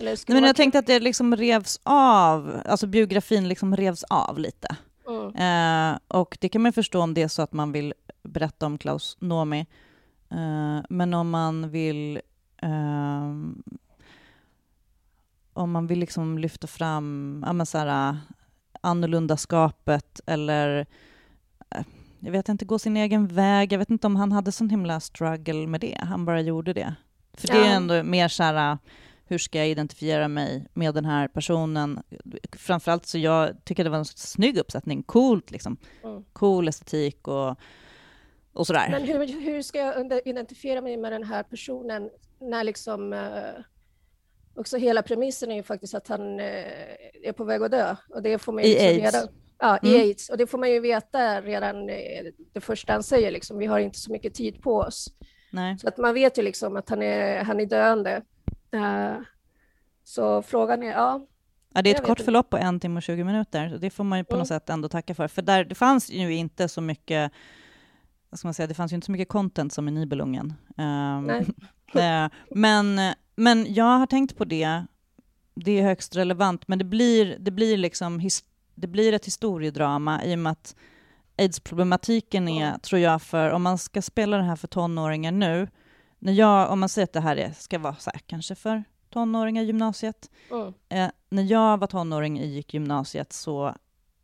Nej, 0.00 0.16
men 0.28 0.44
jag 0.44 0.56
tänkte 0.56 0.78
att 0.78 0.86
det 0.86 1.00
liksom 1.00 1.36
revs 1.36 1.80
av, 1.82 2.60
alltså 2.64 2.86
biografin 2.86 3.48
liksom 3.48 3.76
revs 3.76 4.04
av 4.04 4.38
lite. 4.38 4.76
Mm. 5.08 5.92
Eh, 5.92 5.98
och 6.08 6.38
det 6.40 6.48
kan 6.48 6.62
man 6.62 6.72
förstå 6.72 7.02
om 7.02 7.14
det 7.14 7.22
är 7.22 7.28
så 7.28 7.42
att 7.42 7.52
man 7.52 7.72
vill 7.72 7.94
berätta 8.22 8.66
om 8.66 8.78
Klaus 8.78 9.16
Nomi. 9.20 9.66
Eh, 10.30 10.80
men 10.88 11.14
om 11.14 11.30
man 11.30 11.70
vill 11.70 12.20
ehm, 12.62 13.62
om 15.52 15.70
man 15.70 15.86
vill 15.86 15.98
liksom 15.98 16.38
lyfta 16.38 16.66
fram 16.66 17.42
ja, 17.46 17.52
men 17.52 17.66
så 17.66 17.78
här, 17.78 18.16
annorlunda 18.80 19.36
skapet 19.36 20.20
eller 20.26 20.86
eh, 21.70 21.84
jag 22.20 22.32
vet 22.32 22.48
inte, 22.48 22.64
gå 22.64 22.78
sin 22.78 22.96
egen 22.96 23.26
väg. 23.26 23.72
Jag 23.72 23.78
vet 23.78 23.90
inte 23.90 24.06
om 24.06 24.16
han 24.16 24.32
hade 24.32 24.52
sån 24.52 24.70
himla 24.70 25.00
struggle 25.00 25.66
med 25.66 25.80
det. 25.80 26.00
Han 26.02 26.24
bara 26.24 26.40
gjorde 26.40 26.72
det. 26.72 26.94
För 27.32 27.48
det 27.48 27.58
är 27.58 27.76
ändå 27.76 28.02
mer 28.02 28.28
så 28.28 28.42
här, 28.42 28.78
hur 29.28 29.38
ska 29.38 29.58
jag 29.58 29.68
identifiera 29.68 30.28
mig 30.28 30.66
med 30.74 30.94
den 30.94 31.04
här 31.04 31.28
personen? 31.28 32.02
Framförallt 32.52 33.06
så 33.06 33.18
jag 33.18 33.64
tycker 33.64 33.84
det 33.84 33.90
var 33.90 33.98
en 33.98 34.04
snygg 34.04 34.58
uppsättning, 34.58 35.02
coolt 35.02 35.50
liksom. 35.50 35.76
Mm. 36.04 36.24
Cool 36.32 36.68
estetik 36.68 37.28
och, 37.28 37.56
och 38.52 38.66
sådär. 38.66 38.88
Men 38.90 39.02
hur, 39.02 39.40
hur 39.40 39.62
ska 39.62 39.78
jag 39.78 40.22
identifiera 40.24 40.80
mig 40.80 40.96
med 40.96 41.12
den 41.12 41.22
här 41.22 41.42
personen 41.42 42.10
när 42.40 42.64
liksom 42.64 43.12
uh, 43.12 43.62
också 44.54 44.76
hela 44.76 45.02
premissen 45.02 45.50
är 45.50 45.56
ju 45.56 45.62
faktiskt 45.62 45.94
att 45.94 46.08
han 46.08 46.40
uh, 46.40 46.46
är 47.22 47.32
på 47.32 47.44
väg 47.44 47.62
att 47.62 47.70
dö 47.70 47.96
och 48.08 48.22
det 48.22 48.38
får 48.38 48.52
man 48.52 48.64
ju 48.64 48.70
I 48.70 48.72
liksom 48.72 48.88
aids. 48.88 49.14
Redan, 49.14 49.28
ja, 49.58 49.76
mm. 49.76 49.94
i 49.94 49.98
aids 49.98 50.28
och 50.28 50.38
det 50.38 50.46
får 50.46 50.58
man 50.58 50.70
ju 50.70 50.80
veta 50.80 51.40
redan 51.40 51.76
uh, 51.90 52.30
det 52.52 52.60
första 52.60 52.92
han 52.92 53.02
säger 53.02 53.30
liksom. 53.30 53.58
Vi 53.58 53.66
har 53.66 53.78
inte 53.78 53.98
så 53.98 54.12
mycket 54.12 54.34
tid 54.34 54.62
på 54.62 54.76
oss. 54.76 55.08
Nej. 55.52 55.78
Så 55.78 55.88
att 55.88 55.98
man 55.98 56.14
vet 56.14 56.38
ju 56.38 56.42
liksom 56.42 56.76
att 56.76 56.88
han 56.88 57.02
är, 57.02 57.44
han 57.44 57.60
är 57.60 57.66
döende. 57.66 58.22
Uh, 58.76 59.22
så 60.04 60.42
frågan 60.42 60.82
är, 60.82 60.90
ja. 60.90 61.26
Ja, 61.74 61.82
det 61.82 61.90
är 61.90 61.94
ett 61.94 62.06
kort 62.06 62.20
förlopp 62.20 62.50
på 62.50 62.56
en 62.56 62.80
timme 62.80 62.96
och 62.96 63.02
20 63.02 63.24
minuter. 63.24 63.78
Det 63.80 63.90
får 63.90 64.04
man 64.04 64.18
ju 64.18 64.24
på 64.24 64.34
mm. 64.34 64.38
något 64.38 64.48
sätt 64.48 64.70
ändå 64.70 64.88
tacka 64.88 65.14
för. 65.14 65.28
För 65.28 65.42
där, 65.42 65.64
det 65.64 65.74
fanns 65.74 66.10
ju 66.10 66.34
inte 66.34 66.68
så 66.68 66.80
mycket, 66.80 67.32
vad 68.30 68.38
ska 68.38 68.48
man 68.48 68.54
säga, 68.54 68.66
det 68.66 68.74
fanns 68.74 68.92
ju 68.92 68.94
inte 68.94 69.04
så 69.04 69.12
mycket 69.12 69.28
content 69.28 69.72
som 69.72 69.88
i 69.88 69.90
Nibelungen. 69.90 70.54
Um, 70.76 71.30
uh, 71.30 72.28
men, 72.50 73.14
men 73.36 73.74
jag 73.74 73.98
har 73.98 74.06
tänkt 74.06 74.36
på 74.36 74.44
det, 74.44 74.86
det 75.54 75.80
är 75.80 75.82
högst 75.82 76.16
relevant, 76.16 76.68
men 76.68 76.78
det 76.78 76.84
blir, 76.84 77.36
det 77.38 77.50
blir 77.50 77.76
liksom, 77.76 78.18
his, 78.18 78.44
det 78.74 78.86
blir 78.86 79.12
ett 79.12 79.26
historiedrama 79.26 80.24
i 80.24 80.34
och 80.34 80.38
med 80.38 80.52
att 80.52 80.76
aids-problematiken 81.38 82.48
är, 82.48 82.68
mm. 82.68 82.80
tror 82.80 83.00
jag, 83.00 83.22
för 83.22 83.50
om 83.50 83.62
man 83.62 83.78
ska 83.78 84.02
spela 84.02 84.36
det 84.36 84.42
här 84.42 84.56
för 84.56 84.68
tonåringar 84.68 85.32
nu, 85.32 85.68
när 86.18 86.32
jag, 86.32 86.70
om 86.70 86.80
man 86.80 86.88
säger 86.88 87.04
att 87.04 87.12
det 87.12 87.20
här 87.20 87.36
är, 87.36 87.52
ska 87.52 87.78
vara 87.78 87.94
så 87.94 88.10
här, 88.10 88.20
kanske 88.26 88.54
för 88.54 88.84
tonåringar 89.10 89.62
i 89.62 89.66
gymnasiet. 89.66 90.30
Mm. 90.50 90.74
Eh, 90.88 91.10
när 91.28 91.42
jag 91.42 91.78
var 91.78 91.86
tonåring 91.86 92.40
och 92.40 92.46
gick 92.46 92.74
gymnasiet 92.74 93.32
så 93.32 93.74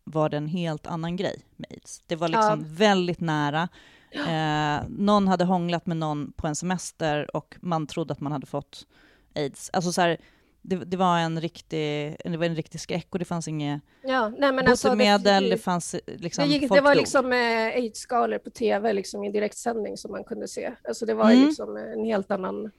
var 0.05 0.28
det 0.28 0.36
en 0.36 0.49
helt 0.49 0.86
annan 0.86 1.16
grej 1.16 1.45
med 1.57 1.70
aids. 1.70 2.03
Det 2.07 2.16
var 2.16 2.28
liksom 2.28 2.61
ja. 2.61 2.66
väldigt 2.68 3.20
nära. 3.20 3.68
Eh, 4.11 4.84
någon 4.88 5.28
hade 5.28 5.45
hånglat 5.45 5.86
med 5.86 5.97
någon 5.97 6.32
på 6.32 6.47
en 6.47 6.57
semester 6.57 7.36
och 7.36 7.57
man 7.61 7.86
trodde 7.86 8.12
att 8.12 8.20
man 8.20 8.32
hade 8.32 8.47
fått 8.47 8.86
aids. 9.34 9.70
Alltså 9.72 9.93
så 9.93 10.01
här, 10.01 10.16
det, 10.63 10.77
det, 10.77 10.97
var 10.97 11.19
en 11.19 11.41
riktig, 11.41 12.17
det 12.25 12.37
var 12.37 12.47
en 12.47 12.55
riktig 12.57 12.81
skräck 12.81 13.07
och 13.11 13.19
det 13.19 13.25
fanns 13.25 13.49
inget 13.49 13.83
ja, 14.03 14.29
nej, 14.29 14.53
men 14.53 14.69
alltså, 14.69 14.89
botemedel, 14.89 15.45
det, 15.45 15.51
det, 15.51 15.59
fanns 15.59 15.97
liksom... 16.07 16.45
Det, 16.45 16.51
gick, 16.51 16.71
det 16.71 16.81
var 16.81 16.95
liksom 16.95 17.33
eh, 17.33 17.77
aids-skalor 17.77 18.39
på 18.39 18.51
tv 18.51 18.93
liksom, 18.93 19.25
i 19.25 19.33
direktsändning 19.33 19.97
som 19.97 20.11
man 20.11 20.25
kunde 20.25 20.49
se. 20.49 20.73
Alltså 20.89 21.07
det 21.07 21.15
var 21.15 21.31
mm. 21.31 21.47
liksom 21.47 21.77
en 21.77 22.05
helt 22.05 22.31
annan, 22.31 22.71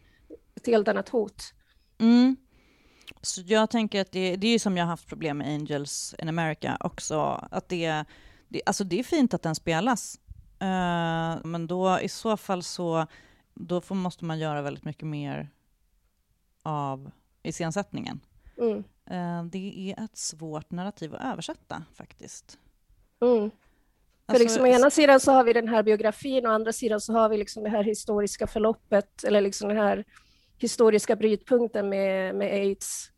ett 0.55 0.67
helt 0.67 0.87
annat 0.87 1.09
hot. 1.09 1.43
Mm. 1.99 2.35
Så 3.21 3.41
jag 3.45 3.69
tänker 3.69 4.01
att 4.01 4.11
det, 4.11 4.35
det 4.35 4.47
är 4.47 4.51
ju 4.51 4.59
som 4.59 4.77
jag 4.77 4.85
har 4.85 4.89
haft 4.89 5.07
problem 5.07 5.37
med 5.37 5.47
Angels 5.47 6.15
in 6.19 6.29
America 6.29 6.77
också, 6.79 7.47
att 7.51 7.69
det, 7.69 8.03
det, 8.47 8.61
alltså 8.65 8.83
det 8.83 8.99
är 8.99 9.03
fint 9.03 9.33
att 9.33 9.41
den 9.41 9.55
spelas, 9.55 10.19
uh, 10.61 11.45
men 11.45 11.67
då 11.67 11.99
i 11.99 12.09
så 12.09 12.37
fall 12.37 12.63
så 12.63 13.07
då 13.53 13.81
får, 13.81 13.95
måste 13.95 14.25
man 14.25 14.39
göra 14.39 14.61
väldigt 14.61 14.85
mycket 14.85 15.07
mer 15.07 15.49
av 16.63 17.11
iscensättningen. 17.43 18.19
Mm. 18.57 18.77
Uh, 19.11 19.45
det 19.45 19.93
är 19.97 20.03
ett 20.03 20.17
svårt 20.17 20.71
narrativ 20.71 21.15
att 21.15 21.33
översätta 21.33 21.83
faktiskt. 21.93 22.59
Mm. 23.21 23.51
För 24.25 24.33
alltså, 24.33 24.43
liksom, 24.43 24.63
å 24.63 24.67
ena 24.67 24.89
sidan 24.89 25.19
så 25.19 25.31
har 25.31 25.43
vi 25.43 25.53
den 25.53 25.67
här 25.67 25.83
biografin 25.83 26.45
och 26.45 26.51
å 26.51 26.55
andra 26.55 26.73
sidan 26.73 27.01
så 27.01 27.13
har 27.13 27.29
vi 27.29 27.37
liksom 27.37 27.63
det 27.63 27.69
här 27.69 27.83
historiska 27.83 28.47
förloppet 28.47 29.23
eller 29.23 29.41
liksom 29.41 29.69
det 29.69 29.75
här 29.75 30.05
historiska 30.57 31.15
brytpunkten 31.15 31.89
med, 31.89 32.35
med 32.35 32.53
aids. 32.53 33.09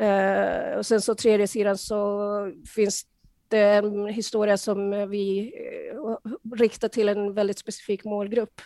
Uh, 0.00 0.78
och 0.78 0.86
sen 0.86 1.00
så 1.00 1.14
tredje 1.14 1.48
sidan 1.48 1.78
så 1.78 2.52
finns 2.74 3.06
det 3.48 3.62
en 3.62 4.06
historia 4.06 4.56
som 4.56 5.08
vi 5.10 5.52
uh, 5.94 6.16
riktar 6.56 6.88
till 6.88 7.08
en 7.08 7.34
väldigt 7.34 7.58
specifik 7.58 8.04
målgrupp. 8.04 8.60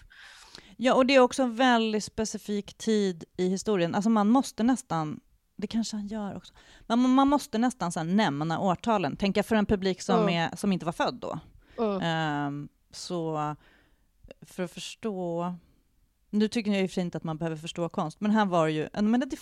Ja, 0.76 0.94
och 0.94 1.06
det 1.06 1.14
är 1.14 1.20
också 1.20 1.42
en 1.42 1.56
väldigt 1.56 2.04
specifik 2.04 2.74
tid 2.74 3.24
i 3.36 3.48
historien. 3.48 3.94
Alltså 3.94 4.10
man 4.10 4.28
måste 4.28 4.62
nästan, 4.62 5.20
det 5.56 5.66
kanske 5.66 5.96
han 5.96 6.06
gör 6.06 6.36
också, 6.36 6.54
man, 6.86 7.14
man 7.14 7.28
måste 7.28 7.58
nästan 7.58 7.92
så 7.92 8.02
nämna 8.02 8.58
årtalen. 8.58 9.16
Tänka 9.16 9.42
för 9.42 9.56
en 9.56 9.66
publik 9.66 10.02
som, 10.02 10.22
mm. 10.22 10.34
är, 10.34 10.56
som 10.56 10.72
inte 10.72 10.86
var 10.86 10.92
född 10.92 11.14
då. 11.14 11.38
Mm. 11.78 12.62
Uh, 12.62 12.68
så 12.90 13.56
för 14.42 14.62
att 14.62 14.70
förstå 14.70 15.54
nu 16.32 16.48
tycker 16.48 16.70
jag 16.70 16.80
ju 16.80 16.88
fint 16.88 17.14
att 17.14 17.24
man 17.24 17.38
behöver 17.38 17.56
förstå 17.56 17.88
konst, 17.88 18.20
men 18.20 18.30
här 18.30 18.46
var 18.46 18.66
ju, 18.66 18.88
men 18.92 19.20
det, 19.20 19.36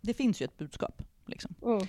det 0.00 0.14
finns 0.14 0.42
ju 0.42 0.44
ett 0.44 0.56
budskap. 0.56 1.02
Liksom. 1.26 1.54
Mm. 1.62 1.86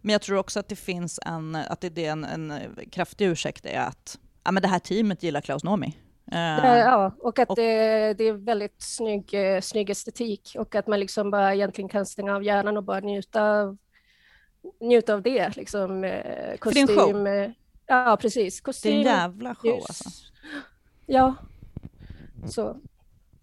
Men 0.00 0.12
jag 0.12 0.22
tror 0.22 0.38
också 0.38 0.60
att 0.60 0.68
det 0.68 0.76
finns 0.76 1.20
en, 1.26 1.54
att 1.56 1.80
det 1.80 1.98
är 1.98 2.12
en, 2.12 2.24
en 2.24 2.52
kraftig 2.90 3.26
ursäkt 3.26 3.66
är 3.66 3.80
att 3.80 4.18
ja, 4.44 4.52
men 4.52 4.62
det 4.62 4.68
här 4.68 4.78
teamet 4.78 5.22
gillar 5.22 5.40
Klaus 5.40 5.64
Nomi. 5.64 5.96
Uh, 6.32 6.78
ja, 6.78 7.14
och 7.18 7.38
att 7.38 7.50
och, 7.50 7.56
det, 7.56 8.14
det, 8.18 8.24
är 8.24 8.32
väldigt 8.32 8.82
snygg, 8.82 9.34
eh, 9.34 9.60
snygg 9.60 9.90
estetik 9.90 10.56
och 10.58 10.74
att 10.74 10.86
man 10.86 11.00
liksom 11.00 11.30
bara 11.30 11.54
egentligen 11.54 11.88
kan 11.88 12.06
stänga 12.06 12.36
av 12.36 12.44
hjärnan 12.44 12.76
och 12.76 12.84
bara 12.84 13.00
njuta 13.00 13.42
av, 13.42 13.76
njuta 14.80 15.14
av 15.14 15.22
det. 15.22 15.56
Liksom, 15.56 16.20
kostym, 16.58 16.86
För 16.86 16.94
det 16.94 17.00
är 17.00 17.14
en 17.14 17.46
show. 17.46 17.52
Ja, 17.86 18.18
precis. 18.20 18.60
Kostym, 18.60 18.92
det 18.92 18.96
är 18.96 19.14
en 19.14 19.20
jävla 19.20 19.54
show 19.54 19.74
ljus. 19.74 19.84
alltså. 19.88 20.10
Ja, 21.06 21.34
så 22.46 22.76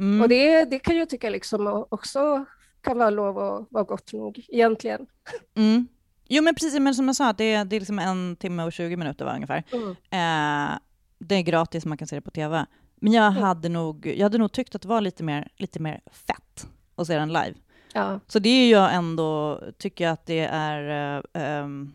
Mm. 0.02 0.22
Och 0.22 0.30
det, 0.30 0.66
det 0.66 0.80
kan 0.80 0.98
jag 0.98 1.10
tycka 1.10 1.30
liksom 1.30 1.86
också 1.90 2.46
kan 2.82 2.98
vara 2.98 3.10
lov 3.10 3.40
att 3.40 3.68
vara 3.70 3.84
gott 3.84 4.14
nog 4.14 4.46
egentligen. 4.48 5.08
Mm. 5.56 5.88
Jo 6.30 6.44
men 6.44 6.56
precis, 6.56 6.80
men 6.80 6.96
som 6.96 7.08
jag 7.08 7.16
sa, 7.16 7.34
det 7.34 7.54
är, 7.54 7.66
det 7.66 7.76
är 7.76 7.80
liksom 7.80 8.00
en 8.00 8.36
timme 8.36 8.64
och 8.64 8.74
20 8.74 8.96
minuter 8.96 9.26
va, 9.26 9.36
ungefär. 9.36 9.64
Mm. 9.72 9.90
Eh, 9.90 10.80
det 11.28 11.36
är 11.36 11.42
gratis, 11.42 11.86
man 11.86 11.98
kan 11.98 12.08
se 12.08 12.16
det 12.16 12.22
på 12.22 12.32
TV. 12.32 12.66
Men 12.96 13.14
jag 13.14 13.28
mm. 13.28 13.44
hade, 13.44 13.70
nog, 13.70 14.06
jag 14.06 14.26
hade 14.26 14.38
nog 14.38 14.52
tyckt 14.52 14.76
att 14.76 14.82
det 14.82 14.88
var 14.88 15.02
lite 15.02 15.24
mer, 15.24 15.48
lite 15.58 15.80
mer 15.80 16.02
fett 16.12 16.68
att 16.96 17.08
se 17.08 17.18
den 17.18 17.34
live. 17.34 17.54
Ja. 17.94 18.20
Så 18.28 18.40
det 18.40 18.50
är 18.50 18.68
ju 18.68 18.96
ändå, 18.96 19.62
tycker 19.78 20.04
jag 20.04 20.14
att 20.14 20.26
det 20.26 20.40
är 20.40 21.18
um, 21.34 21.94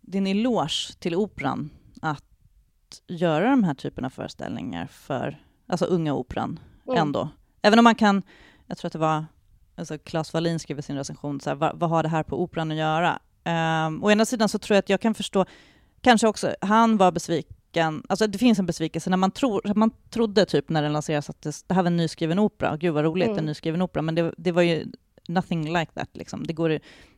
det 0.00 0.18
är 0.18 0.20
en 0.20 0.26
eloge 0.26 0.98
till 0.98 1.14
Operan 1.14 1.70
att 2.02 2.24
göra 3.06 3.50
de 3.50 3.64
här 3.64 3.74
typerna 3.74 4.06
av 4.06 4.10
föreställningar 4.10 4.86
för 4.86 5.42
alltså 5.66 5.84
Unga 5.84 6.14
Operan 6.14 6.60
mm. 6.86 6.98
ändå. 6.98 7.28
Även 7.62 7.78
om 7.78 7.84
man 7.84 7.94
kan, 7.94 8.22
jag 8.66 8.78
tror 8.78 8.86
att 8.86 8.92
det 8.92 8.98
var 8.98 9.24
alltså 9.74 9.98
Claes 9.98 10.34
Wallin 10.34 10.58
skrev 10.58 10.78
i 10.78 10.82
sin 10.82 10.96
recension, 10.96 11.40
så 11.40 11.50
här, 11.50 11.54
vad, 11.54 11.78
vad, 11.78 11.90
har 11.90 12.02
det 12.02 12.08
här 12.08 12.22
på 12.22 12.42
Operan 12.42 12.70
att 12.70 12.76
göra? 12.76 13.18
Um, 13.86 14.04
å 14.04 14.10
ena 14.10 14.24
sidan 14.24 14.48
så 14.48 14.58
tror 14.58 14.74
jag 14.74 14.78
att 14.78 14.88
jag 14.88 15.00
kan 15.00 15.14
förstå, 15.14 15.44
kanske 16.02 16.28
också, 16.28 16.54
han 16.60 16.96
var 16.96 17.12
besviken, 17.12 18.02
alltså 18.08 18.26
det 18.26 18.38
finns 18.38 18.58
en 18.58 18.66
besvikelse 18.66 19.10
när 19.10 19.16
man 19.16 19.30
tror, 19.30 19.74
man 19.74 19.90
trodde 20.10 20.44
typ 20.44 20.68
när 20.68 20.82
den 20.82 20.92
lanserades 20.92 21.30
att 21.30 21.42
det, 21.42 21.64
det 21.66 21.74
här 21.74 21.82
var 21.82 21.86
en 21.86 21.96
nyskriven 21.96 22.38
opera, 22.38 22.76
gud 22.76 22.94
vad 22.94 23.04
roligt, 23.04 23.26
mm. 23.26 23.38
en 23.38 23.44
nyskriven 23.44 23.82
opera, 23.82 24.02
men 24.02 24.14
det, 24.14 24.34
det 24.36 24.52
var 24.52 24.62
ju 24.62 24.86
nothing 25.28 25.72
like 25.72 25.92
that 25.94 26.08
liksom. 26.12 26.46
Det, 26.46 26.52
går, 26.52 26.68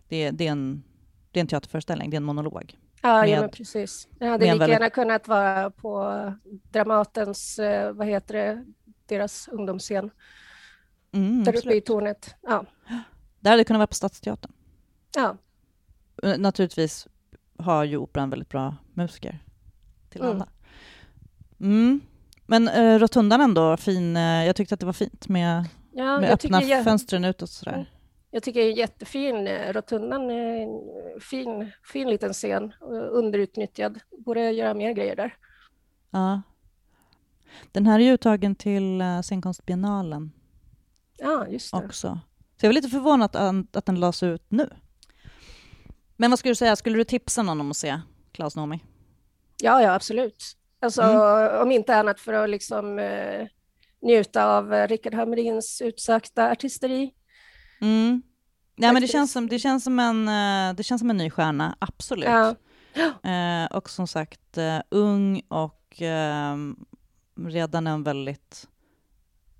det, 0.09 0.31
det, 0.31 0.47
är 0.47 0.53
en, 0.53 0.85
det 1.31 1.39
är 1.39 1.41
en 1.41 1.47
teaterföreställning, 1.47 2.11
det 2.11 2.15
är 2.15 2.19
en 2.19 2.25
monolog. 2.25 2.79
Ja, 3.03 3.21
med, 3.21 3.29
ja 3.29 3.41
men 3.41 3.51
precis. 3.51 4.09
Det 4.19 4.27
hade 4.27 4.45
lika 4.45 4.59
väldigt... 4.59 4.75
gärna 4.75 4.91
kunnat 4.91 5.29
vara 5.29 5.71
på 5.71 6.35
Dramatens, 6.71 7.59
eh, 7.59 7.93
vad 7.93 8.07
heter 8.07 8.35
det, 8.35 8.65
deras 9.07 9.49
ungdomsscen. 9.49 10.11
Mm, 11.13 11.45
där 11.45 11.57
uppe 11.57 11.75
i 11.75 11.81
tornet. 11.81 12.35
Ja. 12.43 12.65
Det 13.41 13.51
hade 13.51 13.65
kunnat 13.65 13.79
vara 13.79 13.87
på 13.87 13.95
Stadsteatern. 13.95 14.53
Ja. 15.15 15.37
Eh, 16.23 16.39
naturligtvis 16.39 17.09
har 17.59 17.85
ju 17.85 17.97
Operan 17.97 18.31
väldigt 18.31 18.49
bra 18.49 18.77
musiker 18.95 19.39
till 20.11 20.21
mm. 20.21 20.33
alla. 20.33 20.49
Mm. 21.61 22.01
Men 22.47 22.69
uh, 22.69 22.99
rotundan 22.99 23.41
ändå, 23.41 23.77
fin. 23.77 24.17
Uh, 24.17 24.47
jag 24.47 24.57
tyckte 24.57 24.75
att 24.75 24.81
det 24.81 24.87
var 24.87 24.93
fint 24.93 25.29
med, 25.29 25.65
ja, 25.93 26.21
med 26.21 26.31
öppna 26.31 26.63
jag... 26.63 26.85
fönstren 26.85 27.25
utåt 27.25 27.51
sådär. 27.51 27.73
Mm. 27.73 27.87
Jag 28.35 28.43
tycker 28.43 28.61
det 28.61 28.67
är 28.67 28.79
jättefin. 28.79 29.47
Eh, 29.47 29.73
rotundan 29.73 30.31
är 30.31 30.63
en 30.63 30.81
fin, 31.21 31.71
fin 31.93 32.11
liten 32.11 32.33
scen, 32.33 32.73
underutnyttjad. 33.11 34.01
Borde 34.19 34.51
göra 34.51 34.75
mer 34.75 34.93
grejer 34.93 35.17
där. 35.17 35.37
Ja. 36.11 36.43
Den 37.73 37.87
här 37.87 37.99
är 37.99 38.05
ju 38.05 38.13
uttagen 38.13 38.55
till 38.55 39.01
eh, 39.01 39.21
scenkonstbiennalen. 39.21 40.33
Ja, 41.19 41.47
just 41.49 41.73
det. 41.73 41.79
Också. 41.79 42.21
Så 42.57 42.67
jag 42.67 42.69
var 42.69 42.75
lite 42.75 42.89
förvånad 42.89 43.37
att, 43.37 43.77
att 43.77 43.87
den 43.87 44.01
lades 44.01 44.23
ut 44.23 44.45
nu. 44.49 44.71
Men 46.17 46.31
vad 46.31 46.39
skulle 46.39 46.51
du 46.51 46.57
säga, 46.57 46.77
skulle 46.77 46.97
du 46.97 47.05
tipsa 47.05 47.43
någon 47.43 47.61
om 47.61 47.71
att 47.71 47.77
se 47.77 48.01
Klaus 48.33 48.57
Nomi? 48.57 48.81
Ja, 49.63 49.83
ja 49.83 49.95
absolut. 49.95 50.57
Alltså, 50.81 51.03
mm. 51.03 51.63
Om 51.63 51.73
inte 51.73 51.97
annat 51.97 52.21
för 52.21 52.33
att 52.33 52.51
liksom, 52.51 52.99
eh, 52.99 53.47
njuta 54.03 54.47
av 54.47 54.75
eh, 54.75 54.89
Rickard 54.89 55.15
Hamrins 55.15 55.83
utsökta 55.85 56.51
artisteri. 56.51 57.15
Mm. 57.81 58.23
Ja, 58.77 58.93
men 58.93 59.03
det 59.03 59.09
känns, 59.09 59.33
som, 59.33 59.49
det, 59.49 59.59
känns 59.59 59.85
som 59.85 59.99
en, 59.99 60.29
eh, 60.29 60.75
det 60.77 60.83
känns 60.83 61.01
som 61.01 61.11
en 61.11 61.17
ny 61.17 61.31
stjärna, 61.31 61.77
absolut. 61.79 62.29
Ja. 62.29 62.55
Eh, 63.25 63.67
och 63.77 63.91
som 63.91 64.07
sagt, 64.07 64.59
eh, 64.59 64.79
ung 64.89 65.43
och 65.49 66.03
eh, 66.03 66.57
redan 67.47 67.87
en 67.87 68.03
väldigt 68.03 68.69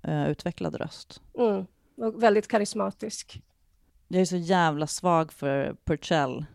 eh, 0.03 0.29
utvecklad 0.29 0.75
röst. 0.75 1.21
Mm. 1.37 1.65
Och 1.97 2.23
väldigt 2.23 2.47
karismatisk. 2.47 3.41
Jag 4.07 4.21
är 4.21 4.25
så 4.25 4.37
jävla 4.37 4.87
svag 4.87 5.31
för 5.31 5.75
Purcell. 5.85 6.45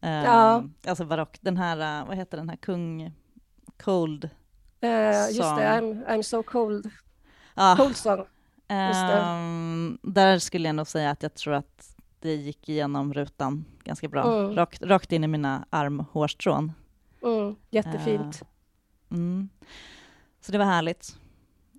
Eh, 0.00 0.10
Ja. 0.24 0.64
Alltså 0.86 1.04
barock. 1.04 1.38
Den 1.40 1.56
här, 1.56 2.00
eh, 2.00 2.06
vad 2.08 2.16
heter 2.16 2.36
den 2.36 2.48
här, 2.48 2.56
kung... 2.56 3.12
Cold. 3.82 4.30
Eh, 4.80 4.90
just 5.26 5.42
Song. 5.42 5.56
det, 5.56 5.62
I'm, 5.64 6.06
I'm 6.06 6.22
so 6.22 6.42
cold. 6.42 6.90
Ah, 7.54 7.76
Cold 7.76 7.96
song. 7.96 8.24
det. 8.66 8.74
ehm, 8.74 9.98
där 10.02 10.38
skulle 10.38 10.68
jag 10.68 10.74
nog 10.74 10.86
säga 10.86 11.10
att 11.10 11.22
jag 11.22 11.34
tror 11.34 11.54
att 11.54 11.96
det 12.20 12.34
gick 12.34 12.68
igenom 12.68 13.14
rutan 13.14 13.64
ganska 13.84 14.08
bra. 14.08 14.38
Mm. 14.40 14.56
Rakt, 14.56 14.82
rakt 14.82 15.12
in 15.12 15.24
i 15.24 15.26
mina 15.26 15.66
armhårstrån. 15.70 16.72
Mm. 17.22 17.56
Jättefint. 17.70 18.42
Mm. 19.10 19.48
Så 20.40 20.52
det 20.52 20.58
var 20.58 20.64
härligt. 20.64 21.16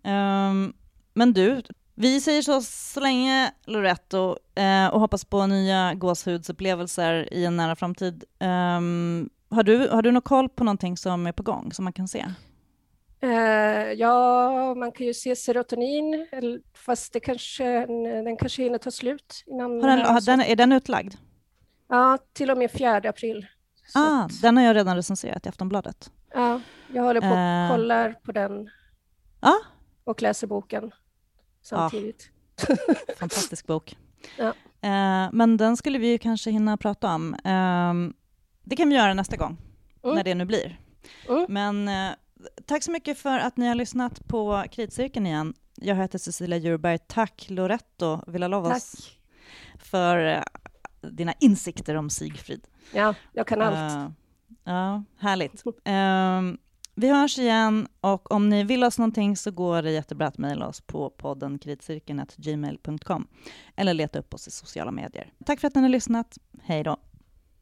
Ehm, 0.04 0.74
men 1.14 1.34
du, 1.34 1.62
vi 2.02 2.22
säger 2.22 2.42
så 2.42 2.62
så 2.62 3.00
länge 3.00 3.52
Loretto 3.66 4.38
eh, 4.56 4.88
och 4.88 5.00
hoppas 5.00 5.26
på 5.26 5.46
nya 5.48 5.94
gåshudsupplevelser 5.94 7.34
i 7.34 7.46
en 7.46 7.58
nära 7.58 7.76
framtid. 7.76 8.24
Ehm, 8.40 9.30
har, 9.50 9.64
du, 9.64 9.88
har 9.88 10.02
du 10.02 10.12
någon 10.12 10.22
koll 10.22 10.50
på 10.50 10.64
någonting 10.64 10.98
som 10.98 11.28
är 11.28 11.32
på 11.32 11.44
gång 11.44 11.74
som 11.74 11.84
man 11.84 11.94
kan 11.94 12.08
se? 12.08 12.26
Eh, 13.22 13.30
ja, 13.94 14.76
man 14.76 14.92
kan 14.92 15.06
ju 15.08 15.14
se 15.14 15.36
serotonin, 15.36 16.28
eller- 16.32 16.60
fast 16.74 17.14
det 17.14 17.20
kanske, 17.20 17.86
den 18.24 18.38
kanske 18.38 18.64
hinner 18.64 18.78
ta 18.78 18.92
slut 18.92 19.44
innan... 19.48 19.82
Har 19.82 19.90
den, 19.90 20.00
eh, 20.00 20.12
har 20.12 20.22
den, 20.26 20.42
är 20.42 20.56
den 20.56 20.72
utlagd? 20.72 21.14
Ja, 21.90 22.18
till 22.34 22.52
och 22.52 22.58
med 22.58 22.72
4 22.72 22.98
april. 23.10 23.48
Ah, 23.96 24.24
att, 24.24 24.42
den 24.42 24.58
har 24.58 24.64
jag 24.64 24.76
redan 24.76 24.96
recenserat 24.96 25.46
i 25.46 25.50
Aftonbladet. 25.50 26.12
ja, 26.34 26.62
jag 26.94 27.04
håller 27.04 27.22
på 27.22 27.28
Eh. 27.28 27.64
och 27.72 27.78
kollar 27.78 28.14
på 28.24 28.32
den 28.32 28.70
Ja, 29.42 29.56
och 30.04 30.22
läser 30.22 30.48
boken 30.48 30.92
samtidigt. 31.62 32.30
fantastisk 33.20 33.68
bok. 33.68 33.98
Ja. 34.38 34.48
Eh, 34.82 35.30
men 35.32 35.58
den 35.58 35.78
skulle 35.78 35.98
vi 36.00 36.08
ju 36.08 36.18
kanske 36.18 36.52
hinna 36.52 36.78
prata 36.78 37.14
om. 37.16 37.36
Ehm, 37.44 38.14
det 38.64 38.76
kan 38.76 38.90
vi 38.90 38.96
göra 38.96 39.14
nästa 39.14 39.38
gång, 39.38 39.58
Mm. 40.04 40.16
när 40.16 40.24
det 40.24 40.36
nu 40.36 40.46
blir. 40.46 40.80
Mm. 41.30 41.46
Men 41.50 41.88
eh, 41.88 42.16
tack 42.66 42.84
så 42.84 42.92
mycket 42.92 43.18
för 43.18 43.40
att 43.40 43.58
ni 43.58 43.68
har 43.68 43.76
lyssnat 43.76 44.28
på 44.28 44.64
Kritcirkeln 44.72 45.26
igen. 45.28 45.54
Jag 45.76 45.96
heter 45.96 46.18
Cecilia 46.20 46.58
Djurberg. 46.58 46.98
Tack 47.08 47.46
Loretto 47.50 48.22
Villalovas 48.32 48.92
Tack. 48.92 49.20
för 49.80 50.18
eh, 50.26 50.44
dina 51.10 51.34
insikter 51.40 51.96
om 51.96 52.10
Sigfrid. 52.10 52.68
Ja, 52.94 53.14
jag 53.34 53.48
kan 53.48 53.62
allt. 53.62 53.96
Eh, 53.96 54.12
ja, 54.64 55.04
härligt. 55.20 55.64
Vi 57.02 57.10
hörs 57.10 57.40
igen 57.40 57.88
och 58.02 58.32
om 58.32 58.50
ni 58.50 58.64
vill 58.64 58.84
oss 58.84 58.98
någonting 58.98 59.38
så 59.38 59.52
går 59.52 59.82
det 59.82 59.92
jättebra 59.92 60.28
att 60.28 60.38
mejla 60.38 60.68
oss 60.68 60.82
på 60.82 61.10
podden 61.10 61.60
kritcirkeln.gmail.com 61.60 63.28
eller 63.76 63.94
leta 63.94 64.20
upp 64.20 64.34
oss 64.34 64.48
i 64.48 64.52
sociala 64.52 64.92
medier. 64.92 65.34
Tack 65.46 65.60
för 65.60 65.68
att 65.68 65.76
ni 65.76 65.82
har 65.82 65.90
lyssnat. 65.90 66.38
Hej 66.62 66.84
då! 66.84 66.98